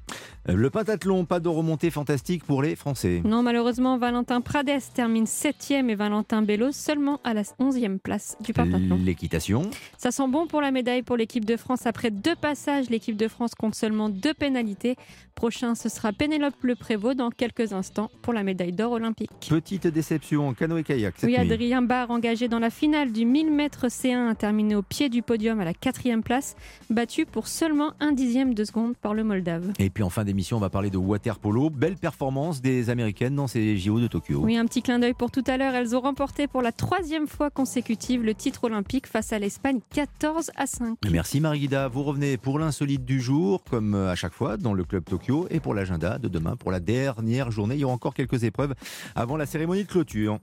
Le 0.49 0.71
pentathlon, 0.71 1.25
pas 1.25 1.39
de 1.39 1.49
remontée 1.49 1.91
fantastique 1.91 2.43
pour 2.45 2.63
les 2.63 2.75
Français. 2.75 3.23
Non, 3.25 3.45
malheureusement, 3.45 3.97
Valentin 3.97 4.41
Prades 4.41 4.83
termine 4.93 5.25
7e 5.25 5.89
et 5.89 5.95
Valentin 5.95 6.43
Bello 6.43 6.73
seulement 6.73 7.21
à 7.23 7.33
la 7.33 7.43
11e 7.43 7.99
place 7.99 8.37
du 8.41 8.53
pentathlon. 8.53 8.99
L'équitation. 9.05 9.71
Ça 9.99 10.11
sent 10.11 10.27
bon 10.29 10.49
pour 10.49 10.61
la 10.61 10.73
médaille 10.73 11.03
pour 11.03 11.17
l'équipe 11.17 11.45
de 11.45 11.57
France. 11.57 11.87
Après 11.87 12.11
deux 12.11 12.35
passages, 12.35 12.91
l'équipe 12.91 13.17
de 13.17 13.29
France 13.29 13.55
compte 13.55 13.77
seulement 13.77 14.09
deux 14.09 14.35
pénalités. 14.35 14.97
Prochain, 15.37 15.75
ce 15.77 15.89
sera 15.89 16.13
Pénélope 16.13 16.55
Le 16.63 16.75
Prévost 16.75 17.17
dans 17.17 17.31
quelques 17.31 17.73
instants 17.73 18.11
pour 18.23 18.33
la 18.33 18.43
médaille 18.43 18.73
d'or 18.73 18.93
olympique. 18.93 19.31
Petite 19.49 19.87
déception 19.87 20.49
en 20.49 20.55
canoë-kayak. 20.55 21.15
Oui. 21.43 21.53
Adrien 21.53 21.83
Barre, 21.83 22.11
engagé 22.11 22.49
dans 22.49 22.59
la 22.59 22.71
finale 22.71 23.13
du 23.13 23.25
1000 23.25 23.51
mètres 23.51 23.87
C1, 23.87 24.29
a 24.31 24.35
terminé 24.35 24.75
au 24.75 24.83
pied 24.83 25.09
du 25.09 25.23
podium 25.23 25.61
à 25.61 25.65
la 25.65 25.75
quatrième 25.75 26.23
place, 26.23 26.57
battu 26.91 27.27
pour 27.27 27.49
seulement 27.49 27.93
un 28.01 28.13
dixième 28.13 28.55
de 28.55 28.65
seconde 28.65 28.97
par 28.97 29.15
le 29.15 29.25
Moldave. 29.25 29.73
Et 29.79 29.91
puis 29.91 30.03
en 30.03 30.11
fin 30.11 30.25
d'émission, 30.25 30.57
on 30.57 30.61
va 30.61 30.71
parler 30.71 30.91
de 30.91 30.99
water 30.99 31.39
polo. 31.39 31.71
Belle 31.71 31.97
performance 31.97 32.61
des 32.61 32.91
Américaines 32.91 33.35
dans 33.35 33.47
ces 33.47 33.77
JO 33.77 34.01
de 34.01 34.07
Tokyo. 34.07 34.41
Oui, 34.43 34.57
un 34.57 34.67
petit 34.67 34.83
clin 34.83 34.99
d'œil 34.99 35.15
pour 35.15 35.31
tout 35.31 35.45
à 35.47 35.57
l'heure. 35.57 35.75
Elles 35.75 35.95
ont 35.97 36.01
remporté 36.01 36.47
pour 36.47 36.63
la 36.63 36.73
troisième 36.73 37.27
fois 37.27 37.51
consécutive 37.51 38.23
le 38.23 38.35
titre 38.35 38.65
olympique 38.65 39.07
face 39.07 39.33
à 39.33 39.39
l'Espagne 39.39 39.81
14 39.95 40.51
à 40.57 40.67
5. 40.67 40.99
Merci 41.11 41.41
Marie-Guida. 41.41 41.89
Vous 41.89 42.03
revenez 42.03 42.37
pour 42.37 42.59
l'insolite 42.59 43.05
du 43.05 43.21
jour, 43.21 43.63
comme 43.65 43.95
euh, 43.95 44.11
à 44.11 44.15
chaque 44.15 44.33
fois, 44.33 44.57
dans 44.57 44.75
le 44.75 44.85
Club 44.85 45.05
Tokyo. 45.05 45.47
Et 45.51 45.61
pour 45.61 45.75
l'agenda 45.75 46.19
de 46.19 46.29
demain, 46.29 46.57
pour 46.57 46.71
la 46.71 46.81
dernière 46.81 47.51
journée, 47.51 47.75
il 47.75 47.81
y 47.81 47.85
aura 47.85 47.95
encore 47.95 48.15
quelques 48.15 48.45
épreuves 48.45 48.75
avant 49.15 49.37
la 49.37 49.47
cérémonie 49.47 49.85
de 49.85 49.89
clôture. 49.89 50.39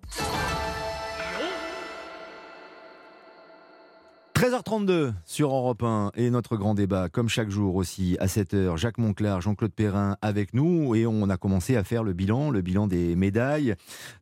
13h32 4.44 5.14
sur 5.24 5.56
Europe 5.56 5.84
1 5.84 6.12
et 6.16 6.30
notre 6.30 6.58
grand 6.58 6.74
débat, 6.74 7.08
comme 7.08 7.30
chaque 7.30 7.50
jour 7.50 7.78
aussi 7.78 8.18
à 8.20 8.26
7h, 8.26 8.76
Jacques 8.76 8.98
Monclar, 8.98 9.40
Jean-Claude 9.40 9.72
Perrin 9.72 10.18
avec 10.22 10.54
nous 10.54 10.96
et 10.96 11.08
on 11.08 11.30
a 11.30 11.38
commencé 11.38 11.78
à 11.78 11.86
faire 11.86 12.04
le 12.04 12.12
bilan, 12.12 12.50
le 12.50 12.60
bilan 12.60 12.88
des 12.88 13.16
médailles. 13.16 13.76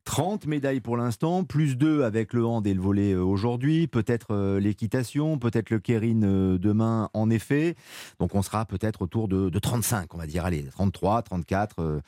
30 0.05 0.45
médailles 0.45 0.79
pour 0.79 0.95
l'instant, 0.95 1.43
plus 1.43 1.75
2 1.75 2.03
avec 2.03 2.34
le 2.34 2.45
hand 2.45 2.67
et 2.67 2.75
le 2.75 2.81
volet 2.81 3.13
euh, 3.13 3.23
aujourd'hui, 3.23 3.88
peut-être 3.88 4.27
euh, 4.29 4.60
l'équitation, 4.60 5.39
peut-être 5.39 5.71
le 5.71 5.79
kérine 5.79 6.23
euh, 6.23 6.60
demain 6.60 7.10
en 7.15 7.31
effet. 7.31 7.75
Donc 8.19 8.36
on 8.36 8.43
sera 8.43 8.65
peut-être 8.65 9.01
autour 9.01 9.27
de, 9.27 9.49
de 9.49 9.60
35, 9.60 10.13
on 10.13 10.19
va 10.19 10.27
dire, 10.27 10.45
allez, 10.45 10.65
33, 10.65 11.23
34, 11.23 11.77
euh, 11.79 11.99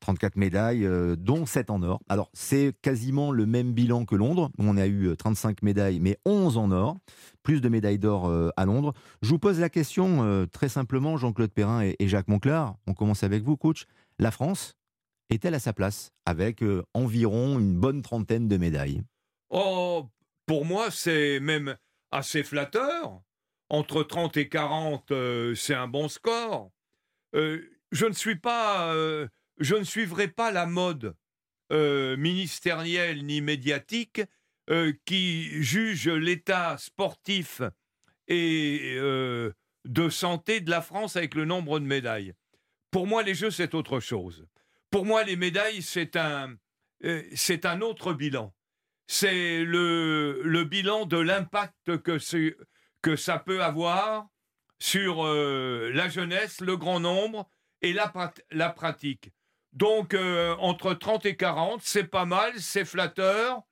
34 0.00 0.36
médailles, 0.36 0.86
dont 1.16 1.46
7 1.46 1.70
en 1.70 1.82
or. 1.82 2.00
Alors 2.10 2.28
c'est 2.34 2.74
quasiment 2.82 3.32
le 3.32 3.46
même 3.46 3.72
bilan 3.72 4.04
que 4.04 4.14
Londres, 4.14 4.50
on 4.58 4.76
a 4.76 4.86
eu 4.86 5.06
euh, 5.06 5.16
35 5.16 5.62
médailles, 5.62 6.00
mais 6.00 6.18
11 6.26 6.58
en 6.58 6.70
or 6.70 6.98
plus 7.42 7.60
de 7.60 7.68
médailles 7.68 7.98
d'or 7.98 8.26
euh, 8.28 8.50
à 8.56 8.64
Londres. 8.64 8.94
Je 9.22 9.28
vous 9.28 9.38
pose 9.38 9.60
la 9.60 9.68
question 9.68 10.22
euh, 10.22 10.46
très 10.46 10.68
simplement, 10.68 11.16
Jean-Claude 11.16 11.52
Perrin 11.52 11.82
et, 11.82 12.08
Jacques 12.08 12.28
Monclar. 12.28 12.76
On 12.86 12.94
commence 12.94 13.22
avec 13.22 13.42
vous, 13.42 13.56
coach. 13.56 13.86
La 14.18 14.30
France 14.30 14.74
est-elle 15.30 15.54
à 15.54 15.58
sa 15.58 15.72
place 15.72 16.10
avec 16.26 16.62
euh, 16.62 16.82
environ 16.94 17.58
une 17.58 17.74
bonne 17.74 18.02
trentaine 18.02 18.48
de 18.48 18.56
médailles? 18.56 19.02
Oh, 19.50 20.08
pour 20.46 20.64
moi, 20.64 20.90
c'est 20.90 21.40
même 21.40 21.76
assez 22.10 22.42
flatteur. 22.42 23.20
Entre 23.68 24.02
30 24.02 24.36
et 24.36 24.48
40, 24.48 25.10
euh, 25.10 25.54
c'est 25.54 25.74
un 25.74 25.88
bon 25.88 26.08
score. 26.08 26.70
Je 27.34 28.06
ne 28.06 28.12
suis 28.12 28.36
pas, 28.36 28.94
je 29.58 29.74
ne 29.74 29.84
suivrai 29.84 30.28
pas 30.28 30.50
la 30.50 30.66
mode 30.66 31.14
ministérielle 31.70 33.24
ni 33.24 33.40
médiatique 33.40 34.20
euh, 34.70 34.92
qui 35.06 35.60
juge 35.60 36.08
l'état 36.08 36.78
sportif 36.78 37.62
et 38.28 38.94
euh, 38.94 39.52
de 39.84 40.08
santé 40.08 40.60
de 40.60 40.70
la 40.70 40.80
France 40.80 41.16
avec 41.16 41.34
le 41.34 41.44
nombre 41.44 41.80
de 41.80 41.84
médailles. 41.84 42.32
Pour 42.92 43.08
moi, 43.08 43.24
les 43.24 43.34
Jeux, 43.34 43.50
c'est 43.50 43.74
autre 43.74 43.98
chose. 43.98 44.46
Pour 44.88 45.04
moi, 45.04 45.24
les 45.24 45.34
médailles, 45.34 45.82
c'est 45.82 46.14
un, 46.14 46.54
euh, 47.04 47.22
un 47.64 47.80
autre 47.80 48.12
bilan. 48.12 48.54
C'est 49.08 49.64
le, 49.64 50.42
le 50.44 50.62
bilan 50.62 51.06
de 51.06 51.18
l'impact 51.18 51.96
que, 51.98 52.18
que 53.02 53.16
ça 53.16 53.40
peut 53.40 53.64
avoir 53.64 54.28
sur 54.78 55.24
la 55.24 56.08
jeunesse, 56.08 56.60
le 56.60 56.76
grand 56.76 57.00
nombre 57.00 57.48
et 57.82 57.92
la, 57.92 58.12
la 58.52 58.70
pratique. 58.70 59.32
Donc, 59.72 60.14
entre 60.14 60.94
30 60.94 61.26
et 61.26 61.36
40, 61.36 61.80
c'est 61.82 62.04
pas 62.04 62.24
mal, 62.24 62.52
c'est 62.58 62.84
flatteur. 62.84 63.64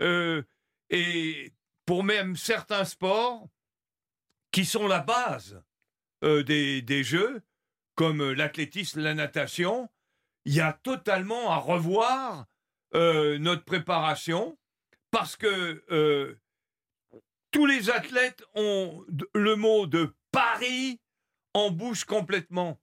Euh, 0.00 0.42
et 0.90 1.52
pour 1.86 2.04
même 2.04 2.36
certains 2.36 2.84
sports 2.84 3.48
qui 4.52 4.64
sont 4.64 4.86
la 4.86 5.00
base 5.00 5.62
euh, 6.24 6.42
des, 6.42 6.82
des 6.82 7.04
Jeux, 7.04 7.42
comme 7.94 8.22
euh, 8.22 8.34
l'athlétisme, 8.34 9.00
la 9.00 9.14
natation, 9.14 9.88
il 10.44 10.54
y 10.54 10.60
a 10.60 10.72
totalement 10.72 11.50
à 11.52 11.56
revoir 11.56 12.46
notre 12.94 13.64
préparation 13.64 14.58
parce 15.10 15.36
que 15.36 15.84
tous 17.50 17.66
les 17.66 17.90
athlètes 17.90 18.42
ont 18.54 19.04
le 19.34 19.56
mot 19.56 19.86
de 19.86 20.16
Paris 20.32 20.98
en 21.52 21.70
bouche 21.70 22.04
complètement. 22.04 22.80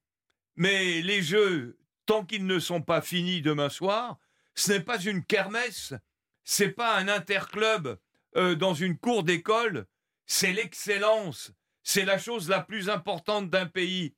Mais 0.56 1.02
les 1.02 1.24
Jeux, 1.24 1.80
tant 2.06 2.24
qu'ils 2.24 2.46
ne 2.46 2.60
sont 2.60 2.84
pas 2.84 3.02
finis 3.02 3.42
demain 3.42 3.70
soir, 3.70 4.20
ce 4.54 4.74
n'est 4.74 4.80
pas 4.80 5.02
une 5.02 5.24
kermesse, 5.24 5.94
c'est 6.46 6.70
pas 6.70 6.96
un 6.96 7.08
interclub 7.08 7.98
euh, 8.38 8.56
dans 8.56 8.74
une 8.74 8.98
cour 8.98 9.24
d'école, 9.24 9.88
c'est 10.28 10.54
l'excellence, 10.54 11.52
c'est 11.84 12.06
la 12.06 12.18
chose 12.18 12.48
la 12.48 12.62
plus 12.62 12.90
importante 12.90 13.50
d'un 13.50 13.66
pays. 13.66 14.16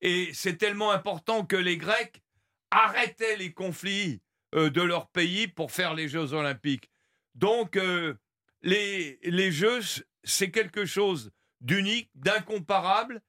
Et 0.00 0.30
c'est 0.34 0.56
tellement 0.56 0.90
important 0.90 1.46
que 1.46 1.56
les 1.56 1.76
Grecs 1.76 2.22
arrêtaient 2.70 3.36
les 3.36 3.52
conflits 3.52 4.20
euh, 4.54 4.70
de 4.70 4.82
leur 4.82 5.08
pays 5.08 5.48
pour 5.48 5.72
faire 5.72 5.94
les 5.94 6.08
Jeux 6.08 6.32
olympiques. 6.32 6.90
Donc, 7.34 7.76
euh, 7.76 8.14
les, 8.62 9.18
les 9.22 9.52
Jeux, 9.52 9.80
c'est 10.24 10.50
quelque 10.50 10.84
chose 10.84 11.30
d'unique, 11.60 12.10
d'incomparable, 12.14 13.22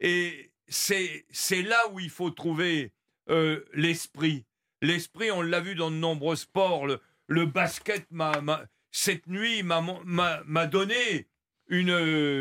et 0.00 0.52
c'est 0.68 1.24
là 1.62 1.88
où 1.90 2.00
il 2.00 2.10
faut 2.10 2.30
trouver 2.30 2.92
l'esprit. 3.72 4.44
L'esprit, 4.82 5.30
on 5.30 5.42
l'a 5.42 5.60
vu 5.60 5.74
dans 5.74 5.90
de 5.90 5.96
nombreux 5.96 6.36
sports. 6.36 6.86
Le 7.28 7.46
basket, 7.46 8.06
m'a- 8.10 8.40
m'a- 8.40 8.64
cette 8.90 9.26
nuit, 9.26 9.62
m'a 9.62 9.80
m'a- 10.04 10.42
m'a 10.46 10.66
donné 10.66 11.28
une, 11.68 11.90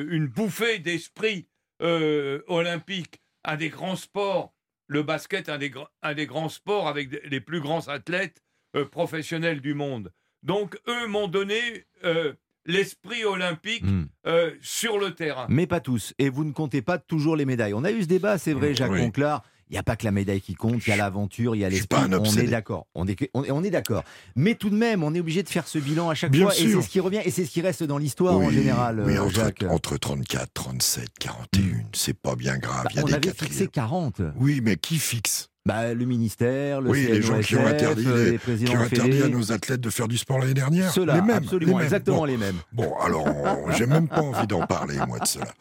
une 0.09 0.27
bouffée 0.27 0.79
d'esprit 0.79 1.47
euh, 1.81 2.41
olympique. 2.47 3.21
Un 3.43 3.57
des 3.57 3.69
grands 3.69 3.95
sports, 3.95 4.53
le 4.87 5.03
basket, 5.03 5.49
un 5.49 5.57
des, 5.57 5.69
gr- 5.69 5.87
un 6.01 6.13
des 6.13 6.25
grands 6.25 6.49
sports 6.49 6.87
avec 6.87 7.09
les 7.25 7.41
plus 7.41 7.59
grands 7.61 7.87
athlètes 7.87 8.41
euh, 8.75 8.85
professionnels 8.85 9.61
du 9.61 9.73
monde. 9.73 10.11
Donc, 10.43 10.79
eux 10.87 11.07
m'ont 11.07 11.27
donné 11.27 11.59
euh, 12.03 12.33
l'esprit 12.65 13.25
olympique 13.25 13.83
Hmm. 13.83 14.05
euh, 14.27 14.51
sur 14.61 14.97
le 14.99 15.13
terrain. 15.15 15.47
Mais 15.49 15.67
pas 15.67 15.79
tous. 15.79 16.13
Et 16.19 16.29
vous 16.29 16.43
ne 16.43 16.51
comptez 16.51 16.81
pas 16.81 16.97
toujours 16.97 17.35
les 17.35 17.45
médailles. 17.45 17.73
On 17.73 17.83
a 17.83 17.91
eu 17.91 18.03
ce 18.03 18.07
débat, 18.07 18.37
c'est 18.37 18.53
vrai, 18.53 18.73
Jacques 18.75 18.91
Oui. 18.91 19.01
Monclar. 19.01 19.43
Il 19.69 19.73
n'y 19.73 19.79
a 19.79 19.83
pas 19.83 19.95
que 19.95 20.05
la 20.05 20.11
médaille 20.11 20.41
qui 20.41 20.53
compte, 20.53 20.85
il 20.85 20.89
y 20.89 20.93
a 20.93 20.95
l'aventure, 20.95 21.55
il 21.55 21.59
y 21.59 21.65
a 21.65 21.67
un 21.67 22.13
On 22.13 22.23
est 22.23 22.47
d'accord. 22.47 22.85
On 22.93 23.07
est, 23.07 23.29
on 23.33 23.63
est, 23.63 23.71
d'accord. 23.71 24.03
Mais 24.35 24.53
tout 24.53 24.69
de 24.69 24.75
même, 24.75 25.03
on 25.03 25.13
est 25.15 25.19
obligé 25.19 25.41
de 25.41 25.49
faire 25.49 25.67
ce 25.67 25.79
bilan 25.79 26.09
à 26.09 26.15
chaque 26.15 26.31
Bien 26.31 26.43
fois. 26.45 26.55
Et 26.55 26.71
c'est 26.71 26.81
ce 26.81 26.89
qui 26.89 26.99
revient 26.99 27.21
et 27.25 27.31
c'est 27.31 27.45
ce 27.45 27.51
qui 27.51 27.61
reste 27.61 27.83
dans 27.83 27.97
l'histoire 27.97 28.37
en 28.37 28.51
général, 28.51 28.99
euh, 28.99 29.23
entre, 29.23 29.33
Jacques. 29.33 29.65
entre 29.67 29.97
34, 29.97 30.51
37, 30.53 31.09
41, 31.19 31.63
c'est 31.93 32.13
pas 32.13 32.35
bien 32.35 32.57
grave. 32.57 32.83
Bah, 32.83 32.89
il 32.91 32.97
y 32.97 32.99
a 32.99 33.03
on 33.03 33.07
des 33.07 33.13
avait 33.15 33.33
fixé 33.33 33.67
40. 33.67 34.21
Oui, 34.37 34.61
mais 34.63 34.75
qui 34.75 34.99
fixe? 34.99 35.49
Bah, 35.65 35.95
le 35.95 36.05
ministère, 36.05 36.79
le 36.79 36.91
Oui, 36.91 37.07
les 37.07 37.23
gens 37.23 37.39
qui 37.39 37.55
ont 37.55 37.61
CNOSF, 37.61 37.73
interdit, 37.73 38.05
euh, 38.07 38.23
les- 38.25 38.31
les 38.31 38.37
présidents 38.37 38.71
qui 38.71 38.77
ont 38.77 38.81
interdit 38.81 39.23
à 39.23 39.27
nos 39.29 39.51
athlètes 39.51 39.81
de 39.81 39.89
faire 39.89 40.07
du 40.07 40.15
sport 40.17 40.37
l'année 40.37 40.53
dernière. 40.53 40.91
Ceux-là, 40.91 41.15
les 41.15 41.21
mêmes, 41.21 41.37
absolument, 41.37 41.69
les 41.71 41.75
mêmes. 41.77 41.83
exactement 41.85 42.17
Bon. 42.17 42.25
les 42.25 42.37
mêmes. 42.37 42.57
Bon, 42.71 42.95
alors, 42.99 43.25
j'ai 43.75 43.87
même 43.87 44.07
pas 44.07 44.21
envie 44.21 44.45
d'en 44.45 44.67
parler, 44.67 44.97
moi, 45.07 45.17
de 45.17 45.25
cela. 45.25 45.51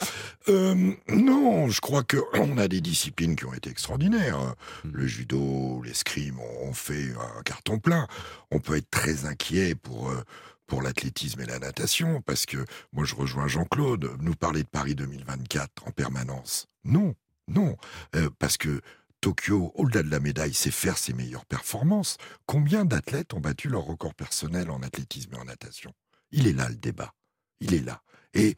Euh, 0.51 0.93
non, 1.09 1.69
je 1.71 1.81
crois 1.81 2.03
que 2.03 2.19
on 2.35 2.59
a 2.59 2.69
des 2.69 2.83
disciplines 2.83 3.35
qui 3.35 3.47
ont 3.47 3.55
été 3.55 3.71
extraordinaires. 3.71 4.55
Hmm. 4.85 4.91
Le 4.93 5.07
judo, 5.07 5.81
l'escrime 5.83 6.39
ont 6.65 6.75
fait 6.75 7.13
un 7.39 7.43
carton 7.43 7.79
plein. 7.79 8.07
On 8.51 8.59
peut 8.61 8.77
être 8.77 8.91
très 8.91 9.25
inquiet 9.25 9.75
pour... 9.75 10.11
euh, 10.11 10.23
pour 10.67 10.81
l'athlétisme 10.81 11.43
et 11.43 11.45
la 11.47 11.59
natation, 11.59 12.23
parce 12.23 12.47
que 12.47 12.57
moi 12.95 13.05
je 13.05 13.15
rejoins 13.15 13.47
Jean-Claude, 13.47 14.13
nous 14.21 14.35
parler 14.35 14.63
de 14.63 14.69
Paris 14.69 14.95
2024 14.95 15.71
en 15.87 15.91
permanence. 15.91 16.69
Non, 16.87 17.15
non, 17.49 17.77
euh, 18.17 18.31
parce 18.39 18.57
que 18.57 18.81
Tokyo, 19.25 19.73
au-delà 19.75 20.03
de 20.03 20.11
la 20.11 20.21
médaille, 20.21 20.53
c'est 20.53 20.71
faire 20.71 20.99
ses 20.99 21.15
meilleures 21.15 21.47
performances. 21.47 22.19
Combien 22.45 22.85
d'athlètes 22.85 23.33
ont 23.33 23.41
battu 23.41 23.71
leur 23.71 23.81
record 23.81 24.15
personnel 24.15 24.71
en 24.71 24.83
athlétisme 24.83 25.33
et 25.33 25.39
en 25.39 25.47
natation? 25.47 25.95
Il 26.31 26.47
est 26.47 26.53
là 26.53 26.69
le 26.69 26.75
débat. 26.75 27.15
Il 27.59 27.73
est 27.73 27.81
là. 27.81 28.03
Et 28.35 28.55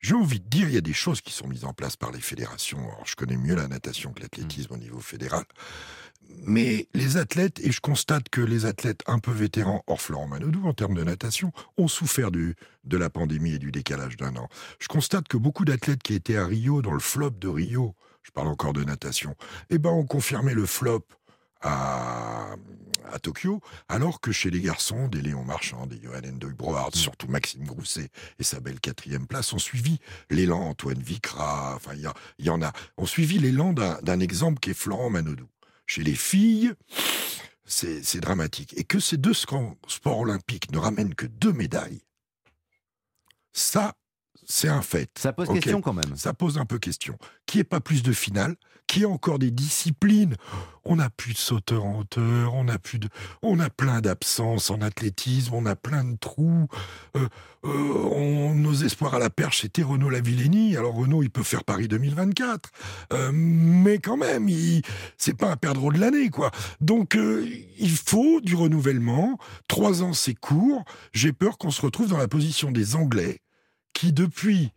j'ai 0.00 0.16
envie 0.16 0.40
de 0.40 0.48
dire, 0.48 0.66
il 0.66 0.74
y 0.74 0.76
a 0.76 0.80
des 0.80 0.92
choses 0.92 1.20
qui 1.20 1.32
sont 1.32 1.46
mises 1.46 1.64
en 1.64 1.72
place 1.72 1.94
par 1.94 2.10
les 2.10 2.20
fédérations. 2.20 2.80
Alors, 2.80 3.06
je 3.06 3.14
connais 3.14 3.36
mieux 3.36 3.54
la 3.54 3.68
natation 3.68 4.12
que 4.12 4.22
l'athlétisme 4.22 4.74
au 4.74 4.76
niveau 4.76 4.98
fédéral. 4.98 5.44
Mais 6.38 6.88
les 6.94 7.16
athlètes, 7.16 7.60
et 7.60 7.70
je 7.70 7.80
constate 7.80 8.28
que 8.28 8.40
les 8.40 8.66
athlètes 8.66 9.04
un 9.06 9.20
peu 9.20 9.30
vétérans, 9.30 9.84
hors 9.86 10.00
Florent 10.00 10.26
Manodou 10.26 10.66
en 10.66 10.74
termes 10.74 10.94
de 10.94 11.04
natation, 11.04 11.52
ont 11.76 11.86
souffert 11.86 12.32
du, 12.32 12.56
de 12.82 12.96
la 12.96 13.08
pandémie 13.08 13.52
et 13.52 13.58
du 13.60 13.70
décalage 13.70 14.16
d'un 14.16 14.34
an. 14.34 14.48
Je 14.80 14.88
constate 14.88 15.28
que 15.28 15.36
beaucoup 15.36 15.64
d'athlètes 15.64 16.02
qui 16.02 16.14
étaient 16.14 16.38
à 16.38 16.44
Rio, 16.44 16.82
dans 16.82 16.92
le 16.92 16.98
flop 16.98 17.30
de 17.30 17.46
Rio, 17.46 17.94
je 18.22 18.30
parle 18.30 18.48
encore 18.48 18.72
de 18.72 18.84
natation, 18.84 19.34
eh 19.70 19.78
ben, 19.78 19.90
ont 19.90 20.06
confirmé 20.06 20.54
le 20.54 20.66
flop 20.66 21.04
à, 21.60 22.56
à 23.12 23.18
Tokyo, 23.20 23.60
alors 23.88 24.20
que 24.20 24.32
chez 24.32 24.50
les 24.50 24.60
garçons, 24.60 25.06
des 25.08 25.22
Léon 25.22 25.44
Marchand, 25.44 25.86
des 25.86 26.00
Johan 26.00 26.20
Endoy 26.24 26.54
Brohard, 26.54 26.90
Mm. 26.94 26.98
surtout 26.98 27.28
Maxime 27.28 27.64
Grousset 27.64 28.08
et 28.38 28.42
sa 28.42 28.58
belle 28.60 28.80
quatrième 28.80 29.26
place, 29.26 29.52
ont 29.52 29.58
suivi 29.58 29.98
l'élan 30.30 30.60
Antoine 30.60 31.00
Vicra, 31.00 31.74
enfin, 31.76 31.92
il 31.94 32.10
y, 32.38 32.44
y 32.46 32.50
en 32.50 32.62
a, 32.62 32.72
ont 32.96 33.06
suivi 33.06 33.38
l'élan 33.38 33.72
d'un 33.72 34.20
exemple 34.20 34.58
qui 34.60 34.70
est 34.70 34.74
Florent 34.74 35.10
Manodou. 35.10 35.48
Chez 35.86 36.02
les 36.02 36.14
filles, 36.14 36.72
c'est 37.64 38.20
dramatique. 38.20 38.74
Et 38.76 38.84
que 38.84 38.98
ces 38.98 39.16
deux 39.16 39.34
sports 39.34 40.18
olympiques 40.18 40.70
ne 40.72 40.78
ramènent 40.78 41.14
que 41.14 41.26
deux 41.26 41.52
médailles, 41.52 42.02
ça, 43.52 43.94
c'est 44.52 44.68
un 44.68 44.82
fait. 44.82 45.10
Ça 45.18 45.32
pose 45.32 45.48
question 45.48 45.80
quand 45.80 45.94
même. 45.94 46.14
Ça 46.16 46.34
pose 46.34 46.58
un 46.58 46.66
peu 46.66 46.78
question. 46.78 47.16
Qui 47.46 47.58
est 47.58 47.64
pas 47.64 47.80
plus 47.80 48.02
de 48.02 48.12
finale? 48.12 48.54
Qui 48.86 49.04
a 49.04 49.08
encore 49.08 49.38
des 49.38 49.50
disciplines? 49.50 50.36
On 50.84 50.96
n'a 50.96 51.08
plus 51.08 51.32
de 51.32 51.38
sauteurs 51.38 51.84
en 51.86 52.00
hauteur, 52.00 52.52
on 52.52 52.68
a 52.68 52.78
plus 52.78 52.98
de, 52.98 53.08
on 53.40 53.58
a 53.60 53.70
plein 53.70 54.02
d'absences 54.02 54.68
en 54.70 54.82
athlétisme, 54.82 55.54
on 55.54 55.64
a 55.64 55.74
plein 55.76 56.04
de 56.04 56.16
trous. 56.18 56.66
Euh, 57.16 57.26
euh, 57.64 57.68
on- 57.68 58.54
nos 58.54 58.74
espoirs 58.74 59.14
à 59.14 59.18
la 59.18 59.30
perche, 59.30 59.62
c'était 59.62 59.82
Renaud 59.82 60.10
Lavillenie. 60.10 60.76
Alors 60.76 60.94
Renaud, 60.96 61.22
il 61.22 61.30
peut 61.30 61.42
faire 61.44 61.64
Paris 61.64 61.88
2024, 61.88 62.70
Euh, 63.14 63.30
mais 63.32 63.98
quand 63.98 64.18
même, 64.18 64.50
il, 64.50 64.82
c'est 65.16 65.36
pas 65.38 65.50
un 65.50 65.56
perdreau 65.56 65.90
de 65.92 65.98
l'année, 65.98 66.28
quoi. 66.28 66.50
Donc 66.82 67.16
il 67.16 67.90
faut 67.90 68.40
du 68.42 68.54
renouvellement. 68.54 69.38
Trois 69.68 70.02
ans, 70.02 70.12
c'est 70.12 70.34
court. 70.34 70.84
J'ai 71.14 71.32
peur 71.32 71.56
qu'on 71.56 71.70
se 71.70 71.80
retrouve 71.80 72.08
dans 72.08 72.18
la 72.18 72.28
position 72.28 72.70
des 72.70 72.94
Anglais 72.96 73.38
qui 73.92 74.12
depuis 74.12 74.70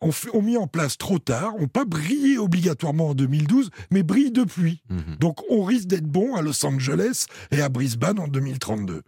ont, 0.00 0.12
fait- 0.12 0.30
ont 0.34 0.42
mis 0.42 0.56
en 0.56 0.66
place 0.66 0.96
trop 0.98 1.18
tard, 1.18 1.54
ont 1.56 1.68
pas 1.68 1.84
brillé 1.84 2.38
obligatoirement 2.38 3.10
en 3.10 3.14
2012, 3.14 3.70
mais 3.90 4.02
brillent 4.02 4.30
depuis. 4.32 4.82
Mhm. 4.88 5.16
Donc 5.20 5.40
on 5.50 5.62
risque 5.64 5.86
d'être 5.88 6.06
bon 6.06 6.34
à 6.36 6.42
Los 6.42 6.64
Angeles 6.64 7.26
et 7.50 7.60
à 7.60 7.68
Brisbane 7.68 8.18
en 8.18 8.28
2032. 8.28 9.02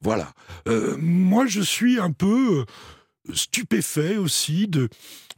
Voilà. 0.00 0.32
Euh, 0.66 0.96
moi, 0.98 1.46
je 1.46 1.60
suis 1.60 2.00
un 2.00 2.10
peu 2.10 2.64
euh, 3.28 3.32
stupéfait 3.34 4.16
aussi 4.16 4.66
de. 4.66 4.88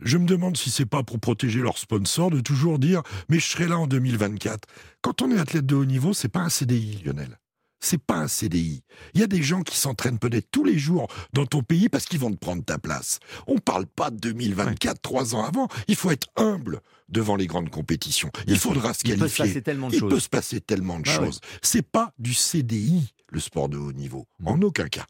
Je 0.01 0.17
me 0.17 0.27
demande 0.27 0.57
si 0.57 0.71
c'est 0.71 0.87
pas 0.87 1.03
pour 1.03 1.21
protéger 1.21 1.61
leurs 1.61 1.77
sponsors 1.79 2.31
de 2.31 2.41
toujours 2.41 2.79
dire 2.79 3.03
mais 3.29 3.39
je 3.39 3.47
serai 3.47 3.69
là 3.69 3.79
en 3.79 3.87
2024. 3.87 4.67
Quand 5.03 5.21
on 5.23 5.31
est 5.31 5.39
athlète 5.39 5.67
de 5.67 5.75
haut 5.75 5.85
niveau, 5.85 6.13
c'est 6.15 6.29
pas 6.29 6.41
un 6.41 6.49
CDI, 6.49 7.03
Lionel. 7.05 7.39
C'est 7.85 7.99
pas 8.03 8.17
un 8.17 8.29
CDI. 8.29 8.83
Il 9.13 9.21
y 9.21 9.25
a 9.25 9.27
des 9.27 9.43
gens 9.43 9.61
qui 9.63 9.77
s'entraînent 9.77 10.19
peut-être 10.19 10.49
tous 10.51 10.65
les 10.65 10.79
jours 10.79 11.07
dans 11.35 11.45
ton 11.45 11.63
pays 11.63 11.91
parce 11.91 12.07
qu'ils 12.07 12.19
vont 12.19 12.31
te 12.33 12.39
prendre 12.39 12.65
ta 12.65 12.79
place. 12.79 13.21
On 13.47 13.59
parle 13.59 13.85
pas 13.87 14.11
de 14.11 14.17
2024, 14.17 15.03
trois 15.03 15.35
ans 15.35 15.45
avant. 15.45 15.69
Il 15.87 15.95
faut 15.97 16.11
être 16.11 16.29
humble 16.37 16.81
devant 17.11 17.37
les 17.37 17.47
grandes 17.47 17.69
compétitions. 17.69 18.31
Il 18.47 18.57
faudra 18.59 18.95
se 18.95 19.01
Il 19.05 19.11
peut 19.19 19.29
se 19.29 19.37
qualifier. 19.37 19.45
passer 19.45 19.63
tellement 19.63 19.89
de 19.91 19.95
Il 19.95 19.99
choses. 20.01 20.11
peut 20.15 20.21
se 20.21 20.29
passer 20.31 20.61
tellement 20.63 20.99
de 20.99 21.05
Ah 21.09 21.21
ouais. 21.21 21.27
choses. 21.27 21.41
C'est 21.61 21.87
pas 21.87 22.13
du 22.19 22.33
CDI, 22.33 23.13
le 23.29 23.39
sport 23.41 23.69
de 23.69 23.77
haut 23.77 23.93
niveau. 23.93 24.27
Mm. 24.41 24.49
En 24.49 24.63
aucun 24.63 24.89
cas. 24.89 25.05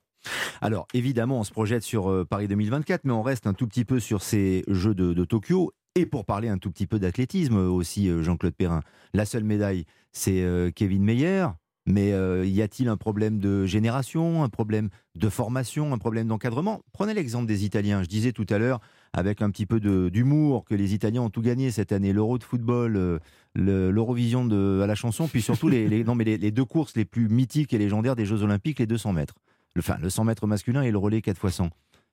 Alors, 0.60 0.88
évidemment, 0.94 1.38
on 1.40 1.44
se 1.44 1.52
projette 1.52 1.84
sur 1.84 2.10
euh, 2.10 2.24
Paris 2.24 2.48
2024, 2.48 3.02
mais 3.04 3.12
on 3.12 3.22
reste 3.22 3.46
un 3.46 3.54
tout 3.54 3.68
petit 3.68 3.84
peu 3.84 4.00
sur 4.00 4.20
ces 4.22 4.64
Jeux 4.66 4.94
de, 4.94 5.12
de 5.12 5.24
Tokyo. 5.24 5.72
Et 5.94 6.06
pour 6.06 6.24
parler 6.24 6.48
un 6.48 6.58
tout 6.58 6.72
petit 6.72 6.88
peu 6.88 6.98
d'athlétisme 6.98 7.56
euh, 7.56 7.68
aussi, 7.68 8.08
euh, 8.08 8.22
Jean-Claude 8.24 8.54
Perrin, 8.54 8.80
la 9.12 9.26
seule 9.26 9.44
médaille, 9.44 9.84
c'est 10.10 10.44
Kevin 10.76 11.02
Meyer. 11.04 11.46
Mais 11.86 12.12
euh, 12.12 12.46
y 12.46 12.62
a-t-il 12.62 12.88
un 12.88 12.96
problème 12.96 13.38
de 13.38 13.66
génération, 13.66 14.42
un 14.42 14.48
problème 14.48 14.88
de 15.16 15.28
formation, 15.28 15.92
un 15.92 15.98
problème 15.98 16.26
d'encadrement? 16.28 16.80
Prenez 16.92 17.12
l'exemple 17.12 17.46
des 17.46 17.66
Italiens. 17.66 18.02
Je 18.02 18.08
disais 18.08 18.32
tout 18.32 18.46
à 18.48 18.56
l'heure, 18.56 18.80
avec 19.12 19.42
un 19.42 19.50
petit 19.50 19.66
peu 19.66 19.80
d'humour, 20.10 20.64
que 20.64 20.74
les 20.74 20.94
Italiens 20.94 21.20
ont 21.22 21.30
tout 21.30 21.42
gagné 21.42 21.70
cette 21.70 21.92
année. 21.92 22.14
L'Euro 22.14 22.38
de 22.38 22.44
football, 22.44 22.96
euh, 22.96 23.18
le- 23.54 23.90
l'Eurovision 23.90 24.48
à 24.82 24.86
la 24.86 24.94
chanson, 24.94 25.28
puis 25.28 25.42
surtout 25.42 25.68
les, 25.68 25.86
les- 25.88 26.04
non, 26.04 26.14
mais 26.14 26.24
les, 26.24 26.38
les 26.38 26.50
deux 26.50 26.64
courses 26.64 26.96
les 26.96 27.04
plus 27.04 27.28
mythiques 27.28 27.74
et 27.74 27.78
légendaires 27.78 28.16
des 28.16 28.24
Jeux 28.24 28.42
Olympiques, 28.42 28.78
les 28.78 28.86
200 28.86 29.12
mètres. 29.12 29.34
Le, 29.74 29.80
enfin, 29.80 29.98
le 30.00 30.08
100 30.08 30.24
mètres 30.24 30.46
masculin 30.46 30.82
et 30.82 30.90
le 30.90 30.98
relais 30.98 31.20
4 31.20 31.44
x 31.44 31.54
100. 31.56 31.68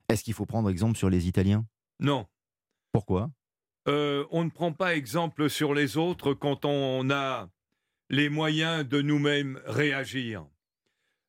Est-ce 0.09 0.23
qu'il 0.25 0.33
faut 0.33 0.45
prendre 0.45 0.69
exemple 0.69 0.97
sur 0.97 1.09
les 1.09 1.27
Italiens? 1.29 1.63
Non. 2.01 2.25
Pourquoi? 2.91 3.29
Euh, 3.87 4.25
on 4.31 4.43
ne 4.43 4.49
prend 4.49 4.73
pas 4.73 4.95
exemple 4.95 5.49
sur 5.49 5.73
les 5.73 5.95
autres 5.95 6.33
quand 6.33 6.65
on 6.65 7.09
a 7.09 7.47
les 8.11 8.29
moyens 8.29 8.87
de 8.87 9.01
nous-mêmes 9.01 9.59
réagir. 9.65 10.45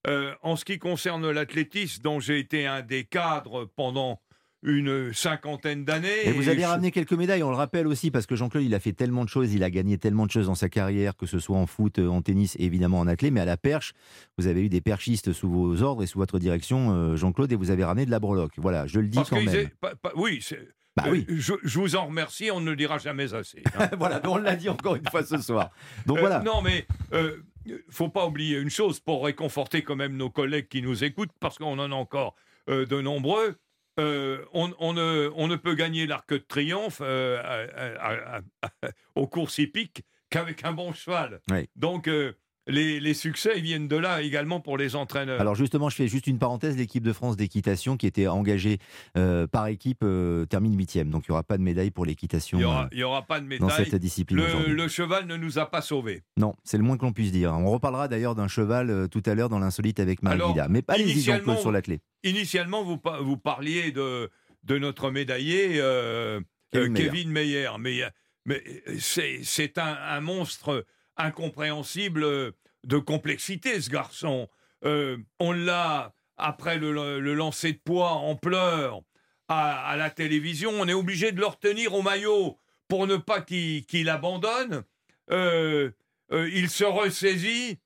Euh, 0.08 0.34
en 0.42 0.56
ce 0.56 0.64
qui 0.64 0.78
concerne 0.78 1.30
l'athlétisme, 1.30 2.02
dont 2.02 2.18
j'ai 2.20 2.38
été 2.40 2.66
un 2.66 2.82
des 2.82 3.04
cadres 3.04 3.64
pendant 3.76 4.20
une 4.64 5.12
cinquantaine 5.12 5.84
d'années. 5.84 6.24
Et 6.26 6.32
vous 6.32 6.48
avez 6.48 6.60
je- 6.62 6.66
ramené 6.66 6.90
quelques 6.92 7.12
médailles, 7.12 7.42
on 7.42 7.50
le 7.50 7.56
rappelle 7.56 7.86
aussi, 7.88 8.10
parce 8.12 8.26
que 8.26 8.34
Jean-Claude, 8.36 8.64
il 8.64 8.74
a 8.74 8.80
fait 8.80 8.92
tellement 8.92 9.24
de 9.24 9.28
choses, 9.28 9.52
il 9.54 9.62
a 9.64 9.70
gagné 9.70 9.98
tellement 9.98 10.24
de 10.26 10.30
choses 10.30 10.46
dans 10.46 10.54
sa 10.56 10.68
carrière, 10.68 11.16
que 11.16 11.26
ce 11.26 11.38
soit 11.40 11.56
en 11.56 11.66
foot, 11.66 11.98
euh, 11.98 12.06
en 12.08 12.20
tennis 12.22 12.54
et 12.58 12.64
évidemment 12.64 12.98
en 13.00 13.06
athlé, 13.08 13.30
mais 13.32 13.40
à 13.40 13.44
la 13.44 13.56
perche, 13.56 13.92
vous 14.38 14.46
avez 14.48 14.62
eu 14.64 14.68
des 14.68 14.80
perchistes 14.80 15.32
sous 15.32 15.50
vos 15.50 15.82
ordres 15.82 16.02
et 16.04 16.06
sous 16.06 16.18
votre 16.18 16.38
direction, 16.38 16.92
euh, 16.92 17.16
Jean-Claude, 17.16 17.50
et 17.52 17.56
vous 17.56 17.70
avez 17.70 17.82
ramené 17.84 18.06
de 18.06 18.10
la 18.12 18.20
breloque. 18.20 18.52
Voilà, 18.58 18.86
je 18.86 19.00
le 19.00 19.08
dis 19.08 19.16
Parce 19.18 19.30
quand 19.30 19.38
qu'ils 19.38 19.50
même. 19.50 19.66
aient- 19.66 20.10
oui, 20.16 20.38
c'est- 20.42 20.68
Bah 20.96 21.05
oui. 21.09 21.24
euh, 21.31 21.35
je, 21.38 21.55
je 21.62 21.78
vous 21.78 21.96
en 21.96 22.07
remercie, 22.07 22.50
on 22.50 22.61
ne 22.61 22.70
le 22.70 22.76
dira 22.76 22.98
jamais 22.98 23.33
assez. 23.35 23.62
hein. 23.78 23.88
voilà, 23.98 24.20
on 24.24 24.37
l'a 24.37 24.57
dit 24.57 24.68
encore 24.68 24.96
une 24.96 25.09
fois 25.11 25.24
ce 25.24 25.38
soir. 25.38 25.70
Donc 26.07 26.18
Euh, 26.18 26.20
voilà. 26.20 26.40
Non, 26.40 26.61
mais 26.62 26.87
euh, 27.14 27.38
faut 27.88 28.09
pas 28.11 28.26
oublier 28.26 28.59
une 28.59 28.68
chose 28.70 29.00
pour 29.00 29.24
réconforter 29.24 29.83
quand 29.83 29.96
même 29.96 30.16
nos 30.16 30.28
collègues 30.31 30.68
qui 30.68 30.83
nous 30.83 31.02
écoutent, 31.05 31.31
parce 31.40 31.57
qu'on 31.59 31.78
en 31.78 31.90
a 31.92 31.94
encore 31.94 32.35
euh, 32.68 32.85
de 32.87 33.00
nombreux. 33.00 33.57
Euh, 34.00 34.44
on, 34.52 34.72
on 34.78 34.92
ne, 34.94 35.31
on 35.35 35.48
ne 35.48 35.57
peut 35.57 35.74
gagner 35.74 36.07
l'arc 36.07 36.28
de 36.31 36.38
triomphe 36.38 37.00
à- 37.02 37.40
à- 37.44 38.37
à- 38.37 38.40
à- 38.62 38.88
aux 39.14 39.26
courses 39.26 39.59
hippiques 39.59 40.02
qu'avec 40.31 40.64
un 40.64 40.72
bon 40.72 40.92
cheval. 40.94 41.40
Oui. 41.50 41.68
Donc 41.76 42.09
euh, 42.09 42.33
les, 42.68 43.01
les 43.01 43.14
succès 43.14 43.53
ils 43.57 43.62
viennent 43.62 43.88
de 43.88 43.96
là 43.96 44.22
également 44.22 44.61
pour 44.61 44.79
les 44.79 44.94
entraîneurs. 44.94 45.40
Alors 45.40 45.55
justement, 45.55 45.88
je 45.88 45.96
fais 45.96 46.09
juste 46.09 46.27
une 46.27 46.38
parenthèse. 46.38 46.77
L'équipe 46.77 47.03
de 47.03 47.12
France 47.12 47.37
d'équitation 47.37 47.96
qui 47.96 48.07
était 48.07 48.29
engagée 48.29 48.79
euh, 49.16 49.46
par 49.46 49.66
équipe 49.66 50.03
euh, 50.05 50.46
termine 50.46 50.77
huitième. 50.77 51.11
Donc 51.11 51.25
il 51.27 51.31
n'y 51.31 51.35
aura 51.35 51.42
pas 51.42 51.59
de 51.59 51.62
médaille 51.62 51.90
pour 51.90 52.07
l'équitation 52.07 52.59
il 52.59 52.61
n'y 52.61 52.64
aura, 52.64 52.88
euh, 52.94 53.03
aura 53.03 53.22
pas 53.22 53.40
de 53.40 53.44
dans 53.59 53.66
médaille. 53.66 53.87
cette 53.90 53.96
discipline 53.96 54.38
Le, 54.38 54.72
le 54.75 54.88
cheval 54.88 55.27
ne 55.27 55.37
nous 55.37 55.59
a 55.59 55.66
pas 55.70 55.81
sauvés. 55.83 56.22
Non, 56.37 56.55
c'est 56.62 56.77
le 56.79 56.85
moins 56.85 56.96
que 56.96 57.05
l'on 57.05 57.12
puisse 57.12 57.33
dire. 57.33 57.53
On 57.53 57.70
reparlera 57.70 58.07
d'ailleurs 58.09 58.35
d'un 58.35 58.48
cheval 58.48 59.09
tout 59.11 59.22
à 59.27 59.35
l'heure 59.35 59.48
dans 59.48 59.59
l'insolite 59.59 59.98
avec 60.01 60.22
Marie 60.22 60.37
Alors. 60.37 60.57
Mais 60.68 60.83
allez-y 60.88 61.12
initialement, 61.12 61.38
Jean-Claude 61.44 61.59
sur 61.61 61.72
l'athlé. 61.72 62.01
Initialement, 62.22 62.85
vous, 62.85 62.96
pa- 62.98 63.18
vous 63.20 63.37
parliez 63.37 63.90
de, 63.92 64.31
de 64.62 64.79
notre 64.79 65.11
médaillé 65.11 65.81
Kevin 66.72 67.31
Meyer. 67.31 67.68
Mais, 67.79 68.03
mais 68.46 68.62
c'est 68.98 69.40
c'est 69.42 69.79
un, 69.79 69.96
un 70.09 70.20
monstre 70.20 70.85
incompréhensible 71.16 72.53
de 72.85 72.98
complexité, 72.98 73.81
ce 73.81 73.90
garçon. 73.90 74.48
Euh, 74.85 75.16
on 75.38 75.53
l'a, 75.53 76.12
après 76.37 76.79
le, 76.79 77.20
le 77.20 77.35
lancer 77.35 77.72
de 77.72 77.79
poids 77.79 78.12
en 78.12 78.35
pleurs 78.37 79.01
à, 79.48 79.87
à 79.88 79.96
la 79.96 80.11
télévision, 80.11 80.70
on 80.72 80.88
est 80.88 80.92
obligé 80.94 81.31
de 81.33 81.38
le 81.40 81.46
retenir 81.46 81.94
au 81.94 82.03
maillot 82.03 82.59
pour 82.88 83.07
ne 83.07 83.16
pas 83.16 83.40
qu'il 83.40 84.09
abandonne. 84.09 84.83
Euh, 85.31 85.90
euh, 86.33 86.48
il 86.53 86.68
se 86.70 86.85
ressaisit 86.85 87.79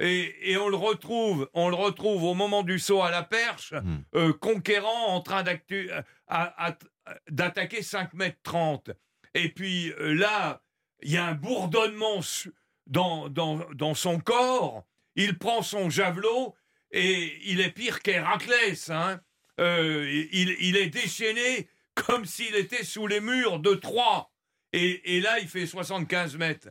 et, 0.00 0.50
et 0.50 0.56
on 0.56 0.68
le 0.68 0.76
retrouve, 0.76 1.48
on 1.54 1.68
le 1.68 1.76
retrouve 1.76 2.24
au 2.24 2.34
moment 2.34 2.62
du 2.62 2.78
saut 2.78 3.02
à 3.02 3.10
la 3.10 3.22
perche, 3.22 3.72
Hmm. 3.72 3.98
euh, 4.16 4.32
conquérant, 4.32 5.06
en 5.14 5.20
train 5.20 5.44
d'attaquer 7.30 7.82
5 7.82 8.14
mètres 8.14 8.38
30. 8.42 8.90
Et 9.34 9.48
puis 9.48 9.92
euh, 10.00 10.14
là, 10.14 10.62
il 11.02 11.12
y 11.12 11.16
a 11.16 11.26
un 11.26 11.34
bourdonnement 11.34 12.20
su- 12.22 12.52
dans, 12.86 13.28
dans, 13.28 13.66
dans 13.74 13.94
son 13.94 14.18
corps. 14.18 14.84
Il 15.16 15.38
prend 15.38 15.62
son 15.62 15.90
javelot 15.90 16.54
et 16.90 17.38
il 17.50 17.60
est 17.60 17.70
pire 17.70 18.00
qu'Héraclès. 18.00 18.90
Hein. 18.90 19.20
Euh, 19.60 20.26
il, 20.32 20.56
il 20.60 20.76
est 20.76 20.88
déchaîné 20.88 21.68
comme 21.94 22.24
s'il 22.24 22.54
était 22.54 22.84
sous 22.84 23.06
les 23.06 23.20
murs 23.20 23.58
de 23.58 23.74
Troie. 23.74 24.32
Et, 24.72 25.16
et 25.16 25.20
là, 25.20 25.38
il 25.38 25.48
fait 25.48 25.66
75 25.66 26.36
mètres. 26.36 26.68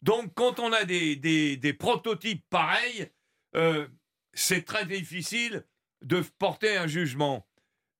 Donc, 0.00 0.32
quand 0.34 0.58
on 0.58 0.72
a 0.72 0.84
des, 0.84 1.16
des, 1.16 1.56
des 1.56 1.72
prototypes 1.72 2.44
pareils, 2.50 3.10
euh, 3.54 3.86
c'est 4.32 4.64
très 4.64 4.86
difficile 4.86 5.64
de 6.02 6.22
porter 6.38 6.76
un 6.76 6.86
jugement. 6.86 7.46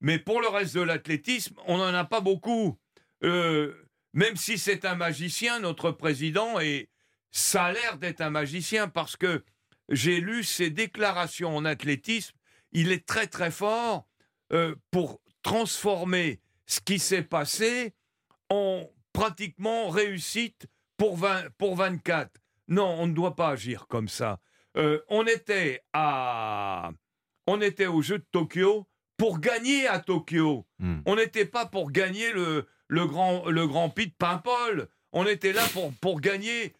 Mais 0.00 0.18
pour 0.18 0.40
le 0.40 0.48
reste 0.48 0.74
de 0.74 0.80
l'athlétisme, 0.80 1.54
on 1.66 1.78
n'en 1.78 1.94
a 1.94 2.04
pas 2.04 2.20
beaucoup. 2.20 2.78
Euh, 3.22 3.88
même 4.14 4.36
si 4.36 4.58
c'est 4.58 4.84
un 4.84 4.96
magicien, 4.96 5.60
notre 5.60 5.92
président, 5.92 6.58
et 6.58 6.90
ça 7.32 7.64
a 7.64 7.72
l'air 7.72 7.98
d'être 7.98 8.20
un 8.20 8.30
magicien 8.30 8.88
parce 8.88 9.16
que 9.16 9.44
j'ai 9.88 10.20
lu 10.20 10.44
ses 10.44 10.70
déclarations 10.70 11.56
en 11.56 11.64
athlétisme. 11.64 12.36
Il 12.72 12.92
est 12.92 13.06
très 13.06 13.26
très 13.26 13.50
fort 13.50 14.06
euh, 14.52 14.74
pour 14.90 15.20
transformer 15.42 16.40
ce 16.66 16.80
qui 16.80 16.98
s'est 16.98 17.22
passé 17.22 17.94
en 18.48 18.88
pratiquement 19.12 19.88
réussite 19.88 20.66
pour, 20.96 21.16
20, 21.16 21.50
pour 21.58 21.76
24. 21.76 22.30
Non, 22.68 22.96
on 22.98 23.06
ne 23.06 23.14
doit 23.14 23.34
pas 23.34 23.48
agir 23.50 23.86
comme 23.88 24.08
ça. 24.08 24.40
Euh, 24.76 25.00
on 25.08 25.26
était 25.26 25.82
à, 25.92 26.92
on 27.46 27.60
était 27.60 27.86
au 27.86 28.02
jeu 28.02 28.18
de 28.18 28.26
Tokyo 28.30 28.86
pour 29.16 29.40
gagner 29.40 29.86
à 29.86 29.98
Tokyo. 29.98 30.66
Hmm. 30.78 31.00
On 31.06 31.16
n'était 31.16 31.46
pas 31.46 31.66
pour 31.66 31.90
gagner 31.90 32.32
le, 32.32 32.66
le 32.88 33.06
grand, 33.06 33.48
le 33.48 33.66
grand 33.66 33.90
prix 33.90 34.06
de 34.06 34.14
Paimpol. 34.18 34.88
On 35.12 35.26
était 35.26 35.52
là 35.52 35.62
pour, 35.72 35.92
pour 35.94 36.20
gagner 36.20 36.74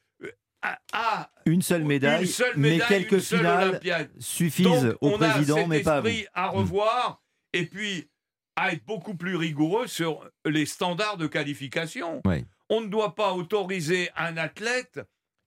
Une 1.47 1.63
seule 1.63 1.85
médaille, 1.85 2.23
une 2.23 2.29
seule 2.29 2.55
mais 2.57 2.79
quelques 2.79 3.19
finales 3.21 3.71
Olympiade. 3.71 4.11
suffisent 4.19 4.67
Donc, 4.67 4.97
au 5.01 5.15
on 5.15 5.19
président, 5.19 5.57
a 5.57 5.61
cet 5.61 5.69
mais 5.69 5.81
pas 5.83 5.97
à 5.97 6.01
vous. 6.01 6.09
à 6.35 6.49
revoir 6.49 7.23
et 7.53 7.67
puis 7.67 8.09
à 8.57 8.73
être 8.73 8.85
beaucoup 8.85 9.15
plus 9.15 9.37
rigoureux 9.37 9.87
sur 9.87 10.29
les 10.45 10.67
standards 10.67 11.17
de 11.17 11.27
qualification. 11.27 12.23
On 12.69 12.81
ne 12.81 12.87
doit 12.87 13.15
pas 13.15 13.33
autoriser 13.33 14.11
un 14.17 14.37
athlète 14.37 15.01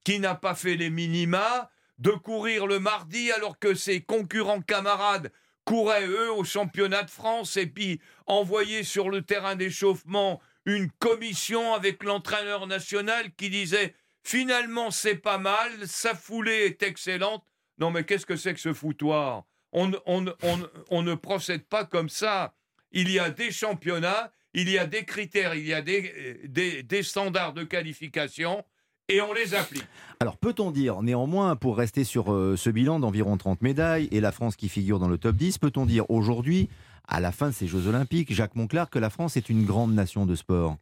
qui 0.04 0.20
n'a 0.20 0.36
pas 0.36 0.56
fait 0.56 0.76
les 0.76 0.90
minima 0.90 1.70
de 1.98 2.12
courir 2.12 2.68
le 2.68 2.80
mardi 2.80 3.32
alors 3.32 3.58
que 3.58 3.74
ses 3.74 4.02
concurrents 4.02 4.62
camarades 4.62 5.32
couraient 5.64 6.06
eux 6.06 6.32
au 6.32 6.44
championnat 6.44 7.04
de 7.04 7.10
France 7.10 7.58
et 7.58 7.66
puis 7.68 8.00
envoyer 8.28 8.84
sur 8.84 9.10
le 9.10 9.22
terrain 9.22 9.56
d'échauffement 9.56 10.42
une 10.66 10.92
commission 11.00 11.74
avec 11.74 12.04
l'entraîneur 12.04 12.68
national 12.68 13.32
qui 13.36 13.50
disait 13.50 13.96
finalement 14.26 14.92
c'est 14.92 15.16
pas 15.16 15.38
mal, 15.38 15.72
sa 15.86 16.14
foulée 16.14 16.66
est 16.66 16.84
excellente. 16.84 17.44
Non 17.78 17.92
mais 17.92 18.04
qu'est-ce 18.04 18.26
que 18.26 18.36
c'est 18.36 18.54
que 18.54 18.60
ce 18.60 18.74
foutoir? 18.74 19.46
On, 19.72 19.88
ne- 19.88 21.16
procède 21.16 21.64
pas 21.64 21.86
comme 21.86 22.10
ça. 22.10 22.56
Il 22.92 23.10
y 23.12 23.20
a 23.20 23.30
des 23.30 23.52
championnats, 23.52 24.32
il 24.54 24.70
y 24.70 24.78
a 24.78 24.86
des 24.86 25.04
critères, 25.04 25.54
il 25.54 25.68
y 25.68 25.74
a 25.74 25.82
des 25.82 27.04
standards 27.04 27.54
de 27.54 27.64
qualification 27.64 28.64
et 29.08 29.22
on 29.22 29.34
les 29.34 29.54
applique. 29.54 29.86
Alors 30.20 30.38
peut-on 30.38 30.72
dire 30.72 31.02
néanmoins, 31.02 31.56
pour 31.56 31.78
rester 31.78 32.04
sur 32.04 32.34
euh, 32.34 32.56
ce 32.58 32.70
bilan 32.70 33.00
d'environ 33.00 33.38
30 33.38 33.62
médailles 33.62 34.08
et 34.12 34.20
la 34.20 34.32
France 34.32 34.56
qui 34.56 34.70
figure 34.70 35.00
dans 35.00 35.08
le 35.08 35.18
top 35.18 35.36
10, 35.36 35.58
peut-on 35.60 35.86
dire 35.86 36.10
aujourd'hui, 36.10 36.70
à 37.08 37.20
la 37.20 37.32
fin 37.32 37.50
de 37.50 37.54
ces 37.54 37.68
Jeux 37.68 37.88
Olympiques, 37.88 38.34
Jacques 38.34 38.56
Monclar, 38.56 38.90
que 38.90 39.00
la 39.00 39.10
France 39.10 39.38
est 39.38 39.50
une 39.50 39.66
grande 39.66 39.94
nation 39.94 40.26
de 40.26 40.36
sport? 40.36 40.78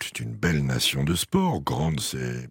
C'est 0.00 0.20
une 0.20 0.34
belle 0.34 0.64
nation 0.64 1.02
de 1.04 1.14
sport. 1.14 1.60
Grande, 1.60 2.00
c'est. 2.00 2.42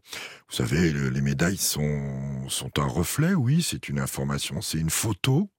Vous 0.49 0.55
savez, 0.55 0.91
le- 0.91 1.09
les 1.09 1.21
médailles 1.21 1.57
sont, 1.57 2.47
sont 2.49 2.71
un 2.79 2.85
reflet, 2.87 3.33
oui, 3.33 3.61
c'est 3.61 3.87
une 3.89 3.99
information, 3.99 4.61
c'est 4.61 4.79
une 4.79 4.89
photo 4.89 5.49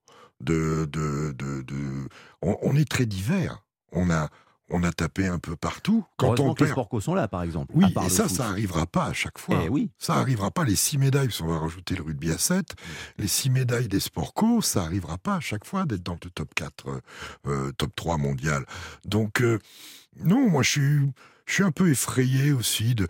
de. 0.41 0.87
de, 0.91 1.33
de, 1.37 1.61
de- 1.63 2.07
On, 2.41 2.55
on 2.61 2.75
est 2.75 2.89
très 2.89 3.05
divers. 3.07 3.63
On 3.91 4.11
a, 4.11 4.29
on 4.69 4.83
a 4.83 4.91
tapé 4.91 5.25
un 5.27 5.39
peu 5.39 5.55
partout. 5.55 6.05
Quand 6.17 6.39
on 6.39 6.53
que 6.53 6.59
les 6.59 6.65
perd. 6.65 6.71
sports 6.71 6.89
co 6.89 6.99
sont 6.99 7.15
là, 7.15 7.27
par 7.27 7.41
exemple. 7.43 7.71
Oui, 7.75 7.85
et 8.05 8.09
ça, 8.09 8.27
foot. 8.27 8.37
ça 8.37 8.47
arrivera 8.49 8.85
pas 8.85 9.05
à 9.05 9.13
chaque 9.13 9.39
fois. 9.39 9.61
Eh 9.63 9.69
oui. 9.69 9.89
Ça 9.97 10.15
arrivera 10.15 10.51
pas. 10.51 10.65
Les 10.65 10.75
six 10.75 10.97
médailles, 10.99 11.27
parce 11.27 11.39
qu'on 11.39 11.47
va 11.47 11.59
rajouter 11.59 11.95
le 11.95 12.03
rugby 12.03 12.31
à 12.31 12.37
7, 12.37 12.75
les 13.17 13.27
six 13.27 13.49
médailles 13.49 13.87
des 13.87 13.99
sports 13.99 14.33
co, 14.33 14.61
ça 14.61 14.83
arrivera 14.83 15.17
pas 15.17 15.35
à 15.35 15.39
chaque 15.39 15.65
fois 15.65 15.85
d'être 15.85 16.03
dans 16.03 16.17
le 16.23 16.29
top 16.29 16.53
4, 16.53 16.89
euh, 16.89 16.99
euh, 17.47 17.71
top 17.71 17.95
3 17.95 18.17
mondial. 18.17 18.65
Donc, 19.05 19.41
euh, 19.41 19.57
non, 20.23 20.49
moi, 20.49 20.61
je 20.63 20.69
suis, 20.69 20.99
je 21.45 21.53
suis 21.53 21.63
un 21.63 21.71
peu 21.71 21.89
effrayé 21.89 22.51
aussi 22.51 22.95
de 22.95 23.07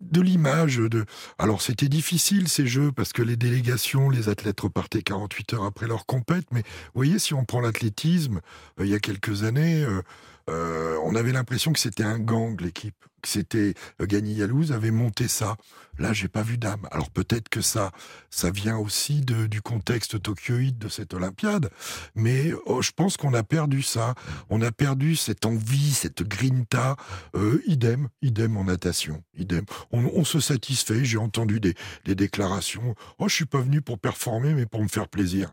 de 0.00 0.20
l'image 0.20 0.76
de 0.76 1.04
alors 1.38 1.62
c'était 1.62 1.88
difficile 1.88 2.48
ces 2.48 2.66
jeux 2.66 2.92
parce 2.92 3.12
que 3.12 3.22
les 3.22 3.36
délégations 3.36 4.08
les 4.10 4.28
athlètes 4.28 4.60
repartaient 4.60 5.02
48 5.02 5.54
heures 5.54 5.64
après 5.64 5.86
leur 5.86 6.06
compète 6.06 6.46
mais 6.52 6.60
vous 6.60 6.92
voyez 6.94 7.18
si 7.18 7.34
on 7.34 7.44
prend 7.44 7.60
l'athlétisme 7.60 8.40
euh, 8.78 8.86
il 8.86 8.90
y 8.90 8.94
a 8.94 9.00
quelques 9.00 9.42
années 9.42 9.82
euh, 9.82 10.02
euh, 10.48 10.96
on 11.04 11.14
avait 11.14 11.32
l'impression 11.32 11.72
que 11.72 11.78
c'était 11.80 12.04
un 12.04 12.18
gang 12.18 12.60
l'équipe 12.60 12.94
que 13.22 13.28
c'était 13.28 13.74
euh, 14.00 14.06
Gagny 14.06 14.34
Yalouz 14.34 14.72
avait 14.72 14.90
monté 14.90 15.26
ça. 15.26 15.56
Là 15.98 16.12
j'ai 16.12 16.28
pas 16.28 16.42
vu 16.42 16.58
d'âme. 16.58 16.86
Alors 16.90 17.10
peut-être 17.10 17.48
que 17.48 17.60
ça 17.60 17.90
ça 18.30 18.50
vient 18.50 18.76
aussi 18.76 19.22
du 19.22 19.62
contexte 19.62 20.22
tokyoïde 20.22 20.78
de 20.78 20.88
cette 20.88 21.14
olympiade 21.14 21.70
mais 22.14 22.52
oh, 22.66 22.82
je 22.82 22.92
pense 22.92 23.16
qu'on 23.16 23.34
a 23.34 23.42
perdu 23.42 23.82
ça. 23.82 24.14
On 24.50 24.62
a 24.62 24.70
perdu 24.70 25.16
cette 25.16 25.46
envie 25.46 25.92
cette 25.92 26.22
grinta 26.22 26.96
euh, 27.34 27.60
idem 27.66 28.08
idem 28.22 28.56
en 28.56 28.64
natation 28.64 29.22
idem. 29.34 29.64
On, 29.90 30.04
on 30.04 30.24
se 30.24 30.38
satisfait 30.38 31.04
j'ai 31.04 31.18
entendu 31.18 31.60
des, 31.60 31.74
des 32.04 32.14
déclarations. 32.14 32.94
Oh 33.18 33.28
je 33.28 33.34
suis 33.34 33.46
pas 33.46 33.60
venu 33.60 33.82
pour 33.82 33.98
performer 33.98 34.54
mais 34.54 34.66
pour 34.66 34.82
me 34.82 34.88
faire 34.88 35.08
plaisir 35.08 35.52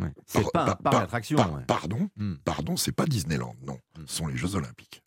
Ouais. 0.00 0.12
C'est 0.26 0.42
Par- 0.42 0.52
pas 0.52 0.62
un 0.62 0.66
par- 0.66 0.78
parc 0.78 0.82
par- 0.92 1.00
d'attraction. 1.02 1.36
par- 1.36 1.52
ouais. 1.54 1.62
pardon 1.66 2.08
Hmm. 2.16 2.34
pardon 2.44 2.76
c'est 2.76 2.92
pas 2.92 3.06
Disneyland 3.06 3.54
non 3.66 3.78
ce 4.06 4.14
sont 4.16 4.26
les 4.26 4.36
Jeux 4.36 4.54
Olympiques 4.56 5.02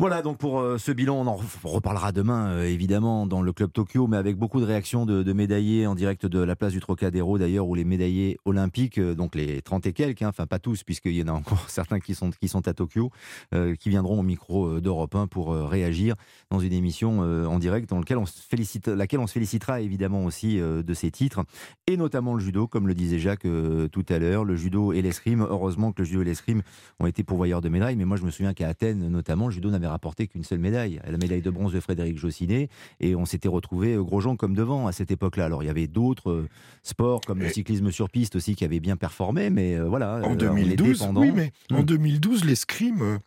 Voilà 0.00 0.22
donc 0.22 0.38
pour 0.38 0.58
euh, 0.58 0.76
ce 0.76 0.90
bilan, 0.90 1.20
on 1.20 1.26
en 1.28 1.36
re- 1.36 1.44
reparlera 1.62 2.10
demain 2.10 2.48
euh, 2.48 2.64
évidemment 2.64 3.28
dans 3.28 3.42
le 3.42 3.52
club 3.52 3.72
Tokyo, 3.72 4.08
mais 4.08 4.16
avec 4.16 4.36
beaucoup 4.36 4.58
de 4.58 4.64
réactions 4.64 5.06
de, 5.06 5.32
médaillés 5.32 5.86
en 5.86 5.94
direct 5.94 6.26
de 6.26 6.40
la 6.40 6.56
place 6.56 6.72
du 6.72 6.80
Trocadéro 6.80 7.38
d'ailleurs, 7.38 7.68
où 7.68 7.76
les 7.76 7.84
médaillés 7.84 8.36
olympiques, 8.44 8.98
euh, 8.98 9.14
donc 9.14 9.36
les 9.36 9.62
30 9.62 9.86
et 9.86 9.92
quelques, 9.92 10.22
hein, 10.22 10.30
enfin 10.30 10.48
pas 10.48 10.58
tous 10.58 10.82
puisqu'il 10.82 11.12
y 11.12 11.22
en 11.22 11.28
a 11.28 11.32
encore 11.32 11.64
certains 11.70 12.00
qui 12.00 12.16
sont, 12.16 12.30
qui 12.30 12.48
sont 12.48 12.66
à 12.66 12.74
Tokyo, 12.74 13.12
qui 13.52 13.88
viendront 13.88 14.18
au 14.18 14.24
micro 14.24 14.80
d'Europe 14.80 15.14
1 15.14 15.28
pour 15.28 15.54
réagir 15.54 16.16
dans 16.50 16.58
une 16.58 16.72
émission 16.72 17.20
en 17.20 17.58
direct 17.60 17.88
dans 17.88 18.00
lequel 18.00 18.18
on 18.18 18.26
félicite, 18.26 18.88
laquelle 18.88 19.20
on 19.20 19.28
se 19.28 19.32
félicitera 19.32 19.80
évidemment 19.80 20.24
aussi 20.24 20.58
de 20.58 20.94
ces 20.94 21.12
titres, 21.12 21.44
et 21.86 21.96
notamment 21.96 22.34
le 22.34 22.40
judo, 22.40 22.66
comme 22.66 22.88
le 22.88 22.94
disait 22.94 23.20
Jacques 23.20 23.46
tout 23.92 24.06
à 24.08 24.18
l'heure, 24.18 24.44
le 24.44 24.56
judo 24.56 24.92
et 24.92 25.02
l'escrime. 25.02 25.42
Heureusement 25.48 25.92
que 25.92 26.02
le 26.02 26.06
judo 26.06 26.22
et 26.22 26.24
l'escrime 26.24 26.62
ont 26.98 27.06
été 27.06 27.22
pourvoyeurs 27.22 27.60
de 27.60 27.68
médailles, 27.68 27.96
mais 27.96 28.04
moi 28.04 28.16
je 28.16 28.24
me 28.24 28.30
souviens 28.30 28.54
qu'à 28.54 28.68
Athènes 28.68 29.08
notamment, 29.08 29.46
le 29.46 29.52
judo 29.52 29.70
n'avait 29.70 29.83
rapporté 29.86 30.26
qu'une 30.26 30.44
seule 30.44 30.58
médaille, 30.58 31.00
la 31.04 31.16
médaille 31.18 31.42
de 31.42 31.50
bronze 31.50 31.72
de 31.72 31.80
Frédéric 31.80 32.18
Jossinet, 32.18 32.68
et 33.00 33.14
on 33.14 33.24
s'était 33.24 33.48
retrouvé 33.48 33.96
Grosjean 33.96 34.36
comme 34.36 34.54
devant 34.54 34.86
à 34.86 34.92
cette 34.92 35.10
époque-là. 35.10 35.46
Alors 35.46 35.62
il 35.62 35.66
y 35.66 35.70
avait 35.70 35.86
d'autres 35.86 36.30
euh, 36.30 36.48
sports 36.82 37.20
comme 37.22 37.40
le 37.40 37.48
cyclisme 37.48 37.90
sur 37.90 38.10
piste 38.10 38.36
aussi 38.36 38.54
qui 38.54 38.64
avaient 38.64 38.80
bien 38.80 38.96
performé, 38.96 39.50
mais 39.50 39.74
euh, 39.76 39.84
voilà, 39.88 40.16
en 40.16 40.20
euh, 40.22 40.32
on 40.32 40.34
2012 40.34 40.88
était 40.88 40.98
pendant. 41.06 41.20
oui 41.20 41.32
mais 41.34 41.52
en 41.72 41.80
Hmm. 41.82 41.84
2012 41.86 42.44
l'escrime 42.44 43.02
euh, 43.02 43.18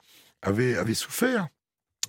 avait 0.41 0.75
avait 0.77 0.93
souffert 0.93 1.47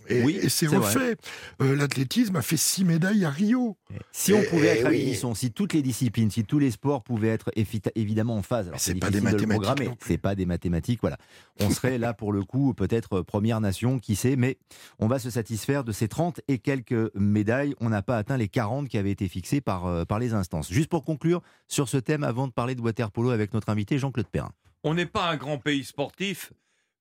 et, 0.09 0.23
Oui, 0.23 0.39
et 0.43 0.49
c'est 0.49 0.67
refait 0.67 1.17
Euh, 1.61 1.77
l'athlétisme 1.77 2.37
a 2.37 2.43
fait 2.43 2.57
six 2.57 2.85
médailles 2.85 3.25
à 3.25 3.31
Rio 3.31 3.77
Si 4.13 4.33
on 4.33 4.43
pouvait 4.43 4.69
être 4.69 4.87
à 4.87 4.91
oui. 4.91 4.99
l'unisson, 5.01 5.35
si 5.35 5.51
toutes 5.53 5.73
les 5.73 5.83
disciplines, 5.83 6.31
si 6.31 6.45
tous 6.45 6.59
les 6.59 6.71
sports 6.71 7.03
pouvaient 7.03 7.29
être 7.29 7.51
évidemment 7.95 8.37
en 8.37 8.43
phase, 8.43 8.69
alors 8.69 8.81
c'est 8.81 8.95
pas 8.95 9.11
des 9.11 9.21
de 9.21 9.25
mathématiques 9.25 9.91
c'est 10.01 10.19
pas 10.19 10.35
des 10.35 10.47
mathématiques, 10.47 11.01
voilà. 11.01 11.19
On 11.61 11.71
serait 11.71 11.99
là 11.99 12.15
pour 12.15 12.33
le 12.33 12.43
coup 12.45 12.75
peut-être 12.75 13.23
première 13.23 13.61
nation, 13.61 13.99
qui 13.99 14.17
sait, 14.17 14.37
mais 14.37 14.59
on 14.99 15.07
va 15.07 15.19
se 15.19 15.31
satisfaire 15.31 15.85
de 15.85 15.93
ces 15.93 16.09
30 16.09 16.41
et 16.49 16.59
quelques 16.59 17.15
médailles. 17.15 17.75
On 17.81 17.89
n'a 17.89 18.03
pas 18.03 18.17
atteint 18.17 18.37
les 18.37 18.49
40 18.49 18.89
qui 18.89 18.99
avaient 18.99 19.11
été 19.11 19.29
fixées 19.29 19.61
par, 19.61 19.87
euh, 19.87 20.05
par 20.05 20.19
les 20.19 20.35
instances. 20.35 20.73
Juste 20.73 20.89
pour 20.91 21.05
conclure 21.05 21.43
sur 21.67 21.89
ce 21.89 21.97
thème, 21.97 22.25
avant 22.25 22.47
de 22.47 22.53
parler 22.53 22.75
de 22.75 22.81
waterpolo 22.81 23.31
avec 23.31 23.53
notre 23.55 23.69
invité 23.69 23.99
Jean-Claude 23.99 24.29
Perrin. 24.29 24.53
On 24.85 24.95
n'est 24.95 25.07
pas 25.07 25.29
un 25.29 25.37
grand 25.37 25.59
pays 25.59 25.85
sportif, 25.85 26.53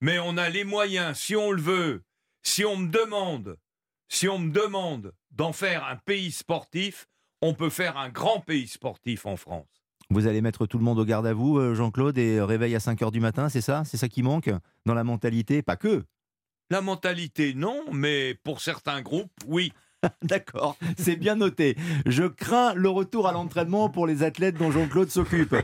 mais 0.02 0.20
on 0.20 0.38
a 0.38 0.50
les 0.50 0.64
moyens, 0.64 1.18
si 1.18 1.36
on 1.36 1.52
le 1.52 1.62
veut, 1.62 2.04
si 2.48 2.64
on 2.64 2.78
me 2.78 2.88
demande, 2.88 3.58
si 4.08 4.30
on 4.30 4.40
me 4.40 4.52
demande 4.52 5.14
d'en 5.32 5.52
faire 5.52 5.84
un 5.84 5.98
pays 5.98 6.32
sportif, 6.32 7.08
on 7.42 7.54
peut 7.54 7.70
faire 7.70 7.98
un 7.98 8.08
grand 8.10 8.40
pays 8.40 8.68
sportif 8.68 9.26
en 9.26 9.36
France. 9.36 9.68
Vous 10.10 10.28
allez 10.28 10.40
mettre 10.40 10.66
tout 10.66 10.78
le 10.78 10.86
monde 10.86 10.98
au 10.98 11.04
garde 11.04 11.28
à 11.28 11.34
vous, 11.34 11.58
euh, 11.58 11.76
Jean-Claude, 11.76 12.18
et 12.18 12.40
réveil 12.42 12.74
à 12.74 12.80
5 12.80 13.02
heures 13.02 13.12
du 13.12 13.20
matin, 13.20 13.50
c'est 13.50 13.60
ça? 13.62 13.84
C'est 13.84 13.98
ça 13.98 14.08
qui 14.08 14.24
manque 14.24 14.50
dans 14.86 14.94
la 14.94 15.04
mentalité? 15.04 15.62
Pas 15.62 15.76
que 15.76 16.06
La 16.70 16.80
mentalité, 16.80 17.54
non, 17.54 17.84
mais 17.92 18.34
pour 18.34 18.62
certains 18.62 19.02
groupes, 19.02 19.32
oui. 19.46 19.74
D'accord, 20.24 20.78
c'est 20.98 21.16
bien 21.16 21.36
noté. 21.36 21.76
Je 22.06 22.24
crains 22.24 22.74
le 22.74 22.90
retour 22.90 23.28
à 23.28 23.32
l'entraînement 23.32 23.90
pour 23.90 24.08
les 24.08 24.24
athlètes 24.24 24.58
dont 24.58 24.72
Jean-Claude 24.72 25.10
s'occupe. 25.10 25.56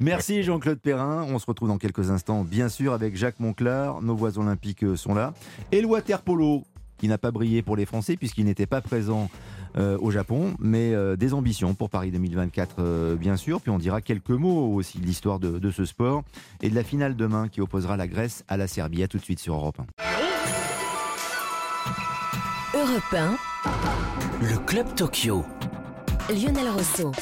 Merci 0.00 0.42
Jean-Claude 0.42 0.78
Perrin. 0.78 1.26
On 1.28 1.38
se 1.38 1.46
retrouve 1.46 1.68
dans 1.68 1.78
quelques 1.78 2.10
instants, 2.10 2.44
bien 2.44 2.68
sûr, 2.68 2.92
avec 2.92 3.16
Jacques 3.16 3.40
Monclar. 3.40 4.02
Nos 4.02 4.14
voix 4.14 4.38
olympiques 4.38 4.84
euh, 4.84 4.96
sont 4.96 5.14
là. 5.14 5.34
Et 5.72 5.80
le 5.80 5.86
waterpolo, 5.86 6.64
qui 7.02 7.08
n'a 7.08 7.18
pas 7.18 7.32
brillé 7.32 7.62
pour 7.62 7.76
les 7.76 7.84
Français 7.84 8.16
puisqu'il 8.16 8.44
n'était 8.44 8.66
pas 8.66 8.80
présent 8.80 9.28
euh, 9.76 9.98
au 10.00 10.12
Japon, 10.12 10.54
mais 10.60 10.94
euh, 10.94 11.16
des 11.16 11.34
ambitions 11.34 11.74
pour 11.74 11.90
Paris 11.90 12.12
2024, 12.12 12.76
euh, 12.78 13.16
bien 13.16 13.36
sûr. 13.36 13.60
Puis 13.60 13.72
on 13.72 13.78
dira 13.78 14.00
quelques 14.00 14.30
mots 14.30 14.72
aussi 14.72 14.98
de 14.98 15.06
l'histoire 15.06 15.40
de, 15.40 15.58
de 15.58 15.70
ce 15.72 15.84
sport 15.84 16.22
et 16.60 16.70
de 16.70 16.74
la 16.76 16.84
finale 16.84 17.16
demain 17.16 17.48
qui 17.48 17.60
opposera 17.60 17.96
la 17.96 18.06
Grèce 18.06 18.44
à 18.46 18.56
la 18.56 18.68
Serbie. 18.68 19.02
À 19.02 19.08
tout 19.08 19.18
de 19.18 19.24
suite 19.24 19.40
sur 19.40 19.54
Europe 19.54 19.80
1. 19.80 20.71
Europe 22.82 23.14
1, 23.14 23.36
Le 24.40 24.58
Club 24.66 24.92
Tokyo. 24.96 25.44
Lionel 26.28 26.68
Rousseau. 26.68 27.12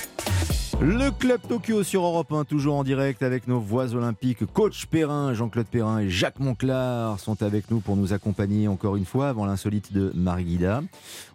Le 0.83 1.11
Club 1.11 1.43
Tokyo 1.47 1.83
sur 1.83 2.03
Europe 2.05 2.33
1, 2.33 2.45
toujours 2.45 2.77
en 2.77 2.85
direct 2.85 3.23
avec 3.23 3.47
nos 3.47 3.61
voix 3.61 3.95
olympiques. 3.95 4.47
Coach 4.47 4.87
Perrin, 4.87 5.35
Jean-Claude 5.35 5.67
Perrin 5.67 5.99
et 5.99 6.09
Jacques 6.09 6.41
Monclar 6.41 7.21
sont 7.21 7.43
avec 7.43 7.71
nous 7.71 7.81
pour 7.81 7.97
nous 7.97 8.15
accompagner 8.15 8.67
encore 8.67 8.97
une 8.97 9.05
fois 9.05 9.29
avant 9.29 9.45
l'insolite 9.45 9.93
de 9.93 10.11
Marie 10.15 10.45
Guida. 10.45 10.83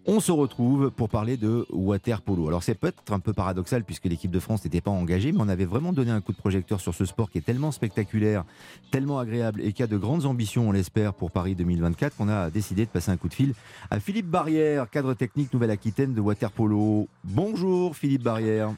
On 0.07 0.19
se 0.19 0.31
retrouve 0.31 0.89
pour 0.89 1.09
parler 1.09 1.37
de 1.37 1.67
water 1.71 2.23
polo. 2.23 2.47
Alors 2.47 2.63
c'est 2.63 2.73
peut-être 2.73 3.13
un 3.13 3.19
peu 3.19 3.33
paradoxal 3.33 3.83
puisque 3.83 4.05
l'équipe 4.05 4.31
de 4.31 4.39
France 4.39 4.63
n'était 4.63 4.81
pas 4.81 4.89
engagée, 4.89 5.31
mais 5.31 5.41
on 5.41 5.47
avait 5.47 5.65
vraiment 5.65 5.93
donné 5.93 6.09
un 6.09 6.21
coup 6.21 6.31
de 6.31 6.37
projecteur 6.37 6.81
sur 6.81 6.95
ce 6.95 7.05
sport 7.05 7.29
qui 7.29 7.37
est 7.37 7.45
tellement 7.45 7.71
spectaculaire, 7.71 8.45
tellement 8.89 9.19
agréable 9.19 9.61
et 9.61 9.73
qui 9.73 9.83
a 9.83 9.87
de 9.87 9.97
grandes 9.97 10.25
ambitions, 10.25 10.69
on 10.69 10.71
l'espère, 10.71 11.13
pour 11.13 11.29
Paris 11.29 11.53
2024 11.53 12.17
qu'on 12.17 12.29
a 12.29 12.49
décidé 12.49 12.85
de 12.85 12.89
passer 12.89 13.11
un 13.11 13.17
coup 13.17 13.29
de 13.29 13.35
fil 13.35 13.53
à 13.91 13.99
Philippe 13.99 14.27
Barrière, 14.27 14.89
cadre 14.89 15.13
technique 15.13 15.53
Nouvelle-Aquitaine 15.53 16.15
de 16.15 16.21
water 16.21 16.49
polo. 16.51 17.07
Bonjour 17.23 17.95
Philippe 17.95 18.23
Barrière. 18.23 18.73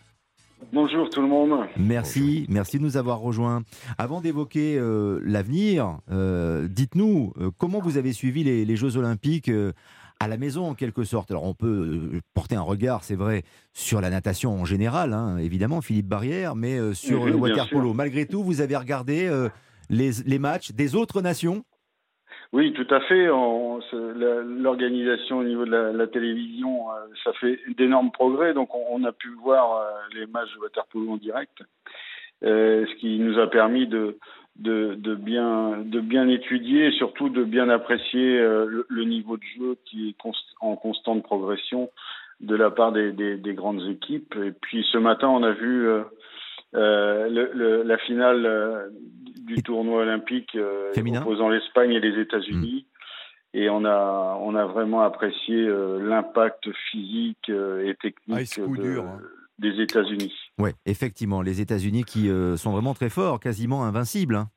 Bonjour 0.74 1.10
tout 1.10 1.22
le 1.22 1.28
monde. 1.28 1.68
Merci, 1.78 2.46
merci 2.50 2.78
de 2.78 2.84
nous 2.84 2.98
avoir 2.98 3.20
rejoints. 3.20 3.64
Avant 3.98 4.22
d'évoquer 4.22 4.78
euh, 4.78 5.20
l'avenir, 5.24 6.00
euh, 6.12 6.68
dites-nous 6.68 7.34
euh, 7.40 7.52
comment 7.58 7.80
vous 7.80 7.98
avez 7.98 8.12
suivi 8.12 8.44
les, 8.44 8.76
Jeux 8.76 8.98
Olympiques 8.98 9.52
à 10.20 10.28
la 10.28 10.38
maison 10.38 10.66
en 10.68 10.74
quelque 10.74 11.04
sorte? 11.04 11.32
Alors 11.32 11.44
on 11.44 11.54
peut 11.54 12.20
porter 12.34 12.56
un 12.56 12.62
regard, 12.62 13.04
c'est 13.04 13.16
vrai, 13.16 13.44
sur 13.74 14.02
la 14.02 14.10
natation 14.10 14.60
en 14.60 14.66
général, 14.66 15.14
hein, 15.14 15.38
évidemment, 15.38 15.82
Philippe 15.82 16.08
Barrière, 16.08 16.56
mais 16.56 16.94
sur 16.94 17.26
le 17.26 17.36
water 17.36 17.70
polo. 17.70 17.94
Malgré 17.94 18.26
tout, 18.26 18.44
vous 18.44 18.62
avez 18.62 18.76
regardé 18.76 19.30
les, 19.90 20.12
les 20.26 20.40
matchs 20.40 20.72
des 20.72 20.96
autres 20.96 21.22
nations? 21.22 21.64
Oui, 22.54 22.74
tout 22.74 22.88
à 22.90 23.02
fait. 23.02 23.26
L'organisation 23.26 25.40
au 25.40 25.44
niveau 25.44 25.66
de 25.66 25.72
la, 25.72 26.08
télévision, 26.08 26.90
euh, 26.92 27.08
ça 27.24 27.34
fait 27.34 27.60
d'énormes 27.78 28.12
progrès. 28.12 28.54
Donc, 28.54 28.70
on, 28.74 29.04
a 29.04 29.12
pu 29.12 29.30
voir 29.42 29.78
euh, 29.78 30.18
les 30.18 30.26
matchs 30.28 30.54
de 30.56 30.60
waterpolo 30.60 31.12
en 31.12 31.18
direct, 31.18 31.62
euh, 32.44 32.86
ce 32.86 32.96
qui 32.96 33.20
nous 33.20 33.38
a 33.38 33.50
permis 33.50 33.88
de, 33.88 34.18
bien, 34.56 36.30
étudier 36.30 36.88
et 36.88 36.92
surtout 36.92 37.30
de 37.30 37.44
bien 37.44 37.70
apprécier 37.70 38.40
le, 38.40 39.04
niveau 39.04 39.38
de 39.38 39.44
jeu 39.58 39.78
qui 39.86 40.10
est 40.10 40.16
en 40.62 40.76
constante 40.76 41.24
progression 41.24 41.90
de 42.40 42.56
la 42.56 42.72
part 42.72 42.94
des, 42.94 43.54
grandes 43.54 43.84
équipes. 43.90 44.36
Et 44.42 44.52
puis, 44.52 44.88
ce 44.92 44.98
matin, 44.98 45.28
on 45.28 45.44
a 45.44 45.52
vu 45.52 45.90
le, 46.74 47.84
la 47.84 47.98
finale 48.00 48.92
du 49.48 49.64
tournoi 49.64 50.02
olympique 50.02 50.56
euh, 50.56 50.92
opposant 51.20 51.50
l'Espagne 51.50 51.92
et 51.92 52.00
les 52.00 52.22
États-Unis. 52.22 52.86
Hmm. 52.86 53.58
Et 53.58 53.70
on 53.70 53.86
a, 53.86 54.38
on 54.42 54.54
a 54.56 54.66
vraiment 54.66 55.02
apprécié 55.02 55.56
euh, 55.56 56.00
l'impact 56.00 56.70
physique 56.92 57.50
euh, 57.50 57.88
et 57.88 57.96
technique 57.96 58.60
hein. 58.60 59.20
des 59.58 59.82
États-Unis. 59.82 60.34
Oui, 60.60 60.72
effectivement, 60.86 61.42
les 61.42 61.62
États-Unis 61.62 62.04
qui 62.04 62.30
sont 62.58 62.72
vraiment 62.72 62.94
très 62.94 63.10
forts, 63.10 63.40
quasiment 63.40 63.86
invincibles. 63.86 64.36
Hein. 64.36 64.48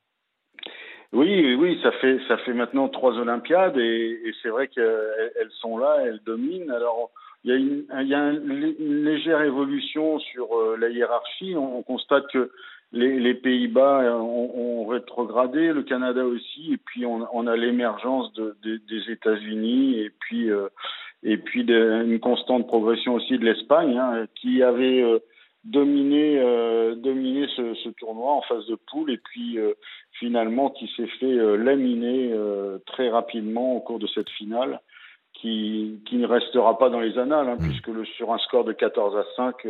Oui, 1.13 1.55
oui, 1.55 1.79
ça 1.83 1.91
fait 1.93 2.19
ça 2.27 2.37
fait 2.37 2.53
maintenant 2.53 2.87
trois 2.87 3.17
Olympiades 3.17 3.77
et, 3.77 4.17
c'est 4.41 4.49
vrai 4.49 4.67
qu'elles 4.67 5.51
sont 5.59 5.77
là, 5.77 5.97
elles 6.05 6.21
dominent. 6.25 6.71
Alors 6.71 7.11
il 7.43 7.49
y 7.49 7.53
a 7.53 7.57
une, 7.57 7.85
il 8.01 8.07
y 8.07 8.13
a 8.13 8.31
une 8.31 9.03
légère 9.03 9.41
évolution 9.41 10.19
sur 10.19 10.47
la 10.77 10.89
hiérarchie. 10.89 11.55
On 11.55 11.81
constate 11.81 12.27
que 12.31 12.51
les, 12.93 13.33
Pays-Bas 13.33 14.01
euh, 14.01 14.13
ont, 14.13 14.85
rétrogradé, 14.85 15.71
le 15.71 15.83
Canada 15.83 16.25
aussi, 16.25 16.73
et 16.73 16.77
puis 16.77 17.05
on, 17.05 17.47
a 17.47 17.55
l'émergence 17.55 18.33
des 18.33 19.11
États-Unis, 19.11 19.99
et 19.99 20.09
puis 20.09 20.49
euh, 20.49 20.67
et 21.23 21.37
puis 21.37 21.61
une 21.61 22.19
constante 22.19 22.67
progression 22.67 23.13
aussi 23.13 23.37
de 23.37 23.45
l'Espagne, 23.45 23.97
hein, 23.97 24.25
qui 24.35 24.63
avait 24.63 25.01
euh, 25.01 25.19
dominé 25.63 26.39
dominé 26.97 27.47
ce, 27.55 27.89
tournoi 27.89 28.33
en 28.33 28.41
phase 28.41 28.65
de 28.65 28.75
poule, 28.89 29.11
et 29.11 29.19
puis 29.19 29.59
finalement 30.13 30.71
qui 30.71 30.91
s'est 30.97 31.07
fait 31.19 31.57
laminer 31.57 32.33
très 32.87 33.09
rapidement 33.09 33.75
au 33.75 33.79
cours 33.79 33.99
de 33.99 34.07
cette 34.07 34.29
finale. 34.31 34.79
Qui, 35.41 36.03
qui 36.05 36.17
ne 36.17 36.27
restera 36.27 36.77
pas 36.77 36.91
dans 36.91 36.99
les 36.99 37.17
annales, 37.17 37.49
hein, 37.49 37.55
mmh. 37.59 37.67
puisque 37.67 37.87
le, 37.87 38.05
sur 38.05 38.31
un 38.31 38.37
score 38.37 38.63
de 38.63 38.73
14 38.73 39.17
à 39.17 39.25
5, 39.35 39.65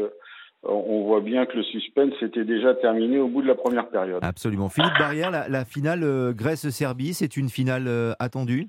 on 0.63 1.03
voit 1.03 1.21
bien 1.21 1.45
que 1.45 1.57
le 1.57 1.63
suspense 1.63 2.13
était 2.21 2.43
déjà 2.43 2.75
terminé 2.75 3.19
au 3.19 3.27
bout 3.27 3.41
de 3.41 3.47
la 3.47 3.55
première 3.55 3.87
période. 3.87 4.19
Absolument. 4.23 4.69
Philippe 4.69 4.97
Barrière, 4.99 5.31
la, 5.31 5.65
finale 5.65 6.03
euh, 6.03 6.33
Grèce-Serbie, 6.33 7.13
c'est 7.13 7.35
une 7.35 7.49
finale 7.49 7.87
euh, 7.87 8.13
attendue? 8.19 8.67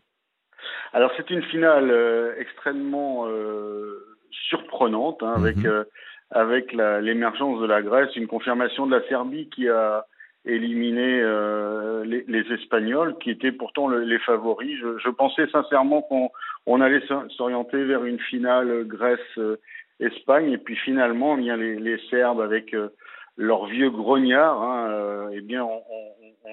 Alors 0.95 1.11
c'est 1.17 1.31
une 1.31 1.43
finale 1.43 1.91
euh, 1.91 2.35
extrêmement 2.39 3.27
surprenante, 4.49 5.23
hein, 5.23 5.35
avec, 5.37 5.57
mhm. 5.57 5.85
avec 6.31 6.73
l'émergence 6.73 7.61
de 7.61 7.67
la 7.67 7.83
Grèce, 7.83 8.15
une 8.17 8.27
confirmation 8.27 8.87
de 8.87 8.97
la 8.97 9.07
Serbie 9.09 9.49
qui 9.51 9.69
a 9.69 10.05
éliminé 10.45 11.23
les, 12.05 12.53
Espagnols, 12.53 13.17
qui 13.19 13.31
étaient 13.31 13.53
pourtant 13.53 13.89
les 13.89 14.19
favoris. 14.19 14.77
Je, 14.79 15.11
pensais 15.11 15.47
sincèrement 15.49 16.03
qu'on 16.03 16.81
allait 16.81 17.03
s'orienter 17.37 17.85
vers 17.85 18.05
une 18.05 18.19
finale 18.19 18.85
Grèce 18.87 19.39
Espagne. 20.03 20.53
Et 20.53 20.59
puis 20.59 20.77
finalement, 20.77 21.37
eh 21.37 21.41
bien 21.41 21.57
les, 21.57 21.77
les 21.77 21.99
Serbes 22.11 22.41
avec 22.41 22.75
euh, 22.75 22.89
leur 23.37 23.67
vieux 23.67 23.91
grognard, 23.91 24.63
hein, 24.63 24.89
euh, 24.91 25.31
eh 25.33 25.41
bien, 25.41 25.65
ont, 25.65 25.83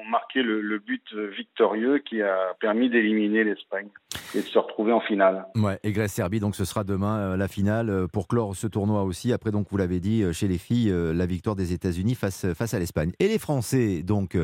marqué 0.09 0.41
le, 0.41 0.80
but 0.80 1.03
victorieux 1.38 1.99
qui 1.99 2.21
a 2.21 2.55
permis 2.59 2.89
d'éliminer 2.89 3.43
l'Espagne 3.43 3.89
et 4.34 4.39
de 4.39 4.45
se 4.45 4.57
retrouver 4.57 4.91
en 4.91 5.01
finale. 5.01 5.45
Ouais, 5.55 5.77
et 5.84 5.91
Grèce-Serbie, 5.91 6.39
donc 6.39 6.55
ce 6.55 6.65
sera 6.65 6.84
demain 6.84 7.19
euh, 7.19 7.38
la 7.38 7.47
finale 7.47 8.07
pour 8.11 8.27
clore 8.27 8.55
ce 8.55 8.65
tournoi 8.65 9.03
aussi. 9.03 9.34
Après, 9.34 9.51
donc 9.51 9.67
vous 9.69 9.77
l'avez 9.77 9.99
dit, 9.99 10.23
chez 10.34 10.47
les 10.47 10.57
filles, 10.57 10.91
la 10.91 11.25
victoire 11.25 11.55
des 11.55 11.73
États-Unis 11.73 12.15
face, 12.15 12.51
face 12.53 12.73
à 12.73 12.80
l'Espagne. 12.80 13.11
Et 13.19 13.27
les 13.27 13.38
Français, 13.38 14.01
donc 14.01 14.38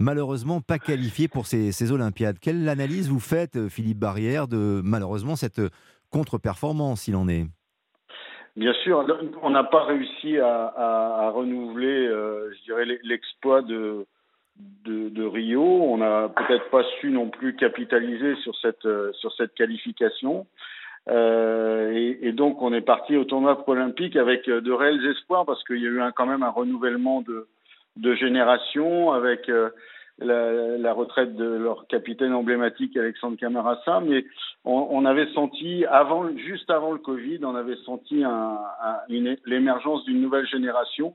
malheureusement 0.00 0.60
pas 0.60 0.78
qualifiés 0.78 1.28
pour 1.28 1.46
ces, 1.46 1.70
ces 1.70 1.92
Olympiades. 1.92 2.38
Quelle 2.40 2.68
analyse 2.68 3.08
vous 3.08 3.20
faites, 3.20 3.68
Philippe 3.68 3.98
Barrière, 3.98 4.48
de 4.48 4.80
malheureusement 4.82 5.36
cette 5.36 5.60
contre-performance, 6.10 7.02
s'il 7.02 7.16
en 7.16 7.28
est? 7.28 7.46
Bien 8.54 8.74
sûr, 8.84 9.06
on 9.42 9.50
n'a 9.50 9.64
pas 9.64 9.84
réussi 9.84 10.38
à, 10.38 11.30
renouveler, 11.34 12.06
euh, 12.06 12.52
je 12.52 12.62
dirais, 12.64 12.84
l'exploit 13.02 13.62
de, 13.62 14.06
de, 14.84 15.24
Rio. 15.24 15.62
On 15.62 15.96
n'a 15.96 16.28
peut-être 16.28 16.68
pas 16.68 16.84
su 17.00 17.10
non 17.10 17.30
plus 17.30 17.56
capitaliser 17.56 18.36
sur 18.42 18.54
cette, 18.56 18.84
euh, 18.84 19.10
sur 19.14 19.32
cette 19.32 19.54
qualification. 19.54 20.46
Euh, 21.08 22.16
et, 22.20 22.32
donc, 22.32 22.60
on 22.60 22.74
est 22.74 22.82
parti 22.82 23.16
au 23.16 23.24
tournoi 23.24 23.64
olympique 23.68 24.16
avec 24.16 24.44
de 24.44 24.72
réels 24.72 25.04
espoirs 25.06 25.46
parce 25.46 25.64
qu'il 25.64 25.78
y 25.78 25.86
a 25.86 25.90
eu 25.90 26.00
quand 26.14 26.26
même 26.26 26.42
un 26.42 26.50
renouvellement 26.50 27.22
de, 27.22 27.48
de 27.96 28.14
génération 28.14 29.12
avec 29.12 29.50
la, 30.18 30.92
retraite 30.92 31.36
de 31.36 31.44
leur 31.44 31.86
capitaine 31.86 32.32
emblématique 32.32 32.96
Alexandre 32.96 33.36
Camarasa, 33.36 34.00
mais 34.00 34.24
on, 34.64 35.04
avait 35.04 35.32
senti 35.32 35.84
avant, 35.86 36.28
juste 36.36 36.70
avant 36.70 36.92
le 36.92 36.98
Covid, 36.98 37.40
on 37.42 37.54
avait 37.54 37.76
senti 37.84 38.22
l'émergence 39.08 40.04
d'une 40.04 40.20
nouvelle 40.20 40.46
génération 40.46 41.14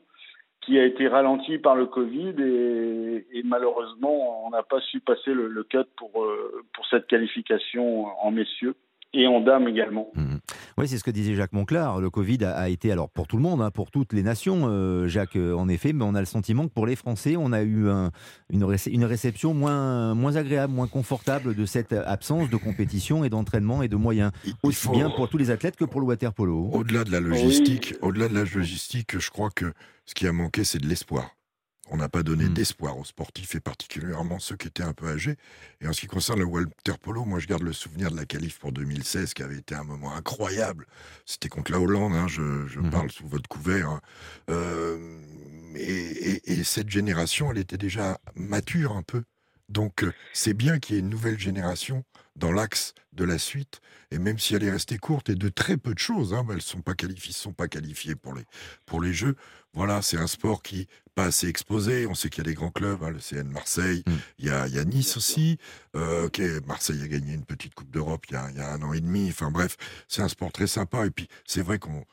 qui 0.62 0.78
a 0.78 0.86
été 0.86 1.08
ralentie 1.08 1.60
par 1.60 1.76
le 1.76 1.86
Covid 1.86 2.36
et, 2.39 3.43
malheureusement 3.45 4.45
on 4.45 4.50
n'a 4.50 4.64
pas 4.64 4.82
su 4.82 5.00
passer 5.00 5.34
le, 5.34 5.48
le 5.48 5.64
cut 5.64 5.78
pour, 5.95 6.24
euh, 6.24 6.64
pour 6.74 6.86
cette 6.88 7.08
qualification 7.08 8.08
en 8.22 8.32
messieurs 8.32 8.76
et 9.14 9.28
en 9.28 9.39
dames 9.39 9.68
également. 9.68 10.10
Mmh. 10.16 10.38
Oui, 10.78 10.88
c'est 10.88 10.99
ce 10.99 11.03
que 11.03 11.09
disait 11.09 11.34
Jacques 11.34 11.53
Monclar. 11.53 11.99
Le 11.99 12.09
Covid 12.11 12.43
a, 12.45 12.69
été, 12.69 12.91
alors 12.91 13.09
pour 13.09 13.25
tout 13.25 13.36
le 13.36 13.41
monde, 13.41 13.61
hein, 13.61 13.71
pour 13.71 13.89
toutes 13.89 14.13
les 14.13 14.21
nations, 14.21 14.67
euh, 14.67 15.07
Jacques, 15.07 15.36
euh, 15.36 15.53
en 15.53 15.67
effet, 15.69 15.91
mais 15.91 16.03
on 16.03 16.13
a 16.13 16.19
le 16.19 16.28
sentiment 16.28 16.67
que 16.67 16.73
pour 16.73 16.86
les 16.86 16.95
Français, 16.95 17.36
on 17.36 17.51
a 17.51 17.63
eu 17.63 17.88
une, 18.51 18.63
réception 19.03 19.53
moins, 19.55 20.13
moins 20.13 20.36
agréable, 20.36 20.73
moins 20.73 20.88
confortable 20.88 21.55
de 21.55 21.65
cette 21.65 21.93
absence 21.93 22.49
de 22.49 22.57
compétition 22.57 23.23
et 23.23 23.30
d'entraînement 23.30 23.82
et 23.82 23.88
de 23.88 23.95
moyens, 23.95 24.32
aussi 24.61 24.89
bien 24.89 25.09
pour 25.09 25.30
tous 25.30 25.38
les 25.38 25.49
athlètes 25.49 25.78
que 25.78 25.86
pour 25.86 25.99
le 25.99 26.07
water 26.07 26.34
polo. 26.34 26.69
Au-delà 26.73 27.03
de 27.03 27.11
la 27.11 27.21
logistique, 27.21 27.95
au-delà 28.01 28.28
de 28.28 28.36
la 28.36 28.43
logistique, 28.43 29.17
je 29.17 29.30
crois 29.32 29.49
que 29.49 29.73
ce 30.05 30.13
qui 30.13 30.28
a 30.28 30.32
manqué, 30.32 30.63
c'est 30.63 30.80
de 30.80 30.88
l'espoir. 30.88 31.37
On 31.90 31.98
n'a 31.98 32.10
pas 32.10 32.24
donné 32.24 32.46
mmh. 32.46 32.54
d'espoir 32.54 32.98
aux 32.98 33.06
sportifs 33.06 33.56
et 33.56 33.60
particulièrement 33.60 34.40
ceux 34.40 34.56
qui 34.58 34.68
étaient 34.68 34.84
un 34.84 34.94
peu 34.94 35.08
âgés. 35.08 35.38
Et 35.82 35.88
en 35.88 35.94
ce 35.94 36.02
qui 36.02 36.08
concerne 36.08 36.40
le 36.40 36.46
Walter 36.46 36.94
Polo, 37.02 37.24
moi 37.26 37.40
je 37.40 37.48
garde 37.48 37.64
le 37.64 37.74
souvenir 37.74 38.12
de 38.12 38.18
la 38.18 38.26
qualif 38.26 38.60
pour 38.60 38.72
2016 38.72 39.34
qui 39.34 39.44
avait 39.44 39.58
été 39.58 39.76
un 39.76 39.84
moment 39.84 40.14
incroyable. 40.14 40.86
C'était 41.26 41.50
contre 41.50 41.72
la 41.72 41.80
Hollande, 41.80 42.14
hein, 42.14 42.28
je, 42.28 42.42
mmh 42.42 42.90
parle 42.90 43.12
sous 43.12 43.28
votre 43.28 43.48
couvert. 43.50 43.90
Hein. 43.90 44.02
Euh, 44.50 45.20
et, 45.76 46.64
cette 46.64 46.90
génération, 46.90 47.52
elle 47.52 47.60
était 47.60 47.78
déjà 47.78 48.20
mature 48.36 48.94
un 48.94 49.04
peu. 49.04 49.24
Donc 49.70 50.03
euh, 50.03 50.13
c'est 50.34 50.53
bien 50.53 50.80
qu'il 50.80 50.95
y 50.95 50.97
ait 50.97 51.01
une 51.01 51.09
nouvelle 51.09 51.39
génération 51.39 52.03
dans 52.36 52.51
l'axe 52.51 52.93
de 53.13 53.24
la 53.24 53.38
suite. 53.38 53.82
Et 54.11 54.20
même 54.20 54.39
si 54.39 54.55
elle 54.55 54.63
est 54.63 54.72
restée 54.72 54.97
courte 54.97 55.30
et 55.30 55.36
de 55.36 55.49
très 55.49 55.76
peu 55.76 55.93
de 55.93 55.99
choses, 55.99 56.34
hein, 56.34 56.45
elles 56.49 56.55
ne 56.55 56.61
sont 56.61 56.82
pas 56.82 56.93
qualifiées, 56.93 57.34
sont 57.34 57.51
pas 57.51 57.68
qualifiées 57.68 58.15
pour 58.15 58.34
les, 58.34 58.43
pour 58.86 59.01
les 59.01 59.13
Jeux. 59.13 59.36
Voilà, 59.74 60.01
c'est 60.01 60.18
un 60.18 60.28
sport 60.28 60.63
qui 60.63 60.88
pas 61.18 61.26
assez 61.26 61.47
exposé. 61.47 62.05
On 62.05 62.13
sait 62.13 62.30
qu'il 62.30 62.43
y 62.43 62.47
a 62.47 62.49
des 62.49 62.53
grands 62.53 62.72
clubs, 62.72 63.03
hein, 63.03 63.09
le 63.09 63.20
CN 63.20 63.49
Marseille, 63.49 64.03
mm. 64.05 64.11
il, 64.38 64.45
y 64.45 64.49
a, 64.51 64.86
Nice 64.86 65.18
aussi. 65.18 65.57
Euh, 65.95 66.30
Marseille 66.68 67.01
a 67.01 67.07
gagné 67.07 67.34
une 67.34 67.43
petite 67.43 67.74
Coupe 67.74 67.89
d'Europe 67.89 68.26
il, 68.30 68.34
y 68.34 68.36
a 68.36 68.72
un 68.72 68.82
an 68.84 68.93
et 68.93 69.01
demi. 69.01 69.28
Enfin 69.30 69.51
bref, 69.51 69.76
c'est 70.07 70.22
un 70.22 70.30
sport 70.30 70.51
très 70.51 70.68
sympa. 70.68 71.05
Et 71.05 71.11
puis 71.11 71.28
c'est 71.45 71.63
vrai 71.63 71.80
qu'on 71.80 72.05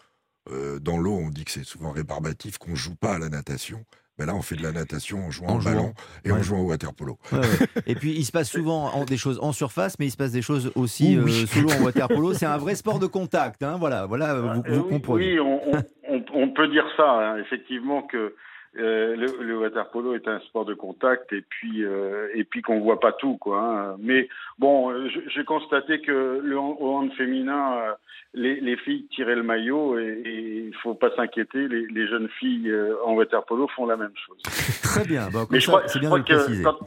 euh, 0.50 0.78
dans 0.78 0.98
l'eau, 0.98 1.16
on 1.16 1.30
dit 1.30 1.44
que 1.44 1.50
c'est 1.50 1.64
souvent 1.64 1.92
rébarbatif, 1.92 2.58
qu'on 2.58 2.74
joue 2.74 2.94
pas 2.94 3.14
à 3.14 3.18
la 3.18 3.28
natation. 3.28 3.84
Ben 4.18 4.26
là, 4.26 4.34
on 4.36 4.42
fait 4.42 4.54
de 4.54 4.62
la 4.62 4.70
natation 4.70 5.26
en 5.26 5.30
jouant 5.32 5.48
En 5.48 5.54
en 5.56 5.60
jouant. 5.60 5.70
ballon 5.72 5.94
et 6.24 6.30
en 6.30 6.36
Ouais. 6.36 6.42
jouant 6.44 6.60
au 6.60 6.68
water 6.68 6.94
polo. 6.94 7.18
Ouais, 7.32 7.38
ouais. 7.40 7.44
Et 7.88 7.94
puis 7.96 8.12
il 8.12 8.24
se 8.24 8.30
passe 8.30 8.48
souvent 8.48 8.84
en- 8.94 9.04
des 9.04 9.16
choses 9.16 9.40
en 9.42 9.52
surface, 9.52 9.98
mais 9.98 10.06
il 10.06 10.10
se 10.12 10.16
passe 10.16 10.30
des 10.30 10.42
choses 10.42 10.70
aussi 10.76 11.18
Oui. 11.18 11.42
euh, 11.42 11.46
sous 11.46 11.60
l'eau 11.62 11.70
en 11.72 11.82
water 11.84 12.06
polo. 12.06 12.32
C'est 12.34 12.46
un 12.46 12.56
vrai 12.58 12.76
sport 12.76 13.00
de 13.00 13.06
contact. 13.06 13.62
hein, 13.64 13.76
voilà, 13.78 14.06
voilà, 14.06 14.34
vous, 14.34 14.48
Euh, 14.48 14.62
vous 14.78 14.84
comprenez. 14.84 15.32
Oui, 15.34 15.40
on, 15.40 15.60
on- 15.74 15.82
on- 16.08 16.24
on 16.32 16.48
peut 16.50 16.68
dire 16.68 16.86
ça, 16.96 17.04
hein, 17.10 17.38
effectivement, 17.38 18.02
que 18.02 18.34
euh, 18.78 19.14
le, 19.16 19.42
le 19.44 19.58
water 19.58 19.88
polo 19.90 20.14
est 20.14 20.26
un 20.26 20.40
sport 20.40 20.64
de 20.64 20.74
contact 20.74 21.32
et 21.32 21.42
puis 21.48 21.84
euh, 21.84 22.28
et 22.34 22.44
puis 22.44 22.60
qu'on 22.62 22.80
voit 22.80 22.98
pas 23.00 23.12
tout, 23.12 23.36
quoi. 23.36 23.60
hein. 23.60 23.96
Mais 24.00 24.28
bon, 24.58 24.90
euh, 24.90 25.08
j'ai 25.28 25.44
constaté 25.44 26.00
que 26.00 26.40
le 26.42 26.58
hand- 26.58 26.76
au 26.80 26.96
hand 26.96 27.12
féminin, 27.14 27.74
euh, 27.78 27.92
les, 28.34 28.60
les 28.60 28.76
filles 28.76 29.06
tiraient 29.14 29.36
le 29.36 29.42
maillot 29.42 29.98
et 29.98 30.64
il 30.66 30.74
faut 30.82 30.94
pas 30.94 31.14
s'inquiéter, 31.14 31.68
les, 31.68 31.86
les 31.86 32.08
jeunes 32.08 32.28
filles 32.40 32.72
en 33.04 33.14
water 33.14 33.44
polo 33.44 33.68
font 33.68 33.86
la 33.86 33.96
même 33.96 34.14
chose. 34.26 34.38
Très 34.82 35.04
bien. 35.04 35.28
Bon, 35.32 35.46
Mais 35.50 35.60
je 35.60 35.68
crois, 35.68 35.86
je 35.86 35.98
bien 35.98 36.10
que 36.22 36.62
quand, 36.64 36.78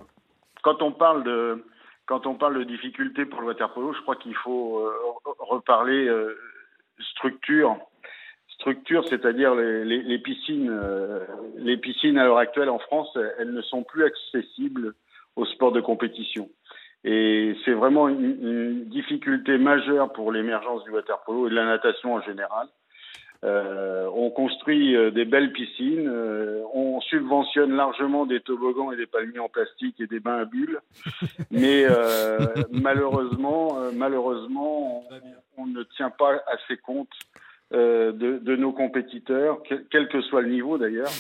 quand 0.64 0.82
on 0.82 0.92
parle 0.92 1.24
de 1.24 1.64
quand 2.06 2.26
on 2.26 2.36
parle 2.36 2.58
de 2.60 2.64
difficultés 2.64 3.26
pour 3.26 3.42
le 3.42 3.48
water 3.48 3.70
polo, 3.74 3.94
je 3.94 4.02
crois 4.02 4.16
qu'il 4.16 4.36
faut 4.36 4.90
reparler 5.40 6.10
structure. 7.12 7.78
Structure, 8.60 9.08
c'est-à-dire 9.08 9.54
les, 9.56 9.86
les- 9.86 10.04
les 10.04 10.18
piscines. 10.20 10.70
euh, 10.72 11.20
les 11.58 11.78
piscines 11.78 12.18
à 12.18 12.24
l'heure 12.26 12.38
actuelle 12.38 12.70
en 12.70 12.80
France, 12.80 13.16
elles, 13.40 13.52
ne 13.54 13.62
sont 13.62 13.84
plus 13.84 14.04
accessibles 14.04 14.94
au 15.36 15.46
sport 15.46 15.72
de 15.72 15.82
compétition. 15.82 16.50
Et 17.04 17.56
c'est 17.64 17.74
vraiment 17.74 18.08
une, 18.10 18.26
une 18.42 18.86
difficulté 18.86 19.58
majeure 19.58 20.12
pour 20.14 20.32
l'émergence 20.32 20.84
du 20.84 20.92
water 20.92 21.20
polo 21.26 21.48
et 21.48 21.50
de 21.52 21.56
la 21.56 21.66
natation 21.66 22.14
en 22.16 22.22
général. 22.22 22.68
Euh, 23.44 24.10
on 24.16 24.32
construit 24.32 24.96
euh, 24.96 25.12
des 25.12 25.24
belles 25.26 25.52
piscines, 25.54 26.08
euh, 26.10 26.64
on 26.74 27.00
subventionne 27.02 27.76
largement 27.76 28.26
des 28.26 28.40
toboggans 28.40 28.92
et 28.92 28.98
des 28.98 29.06
palmiers 29.06 29.38
en 29.38 29.48
plastique 29.50 30.02
et 30.02 30.08
des 30.08 30.20
bains 30.20 30.40
à 30.40 30.46
bulles, 30.46 30.80
mais 31.52 31.86
euh, 31.86 32.40
malheureusement, 32.72 33.78
euh, 33.80 33.92
malheureusement, 33.94 35.06
on, 35.12 35.62
on 35.62 35.68
ne 35.68 35.84
tient 35.84 36.10
pas 36.10 36.42
assez 36.48 36.78
compte 36.78 37.12
de, 37.72 38.40
de 38.40 38.56
nos 38.56 38.72
compétiteurs, 38.72 39.60
quel, 39.68 39.86
quel 39.92 40.08
que 40.08 40.22
soit 40.22 40.42
le 40.42 40.50
niveau 40.50 40.78
d'ailleurs, 40.78 41.12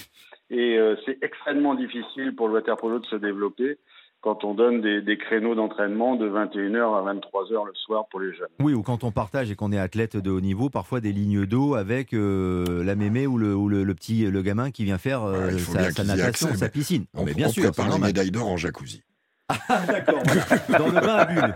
et 0.49 0.77
euh, 0.77 0.95
c'est 1.05 1.17
extrêmement 1.21 1.75
difficile 1.75 2.33
pour 2.35 2.47
le 2.47 2.53
water 2.55 2.77
polo 2.77 2.99
de 2.99 3.05
se 3.05 3.17
développer 3.17 3.77
quand 4.21 4.43
on 4.43 4.53
donne 4.55 4.81
des, 4.81 5.01
des 5.01 5.17
créneaux 5.17 5.53
d'entraînement 5.55 6.15
de 6.15 6.27
21h 6.27 6.79
à 6.97 7.13
23h 7.13 7.65
le 7.67 7.73
soir 7.75 8.05
pour 8.09 8.19
les 8.19 8.33
jeunes. 8.33 8.47
Oui, 8.59 8.73
ou 8.73 8.81
quand 8.81 9.03
on 9.03 9.11
partage 9.11 9.51
et 9.51 9.55
qu'on 9.55 9.71
est 9.71 9.77
athlète 9.77 10.17
de 10.17 10.31
haut 10.31 10.41
niveau, 10.41 10.69
parfois 10.69 11.01
des 11.01 11.11
lignes 11.11 11.45
d'eau 11.45 11.75
avec 11.75 12.13
euh, 12.13 12.83
la 12.83 12.95
mémé 12.95 13.27
ou 13.27 13.37
le, 13.37 13.53
ou 13.53 13.69
le, 13.69 13.83
le 13.83 13.93
petit 13.93 14.25
le 14.25 14.41
gamin 14.41 14.71
qui 14.71 14.85
vient 14.85 14.97
faire 14.97 15.23
euh, 15.23 15.51
Ouais, 15.51 15.57
faut 15.59 15.73
sa, 15.73 15.91
sa 15.91 16.03
natation, 16.03 16.47
accès, 16.47 16.57
sa 16.57 16.69
piscine. 16.69 17.05
On, 17.13 17.25
mais 17.25 17.33
bien 17.35 17.47
on 17.47 17.51
sûr, 17.51 17.63
prépare 17.65 17.85
les 17.85 17.91
normal. 17.91 18.09
médailles 18.09 18.31
d'or 18.31 18.47
en 18.47 18.57
jacuzzi. 18.57 19.03
D'accord, 19.87 20.21
voilà. 20.25 20.43
Dans 20.79 20.87
le 20.87 20.93
bain 20.93 21.15
à 21.15 21.25
bulles. 21.25 21.53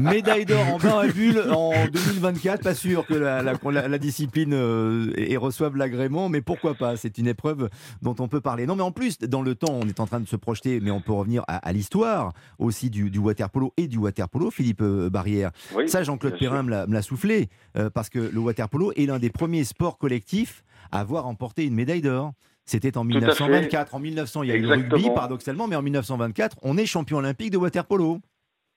Médaille 0.00 0.44
d'or 0.44 0.66
en 0.74 0.78
bain 0.78 0.98
à 1.00 1.06
bulles 1.08 1.42
en 1.52 1.72
2024. 1.92 2.62
Pas 2.62 2.74
sûr 2.74 3.06
que 3.06 3.14
la, 3.14 3.42
la- 3.42 3.54
la- 3.70 3.88
la 3.88 3.98
discipline 3.98 4.52
euh, 4.54 5.12
et, 5.16 5.36
reçoive 5.36 5.76
l'agrément, 5.76 6.28
mais 6.28 6.40
pourquoi 6.40 6.74
pas? 6.74 6.96
C'est 6.96 7.18
une 7.18 7.26
épreuve 7.28 7.68
dont 8.02 8.14
on 8.18 8.28
peut 8.28 8.40
parler. 8.40 8.66
Non, 8.66 8.76
mais 8.76 8.82
en 8.82 8.92
plus, 8.92 9.18
dans 9.18 9.42
le 9.42 9.54
temps, 9.54 9.72
on 9.72 9.86
est 9.88 10.00
en 10.00 10.06
train 10.06 10.20
de 10.20 10.28
se 10.28 10.36
projeter, 10.36 10.80
mais 10.80 10.90
on 10.90 11.00
peut 11.00 11.12
revenir 11.12 11.42
à, 11.48 11.56
à 11.56 11.72
l'histoire 11.72 12.32
aussi 12.58 12.90
du, 12.90 13.10
du 13.10 13.18
water 13.18 13.50
polo 13.50 13.72
et 13.76 13.86
du 13.88 13.98
water 13.98 14.28
polo, 14.28 14.50
Philippe 14.50 14.82
euh, 14.82 15.10
Barrière. 15.10 15.50
Oui, 15.74 15.88
Ça, 15.88 16.02
Jean-Claude 16.02 16.38
Perrin 16.38 16.62
me 16.62 16.70
l'a- 16.92 17.02
soufflé, 17.02 17.48
euh, 17.76 17.90
parce 17.90 18.08
que 18.10 18.18
le 18.18 18.38
water 18.40 18.68
polo 18.68 18.92
est 18.96 19.06
l'un 19.06 19.18
des 19.18 19.30
premiers 19.30 19.64
sports 19.64 19.98
collectifs 19.98 20.62
à 20.92 21.00
avoir 21.00 21.24
remporté 21.24 21.64
une 21.64 21.74
médaille 21.74 22.02
d'or. 22.02 22.32
C'était 22.66 22.96
en 22.96 23.02
Tout 23.04 23.16
à 23.16 23.20
fait. 23.20 23.26
1924. 23.26 23.94
En 23.94 23.98
1900, 23.98 24.42
il 24.44 24.48
y 24.48 24.52
a 24.52 24.56
eu 24.56 24.60
le 24.60 24.68
rugby, 24.68 25.08
paradoxalement, 25.14 25.66
mais 25.66 25.76
en 25.76 25.82
1924, 25.82 26.56
on 26.62 26.76
est 26.76 26.86
champion 26.86 27.16
olympique 27.18 27.50
de 27.50 27.56
water 27.56 27.84
polo. 27.84 28.20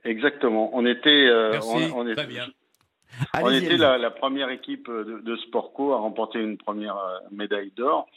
Exactement. 0.06 0.70
On 0.74 0.86
était, 0.86 1.28
euh, 1.28 1.52
Merci, 1.52 1.92
on, 1.94 2.00
on 2.00 2.08
est- 2.08 2.16
très 2.16 2.28
bien. 2.28 2.46
On 3.44 3.50
était 3.50 3.78
la, 3.78 3.98
la 4.00 4.10
première 4.12 4.50
équipe 4.50 4.90
de, 4.90 5.20
de 5.20 5.36
Sportco 5.38 5.94
à 5.94 5.98
remporter 5.98 6.40
une 6.40 6.58
première 6.58 6.98
euh, 6.98 7.20
médaille 7.32 7.72
d'or. 7.78 8.08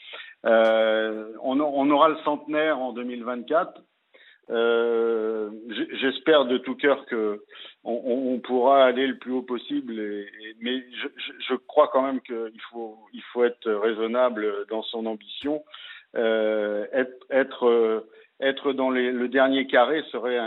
Euh, 0.46 1.32
on, 1.42 1.60
on 1.60 1.90
aura 1.90 2.08
le 2.08 2.16
centenaire 2.24 2.78
en 2.78 2.92
2024. 2.92 3.82
Euh, 4.48 5.50
J'espère 6.00 6.44
de 6.46 6.56
tout 6.58 6.76
cœur 6.76 7.04
que 7.06 7.42
on, 7.84 8.38
pourra 8.40 8.84
aller 8.84 9.06
le 9.06 9.16
plus 9.18 9.32
haut 9.32 9.42
possible, 9.42 9.98
et- 9.98 10.20
et- 10.42 10.56
mais 10.60 10.78
je, 10.92 11.08
je- 11.16 11.32
je 11.50 11.54
crois 11.54 11.88
quand 11.88 12.02
même 12.02 12.20
qu'il 12.20 12.60
faut, 12.70 12.98
il 13.12 13.22
faut 13.32 13.44
être 13.44 13.70
raisonnable 13.70 14.66
dans 14.70 14.82
son 14.82 15.06
ambition. 15.06 15.64
Euh, 16.16 16.86
être, 16.92 17.26
être, 17.30 17.66
euh, 17.66 18.08
être 18.40 18.72
dans 18.72 18.90
le 18.90 19.28
dernier 19.28 19.66
carré 19.66 20.02
serait 20.12 20.38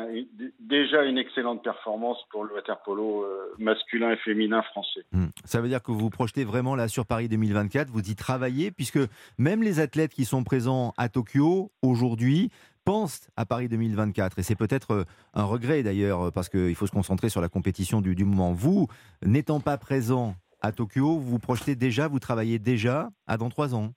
déjà 0.59 1.03
une 1.03 1.17
excellente 1.17 1.63
performance 1.63 2.17
pour 2.29 2.43
le 2.43 2.53
water 2.53 2.81
polo 2.83 3.23
euh, 3.23 3.55
masculin 3.57 4.11
et 4.11 4.17
féminin 4.17 4.61
français. 4.61 5.01
Hmm. 5.11 5.27
Ça 5.43 5.59
veut 5.61 5.69
dire 5.69 5.81
que 5.81 5.91
vous 5.91 5.99
vous 5.99 6.09
projetez 6.09 6.43
vraiment 6.43 6.75
là 6.75 6.87
sur 6.87 7.05
Paris 7.05 7.29
2024, 7.29 7.89
vous 7.89 8.09
y 8.09 8.15
travaillez, 8.15 8.71
puisque 8.71 8.99
même 9.37 9.63
les 9.63 9.79
athlètes 9.79 10.13
qui 10.13 10.25
sont 10.25 10.43
présents 10.43 10.93
à 10.97 11.09
Tokyo 11.09 11.71
aujourd'hui 11.81 12.51
pensent 12.85 13.29
à 13.35 13.45
Paris 13.45 13.69
2024. 13.69 14.37
Et 14.37 14.43
c'est 14.43 14.55
peut-être 14.55 14.91
euh, 14.91 15.03
un 15.33 15.43
regret 15.43 15.81
d'ailleurs, 15.81 16.31
parce 16.31 16.49
qu'il 16.49 16.75
faut 16.75 16.87
se 16.87 16.91
concentrer 16.91 17.29
sur 17.29 17.41
la 17.41 17.49
compétition 17.49 18.01
du, 18.01 18.13
du 18.13 18.25
moment. 18.25 18.53
Vous, 18.53 18.87
n'étant 19.25 19.59
pas 19.59 19.77
présent 19.77 20.35
à 20.61 20.71
Tokyo, 20.71 21.17
vous 21.17 21.31
vous 21.31 21.39
projetez 21.39 21.75
déjà, 21.75 22.07
vous 22.07 22.19
travaillez 22.19 22.59
déjà 22.59 23.09
à 23.27 23.37
dans 23.37 23.49
trois 23.49 23.73
ans. 23.73 23.93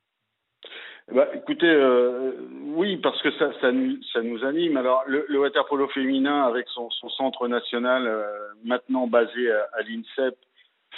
Bah, 1.15 1.29
écoutez, 1.35 1.69
euh, 1.69 2.33
oui, 2.75 2.97
parce 2.97 3.21
que 3.23 3.31
ça, 3.33 3.51
ça, 3.61 3.71
nous, 3.71 4.03
ça 4.13 4.23
nous 4.23 4.45
anime. 4.45 4.77
Alors, 4.79 5.03
le, 5.07 5.27
le 5.29 5.41
water 5.41 5.67
polo 5.67 5.87
féminin, 5.89 6.45
avec 6.45 6.67
son, 6.69 6.89
son 6.91 7.09
centre 7.11 7.49
national 7.49 8.07
euh, 8.07 8.25
maintenant 8.65 9.07
basé 9.07 9.51
à, 9.53 9.69
à 9.75 9.83
l'INSEP, 9.83 10.37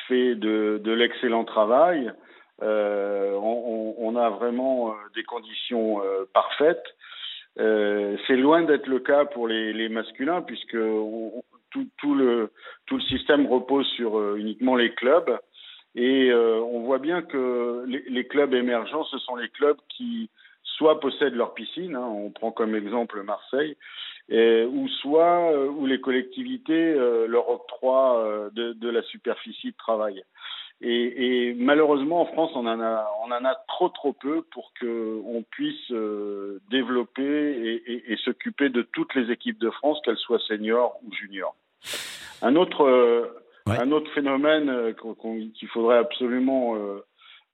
fait 0.06 0.34
de, 0.36 0.80
de 0.84 0.92
l'excellent 0.92 1.44
travail. 1.44 2.12
Euh, 2.62 3.32
on, 3.34 3.94
on- 3.98 4.16
a 4.16 4.30
vraiment 4.30 4.90
euh, 4.90 4.94
des 5.16 5.24
conditions 5.24 6.00
euh, 6.04 6.24
parfaites. 6.32 6.84
Euh, 7.58 8.16
c'est 8.26 8.36
loin 8.36 8.62
d'être 8.62 8.86
le 8.86 9.00
cas 9.00 9.24
pour 9.24 9.48
les, 9.48 9.72
les 9.72 9.88
masculins, 9.88 10.42
puisque 10.42 10.76
tout, 11.70 11.88
tout 11.98 12.14
le, 12.14 12.50
tout 12.86 12.96
le 12.96 13.02
système 13.02 13.46
repose 13.48 13.86
sur 13.96 14.36
uniquement 14.36 14.76
les 14.76 14.94
clubs. 14.94 15.36
Et 15.94 16.30
euh, 16.30 16.60
on 16.60 16.80
voit 16.80 16.98
bien 16.98 17.22
que 17.22 17.84
les, 17.86 18.26
clubs 18.26 18.52
émergents, 18.52 19.04
ce 19.04 19.18
sont 19.18 19.36
les 19.36 19.48
clubs 19.48 19.78
qui 19.88 20.28
soit 20.64 20.98
possèdent 20.98 21.34
leur 21.34 21.54
piscine, 21.54 21.94
hein, 21.94 22.08
on 22.08 22.30
prend 22.30 22.50
comme 22.50 22.74
exemple 22.74 23.22
Marseille, 23.22 23.76
ou 24.30 24.88
soit 25.00 25.52
euh, 25.52 25.68
où 25.68 25.86
les 25.86 26.00
collectivités 26.00 26.94
euh, 26.94 27.26
leur 27.28 27.48
octroient 27.48 28.50
de, 28.52 28.88
la 28.88 29.02
superficie 29.02 29.70
de 29.70 29.76
travail. 29.76 30.24
Et, 30.80 31.54
malheureusement, 31.56 32.22
en 32.22 32.26
France, 32.26 32.50
on 32.56 32.66
en 32.66 32.80
a, 32.80 33.54
trop 33.68 33.88
trop 33.88 34.12
peu 34.12 34.42
pour 34.50 34.72
que 34.78 35.20
on 35.24 35.42
puisse 35.42 35.92
développer 36.70 37.82
et, 37.86 38.16
s'occuper 38.24 38.68
de 38.68 38.82
toutes 38.82 39.14
les 39.14 39.30
équipes 39.30 39.58
de 39.60 39.70
France, 39.70 40.00
qu'elles 40.04 40.18
soient 40.18 40.40
seniors 40.40 40.98
ou 41.06 41.14
juniors. 41.14 41.54
Un 42.42 42.56
autre, 42.56 42.84
Un 43.66 43.92
autre 43.92 44.10
phénomène 44.12 44.68
euh, 44.68 44.92
qu'il 44.92 45.68
faudrait 45.68 45.96
absolument, 45.96 46.76
euh, 46.76 47.02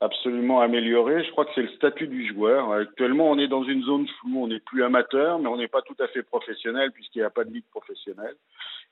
absolument 0.01 0.61
améliorer, 0.61 1.23
je 1.25 1.31
crois 1.31 1.45
que 1.45 1.53
c'est 1.55 1.63
le 1.63 1.69
statut 1.69 2.09
du 2.09 2.27
joueur. 2.27 2.73
Actuellement, 2.73 3.31
on 3.31 3.39
est 3.39 3.47
dans 3.47 3.63
une 3.63 3.85
zone 3.85 4.09
floue. 4.09 4.43
On 4.43 4.49
n'est 4.49 4.59
plus 4.61 4.83
amateur, 4.83 5.39
mais 5.39 5.47
on 5.47 5.57
n'est 5.57 5.69
pas 5.69 5.83
tout 5.83 5.95
à 6.01 6.09
fait 6.09 6.25
professionnel 6.25 6.91
puisqu'il 6.91 7.21
n'y 7.21 7.25
a 7.25 7.31
pas 7.31 7.45
de 7.45 7.53
ligue 7.53 7.69
professionnelle. 7.71 8.35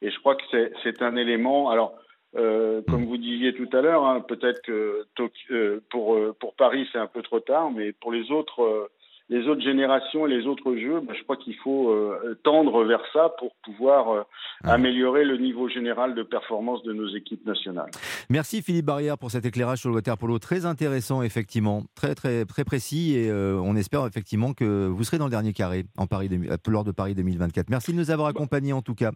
Et 0.00 0.10
je 0.10 0.18
crois 0.20 0.36
que 0.36 0.44
c'est- 0.52 1.02
un 1.02 1.16
élément. 1.16 1.70
Alors, 1.70 1.94
euh, 2.36 2.82
comme 2.88 3.04
vous 3.06 3.16
disiez 3.16 3.52
tout 3.52 3.68
à 3.72 3.80
l'heure, 3.80 4.04
hein, 4.04 4.20
peut-être 4.20 4.62
que 4.62 5.06
euh, 5.50 5.80
pour, 5.90 6.14
euh, 6.14 6.36
pour 6.38 6.54
Paris, 6.54 6.88
c'est 6.92 6.98
un 6.98 7.06
peu 7.08 7.22
trop 7.22 7.40
tard, 7.40 7.72
mais 7.72 7.92
pour 7.92 8.12
les 8.12 8.30
autres, 8.30 8.62
euh, 8.62 8.88
les 9.30 9.46
autres 9.46 9.62
générations 9.62 10.26
et 10.26 10.30
les 10.30 10.46
autres 10.46 10.74
jeux, 10.76 11.00
bah, 11.00 11.12
je 11.16 11.22
crois 11.22 11.36
qu'il 11.36 11.54
faut 11.56 11.90
euh, 11.90 12.38
tendre 12.44 12.84
vers 12.84 13.02
ça 13.12 13.34
pour 13.38 13.54
pouvoir 13.62 14.10
euh, 14.10 14.22
améliorer 14.64 15.24
le 15.24 15.36
niveau 15.36 15.68
général 15.68 16.14
de 16.14 16.22
performance 16.22 16.82
de 16.82 16.94
nos 16.94 17.08
équipes 17.14 17.44
nationales. 17.46 17.90
Merci 18.30 18.62
Philippe 18.62 18.86
Barrière 18.86 19.18
pour 19.18 19.30
cet 19.30 19.44
éclairage 19.44 19.80
sur 19.80 19.90
le 19.90 19.96
water 19.96 20.16
polo 20.16 20.38
très 20.38 20.64
intéressant 20.64 21.22
effectivement, 21.22 21.82
très 21.94 22.14
très 22.14 22.46
très 22.46 22.64
précis 22.64 23.16
et 23.16 23.30
euh, 23.30 23.60
on 23.62 23.76
espère 23.76 24.06
effectivement 24.06 24.54
que 24.54 24.86
vous 24.86 25.04
serez 25.04 25.18
dans 25.18 25.26
le 25.26 25.30
dernier 25.30 25.52
carré 25.52 25.84
en 25.98 26.06
Paris 26.06 26.30
lors 26.66 26.84
de 26.84 26.92
Paris 26.92 27.14
2024. 27.14 27.68
Merci 27.68 27.92
de 27.92 27.98
nous 27.98 28.10
avoir 28.10 28.28
accompagnés 28.28 28.72
en 28.72 28.82
tout 28.82 28.94
cas. 28.94 29.10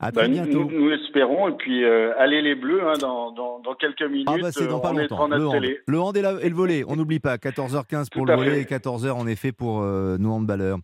À 0.00 0.12
très 0.12 0.22
Bah, 0.22 0.28
bientôt. 0.28 0.64
Nous, 0.64 0.80
nous 0.80 0.88
l'espérons. 0.88 1.48
Et 1.48 1.52
puis, 1.52 1.84
allez 1.84 2.42
les 2.42 2.54
Bleus, 2.54 2.82
hein, 2.86 2.94
dans, 3.00 3.30
dans, 3.30 3.45
dans 3.66 3.74
quelques 3.74 4.02
minutes, 4.02 4.26
Ah 4.30 4.36
bah 4.40 4.50
c'est 4.52 4.66
dans 4.66 4.78
euh, 4.78 4.80
pas 4.80 4.92
on 4.92 4.96
longtemps. 4.98 5.26
Le 5.28 5.46
hand. 5.46 5.52
télé. 5.52 5.80
le 5.86 6.00
hand 6.00 6.16
et, 6.16 6.22
la- 6.22 6.40
et 6.40 6.48
le 6.48 6.54
volet, 6.54 6.84
on 6.88 6.96
n'oublie 6.96 7.18
pas. 7.20 7.36
14h15 7.36 8.08
pour 8.10 8.22
Tout 8.22 8.24
le 8.24 8.34
volet 8.36 8.60
et 8.62 8.64
14h 8.64 9.10
en 9.10 9.26
effet 9.26 9.52
pour 9.52 9.80
euh, 9.82 10.16
nos 10.18 10.32
handballeurs. 10.32 10.78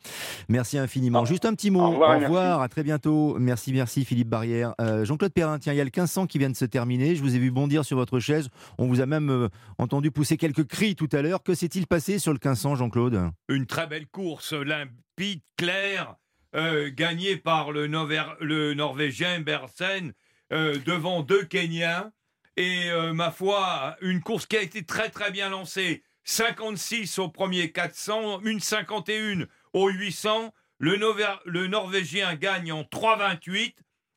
Merci 0.48 0.76
infiniment. 0.78 1.24
Juste 1.24 1.44
un 1.46 1.54
petit 1.54 1.70
mot. 1.70 1.80
Au 1.80 1.90
revoir, 1.92 2.18
merci. 2.20 2.62
à 2.64 2.68
très 2.68 2.82
bientôt. 2.82 3.36
Merci, 3.38 3.72
merci 3.72 4.04
Philippe 4.04 4.28
Barrière. 4.28 4.74
Euh, 4.80 5.04
Jean-Claude 5.04 5.32
Perrin, 5.32 5.58
tiens, 5.58 5.72
il 5.72 5.76
y 5.76 5.80
a 5.80 5.84
le 5.84 5.88
1500 5.94 6.26
qui 6.26 6.38
vient 6.38 6.50
de 6.50 6.56
se 6.56 6.64
terminer. 6.64 7.14
Je 7.14 7.22
vous 7.22 7.34
ai 7.34 7.38
vu 7.38 7.50
bondir 7.50 7.84
sur 7.84 7.96
votre 7.96 8.18
chaise. 8.20 8.48
On 8.78 8.86
vous 8.86 9.00
a 9.00 9.06
même 9.06 9.30
euh, 9.30 9.48
entendu 9.78 10.10
pousser 10.10 10.36
quelques 10.36 10.64
cris 10.66 10.94
tout 10.96 11.08
à 11.12 11.22
l'heure. 11.22 11.42
Que 11.42 11.54
s'est-il 11.54 11.86
passé 11.86 12.18
sur 12.18 12.32
le 12.32 12.38
1500, 12.42 12.74
Jean-Claude? 12.76 13.30
Une 13.48 13.66
très 13.66 13.86
belle 13.86 14.06
course, 14.06 14.52
limpide, 14.52 15.40
claire, 15.56 16.16
euh, 16.56 16.90
gagnée 16.94 17.36
par 17.36 17.72
le, 17.72 17.86
Nover- 17.86 18.36
le 18.40 18.74
Norvégien 18.74 19.40
Bersen 19.40 20.12
euh, 20.52 20.76
devant 20.84 21.22
deux 21.22 21.44
Kenyans. 21.44 22.10
Et 22.56 22.90
euh, 22.90 23.12
ma 23.12 23.30
foi, 23.30 23.96
une 24.00 24.20
course 24.20 24.46
qui 24.46 24.56
a 24.56 24.62
été 24.62 24.84
très 24.84 25.10
très 25.10 25.30
bien 25.30 25.48
lancée. 25.48 26.02
56 26.24 27.18
au 27.18 27.28
premier 27.28 27.72
400, 27.72 28.40
une 28.42 28.60
51 28.60 29.46
au 29.72 29.88
800. 29.88 30.54
Le, 30.78 31.66
Norvégien 31.66 32.34
gagne 32.34 32.72
en 32.72 32.82
3,28. 32.82 33.74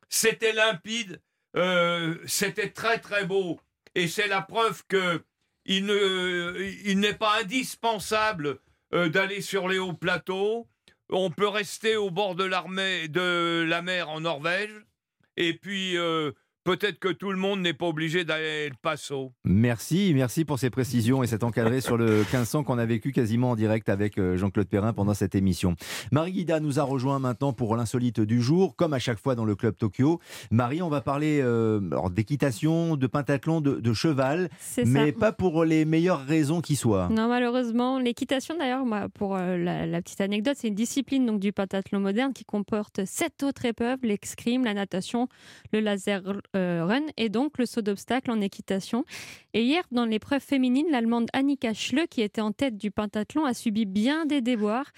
C'était 0.08 0.52
limpide, 0.52 1.20
euh, 1.56 2.16
c'était 2.26 2.70
très 2.70 2.98
très 2.98 3.24
beau. 3.24 3.60
Et 3.94 4.08
c'est 4.08 4.28
la 4.28 4.42
preuve 4.42 4.84
que 4.88 5.24
il 5.64 5.86
ne- 5.86 6.54
il 6.84 7.00
n'est 7.00 7.14
pas 7.14 7.40
indispensable 7.40 8.60
euh, 8.94 9.08
d'aller 9.08 9.40
sur 9.40 9.66
les 9.66 9.78
hauts 9.78 9.94
plateaux. 9.94 10.68
On 11.08 11.30
peut 11.30 11.48
rester 11.48 11.96
au 11.96 12.10
bord 12.10 12.34
de, 12.36 12.44
la 12.44 13.82
mer 13.82 14.08
en 14.08 14.20
Norvège. 14.20 14.84
Et 15.36 15.54
puis, 15.54 15.96
peut-être 16.66 16.98
que 16.98 17.08
tout 17.08 17.30
le 17.30 17.38
monde 17.38 17.60
n'est 17.60 17.72
pas 17.72 17.86
obligé 17.86 18.24
d'aller 18.24 18.68
le 18.68 18.74
Passo. 18.82 19.32
Merci, 19.44 20.12
merci 20.14 20.44
pour 20.44 20.58
ces 20.58 20.68
précisions 20.68 21.22
et 21.22 21.28
cet 21.28 21.44
encadré 21.44 21.80
sur 21.80 21.96
le 21.96 22.18
1500 22.18 22.64
qu'on 22.64 22.76
a 22.78 22.84
vécu 22.84 23.12
quasiment 23.12 23.52
en 23.52 23.56
direct 23.56 23.88
avec 23.88 24.18
euh, 24.18 24.36
Jean-Claude 24.36 24.66
Perrin 24.66 24.92
pendant 24.92 25.14
cette 25.14 25.36
émission. 25.36 25.76
Marie 26.10 26.32
Guida 26.32 26.58
nous 26.58 26.80
a 26.80 26.82
rejoint 26.82 27.20
maintenant 27.20 27.52
pour 27.52 27.76
l'insolite 27.76 28.20
du 28.20 28.42
jour, 28.42 28.74
comme 28.74 28.94
à 28.94 28.98
chaque 28.98 29.20
fois 29.20 29.36
dans 29.36 29.44
le 29.44 29.54
Club 29.54 29.76
Tokyo. 29.76 30.20
Marie, 30.50 30.82
on 30.82 30.88
va 30.88 31.00
parler 31.00 31.38
euh, 31.40 31.80
d'équitation, 32.10 32.96
de 32.96 33.06
pentathlon, 33.06 33.60
de, 33.60 33.76
de 33.76 33.92
cheval, 33.92 34.48
mais 34.84 35.12
ça. 35.12 35.18
pas 35.18 35.32
pour 35.32 35.64
les 35.64 35.84
meilleures 35.84 36.26
raisons 36.26 36.60
qui 36.60 36.74
soient. 36.74 37.08
Non, 37.12 37.28
malheureusement, 37.28 38.00
l'équitation, 38.00 38.56
d'ailleurs, 38.58 38.84
moi, 38.84 39.08
pour 39.14 39.36
euh, 39.36 39.56
la, 39.56 39.86
la 39.86 40.02
petite 40.02 40.20
anecdote, 40.20 40.56
c'est 40.58 40.68
une 40.68 40.74
discipline 40.74 41.26
donc 41.26 41.38
du 41.38 41.52
pentathlon 41.52 42.00
moderne 42.00 42.32
qui 42.32 42.44
comporte 42.44 43.04
sept 43.04 43.44
autres 43.44 43.66
épreuves 43.66 43.98
l'escrime, 44.02 44.64
la 44.64 44.74
natation, 44.74 45.28
le 45.72 45.78
laser 45.78 46.22
run 46.56 47.02
et 47.16 47.28
donc 47.28 47.58
le 47.58 47.66
saut 47.66 47.82
d'obstacle 47.82 48.30
en 48.30 48.40
équitation. 48.40 49.04
Et 49.54 49.62
hier, 49.62 49.84
dans 49.90 50.04
l'épreuve 50.04 50.42
féminine, 50.42 50.86
l'Allemande 50.90 51.28
Annika 51.32 51.72
Schle, 51.72 52.08
qui 52.08 52.22
était 52.22 52.40
en 52.40 52.52
tête 52.52 52.76
du 52.76 52.90
pentathlon, 52.90 53.44
a 53.44 53.54
subi 53.54 53.86
bien 53.86 54.26
des 54.26 54.40
déboires. 54.40 54.90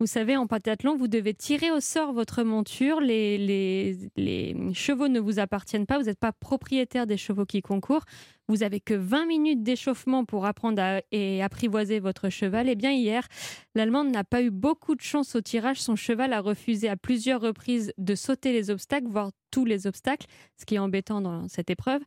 Vous 0.00 0.06
savez, 0.06 0.36
en 0.36 0.46
pentathlon, 0.46 0.96
vous 0.96 1.08
devez 1.08 1.34
tirer 1.34 1.70
au 1.70 1.80
sort 1.80 2.12
votre 2.12 2.42
monture. 2.42 3.00
Les, 3.00 3.98
les 4.16 4.56
chevaux 4.74 5.08
ne 5.08 5.20
vous 5.20 5.38
appartiennent 5.38 5.86
pas. 5.86 5.98
Vous 5.98 6.04
n'êtes 6.04 6.18
pas 6.18 6.32
propriétaire 6.32 7.06
des 7.06 7.16
chevaux 7.16 7.44
qui 7.46 7.62
concourent. 7.62 8.04
Vous 8.50 8.62
avez 8.62 8.80
que 8.80 8.94
20 8.94 9.26
minutes 9.26 9.62
d'échauffement 9.62 10.24
pour 10.24 10.46
apprendre 10.46 10.80
à, 10.80 11.02
et 11.12 11.42
apprivoiser 11.42 12.00
votre 12.00 12.30
cheval. 12.30 12.70
Et 12.70 12.76
bien 12.76 12.92
hier, 12.92 13.28
l'Allemande 13.74 14.10
n'a 14.10 14.24
pas 14.24 14.40
eu 14.40 14.48
beaucoup 14.50 14.94
de 14.94 15.02
chance 15.02 15.34
au 15.34 15.42
tirage. 15.42 15.82
Son 15.82 15.96
cheval 15.96 16.32
a 16.32 16.40
refusé 16.40 16.88
à 16.88 16.96
plusieurs 16.96 17.42
reprises 17.42 17.92
de 17.98 18.14
sauter 18.14 18.54
les 18.54 18.70
obstacles, 18.70 19.06
voire 19.06 19.32
tous 19.50 19.66
les 19.66 19.86
obstacles, 19.86 20.26
ce 20.56 20.64
qui 20.64 20.76
est 20.76 20.78
embêtant 20.78 21.20
dans 21.20 21.46
cette 21.48 21.68
épreuve. 21.68 22.00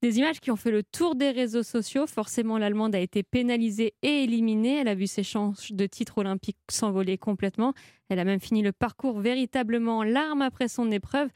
Des 0.00 0.18
images 0.18 0.38
qui 0.38 0.52
ont 0.52 0.56
fait 0.56 0.70
le 0.70 0.84
tour 0.84 1.16
des 1.16 1.32
réseaux 1.32 1.64
sociaux. 1.64 2.06
Forcément, 2.06 2.58
l'Allemande 2.58 2.94
a 2.94 3.00
été 3.00 3.24
pénalisée 3.24 3.94
et 4.02 4.22
éliminée. 4.22 4.78
Elle 4.78 4.88
a 4.88 4.94
vu 4.94 5.08
ses 5.08 5.24
chances 5.24 5.72
de 5.72 5.86
titre 5.86 6.18
olympique 6.18 6.58
s'envoler 6.70 7.18
complètement. 7.18 7.74
Elle 8.08 8.20
a 8.20 8.24
même 8.24 8.40
fini 8.40 8.62
le 8.62 8.72
parcours 8.72 9.18
véritablement 9.18 9.98
en 9.98 10.02
larmes 10.04 10.42
après 10.42 10.68
son 10.68 10.92
épreuve. 10.92 11.28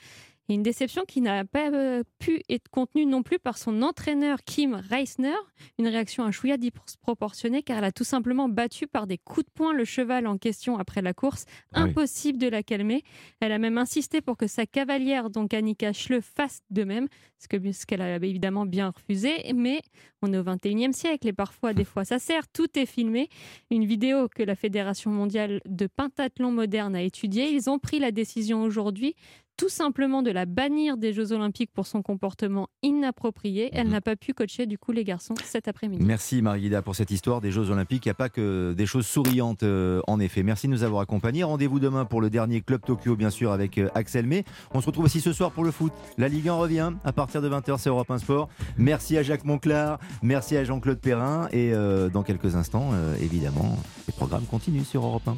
Et 0.48 0.54
une 0.54 0.62
déception 0.62 1.04
qui 1.06 1.20
n'a 1.20 1.44
pas 1.44 1.70
euh, 1.70 2.02
pu 2.18 2.42
être 2.48 2.68
contenue 2.68 3.06
non 3.06 3.22
plus 3.22 3.38
par 3.38 3.56
son 3.58 3.82
entraîneur 3.82 4.38
Kim 4.44 4.74
Reisner. 4.74 5.36
Une 5.78 5.86
réaction 5.86 6.24
un 6.24 6.30
chouïa 6.30 6.56
disproportionnée 6.56 7.62
car 7.62 7.78
elle 7.78 7.84
a 7.84 7.92
tout 7.92 8.04
simplement 8.04 8.48
battu 8.48 8.86
par 8.86 9.06
des 9.06 9.18
coups 9.18 9.46
de 9.46 9.50
poing 9.54 9.72
le 9.72 9.84
cheval 9.84 10.26
en 10.26 10.38
question 10.38 10.78
après 10.78 11.00
la 11.00 11.14
course. 11.14 11.44
Ah 11.72 11.84
oui. 11.84 11.90
Impossible 11.90 12.38
de 12.38 12.48
la 12.48 12.62
calmer. 12.62 13.02
Elle 13.40 13.52
a 13.52 13.58
même 13.58 13.78
insisté 13.78 14.20
pour 14.20 14.36
que 14.36 14.46
sa 14.46 14.66
cavalière, 14.66 15.30
donc 15.30 15.54
Annika 15.54 15.92
Schle, 15.92 16.22
fasse 16.22 16.62
de 16.70 16.84
même, 16.84 17.08
ce 17.38 17.86
qu'elle 17.86 18.02
a 18.02 18.16
évidemment 18.16 18.66
bien 18.66 18.90
refusé. 18.90 19.52
Mais 19.54 19.80
on 20.22 20.32
est 20.32 20.38
au 20.38 20.44
21e 20.44 20.92
siècle 20.92 21.28
et 21.28 21.32
parfois, 21.32 21.74
des 21.74 21.84
fois, 21.84 22.04
ça 22.04 22.18
sert. 22.18 22.48
Tout 22.48 22.78
est 22.78 22.86
filmé. 22.86 23.28
Une 23.70 23.84
vidéo 23.84 24.28
que 24.28 24.42
la 24.42 24.54
Fédération 24.54 25.10
mondiale 25.10 25.60
de 25.66 25.86
pentathlon 25.86 26.50
moderne 26.50 26.94
a 26.94 27.02
étudiée. 27.02 27.50
Ils 27.52 27.70
ont 27.70 27.78
pris 27.78 27.98
la 27.98 28.10
décision 28.10 28.62
aujourd'hui 28.62 29.14
tout 29.62 29.68
simplement 29.68 30.24
de 30.24 30.32
la 30.32 30.44
bannir 30.44 30.96
des 30.96 31.12
Jeux 31.12 31.30
Olympiques 31.30 31.70
pour 31.72 31.86
son 31.86 32.02
comportement 32.02 32.68
inapproprié. 32.82 33.70
Elle 33.72 33.90
n'a 33.90 34.00
pas 34.00 34.16
pu 34.16 34.34
coacher 34.34 34.66
du 34.66 34.76
coup 34.76 34.90
les 34.90 35.04
garçons 35.04 35.34
cet 35.44 35.68
après-midi. 35.68 36.02
Merci 36.04 36.42
Marie 36.42 36.62
Guida 36.62 36.82
pour 36.82 36.96
cette 36.96 37.12
histoire 37.12 37.40
des 37.40 37.52
Jeux 37.52 37.70
Olympiques. 37.70 38.04
Il 38.04 38.08
n'y 38.08 38.10
a 38.10 38.14
pas 38.14 38.28
que 38.28 38.74
des 38.76 38.86
choses 38.86 39.06
souriantes 39.06 39.62
euh, 39.62 40.00
en 40.08 40.18
effet. 40.18 40.42
Merci 40.42 40.66
de 40.66 40.72
nous 40.72 40.82
avoir 40.82 41.00
accompagnés. 41.02 41.44
Rendez-vous 41.44 41.78
demain 41.78 42.04
pour 42.04 42.20
le 42.20 42.28
dernier 42.28 42.60
Club 42.60 42.80
Tokyo, 42.84 43.14
bien 43.14 43.30
sûr, 43.30 43.52
avec 43.52 43.78
euh, 43.78 43.88
Axel 43.94 44.26
May. 44.26 44.42
On 44.74 44.80
se 44.80 44.86
retrouve 44.86 45.04
aussi 45.04 45.20
ce 45.20 45.32
soir 45.32 45.52
pour 45.52 45.62
le 45.62 45.70
foot. 45.70 45.92
La 46.18 46.26
Ligue 46.26 46.48
1 46.48 46.54
revient 46.54 46.90
à 47.04 47.12
partir 47.12 47.40
de 47.40 47.48
20h, 47.48 47.78
c'est 47.78 47.88
Europe 47.88 48.10
1 48.10 48.18
Sport. 48.18 48.48
Merci 48.78 49.16
à 49.16 49.22
Jacques 49.22 49.44
Monclar, 49.44 50.00
merci 50.24 50.56
à 50.56 50.64
Jean-Claude 50.64 50.98
Perrin. 50.98 51.46
Et 51.52 51.72
euh, 51.72 52.08
dans 52.08 52.24
quelques 52.24 52.56
instants, 52.56 52.90
évidemment, 53.20 53.78
les 54.08 54.12
programmes 54.12 54.46
continuent 54.46 54.82
sur 54.82 55.04
Europe 55.04 55.28
1. 55.28 55.36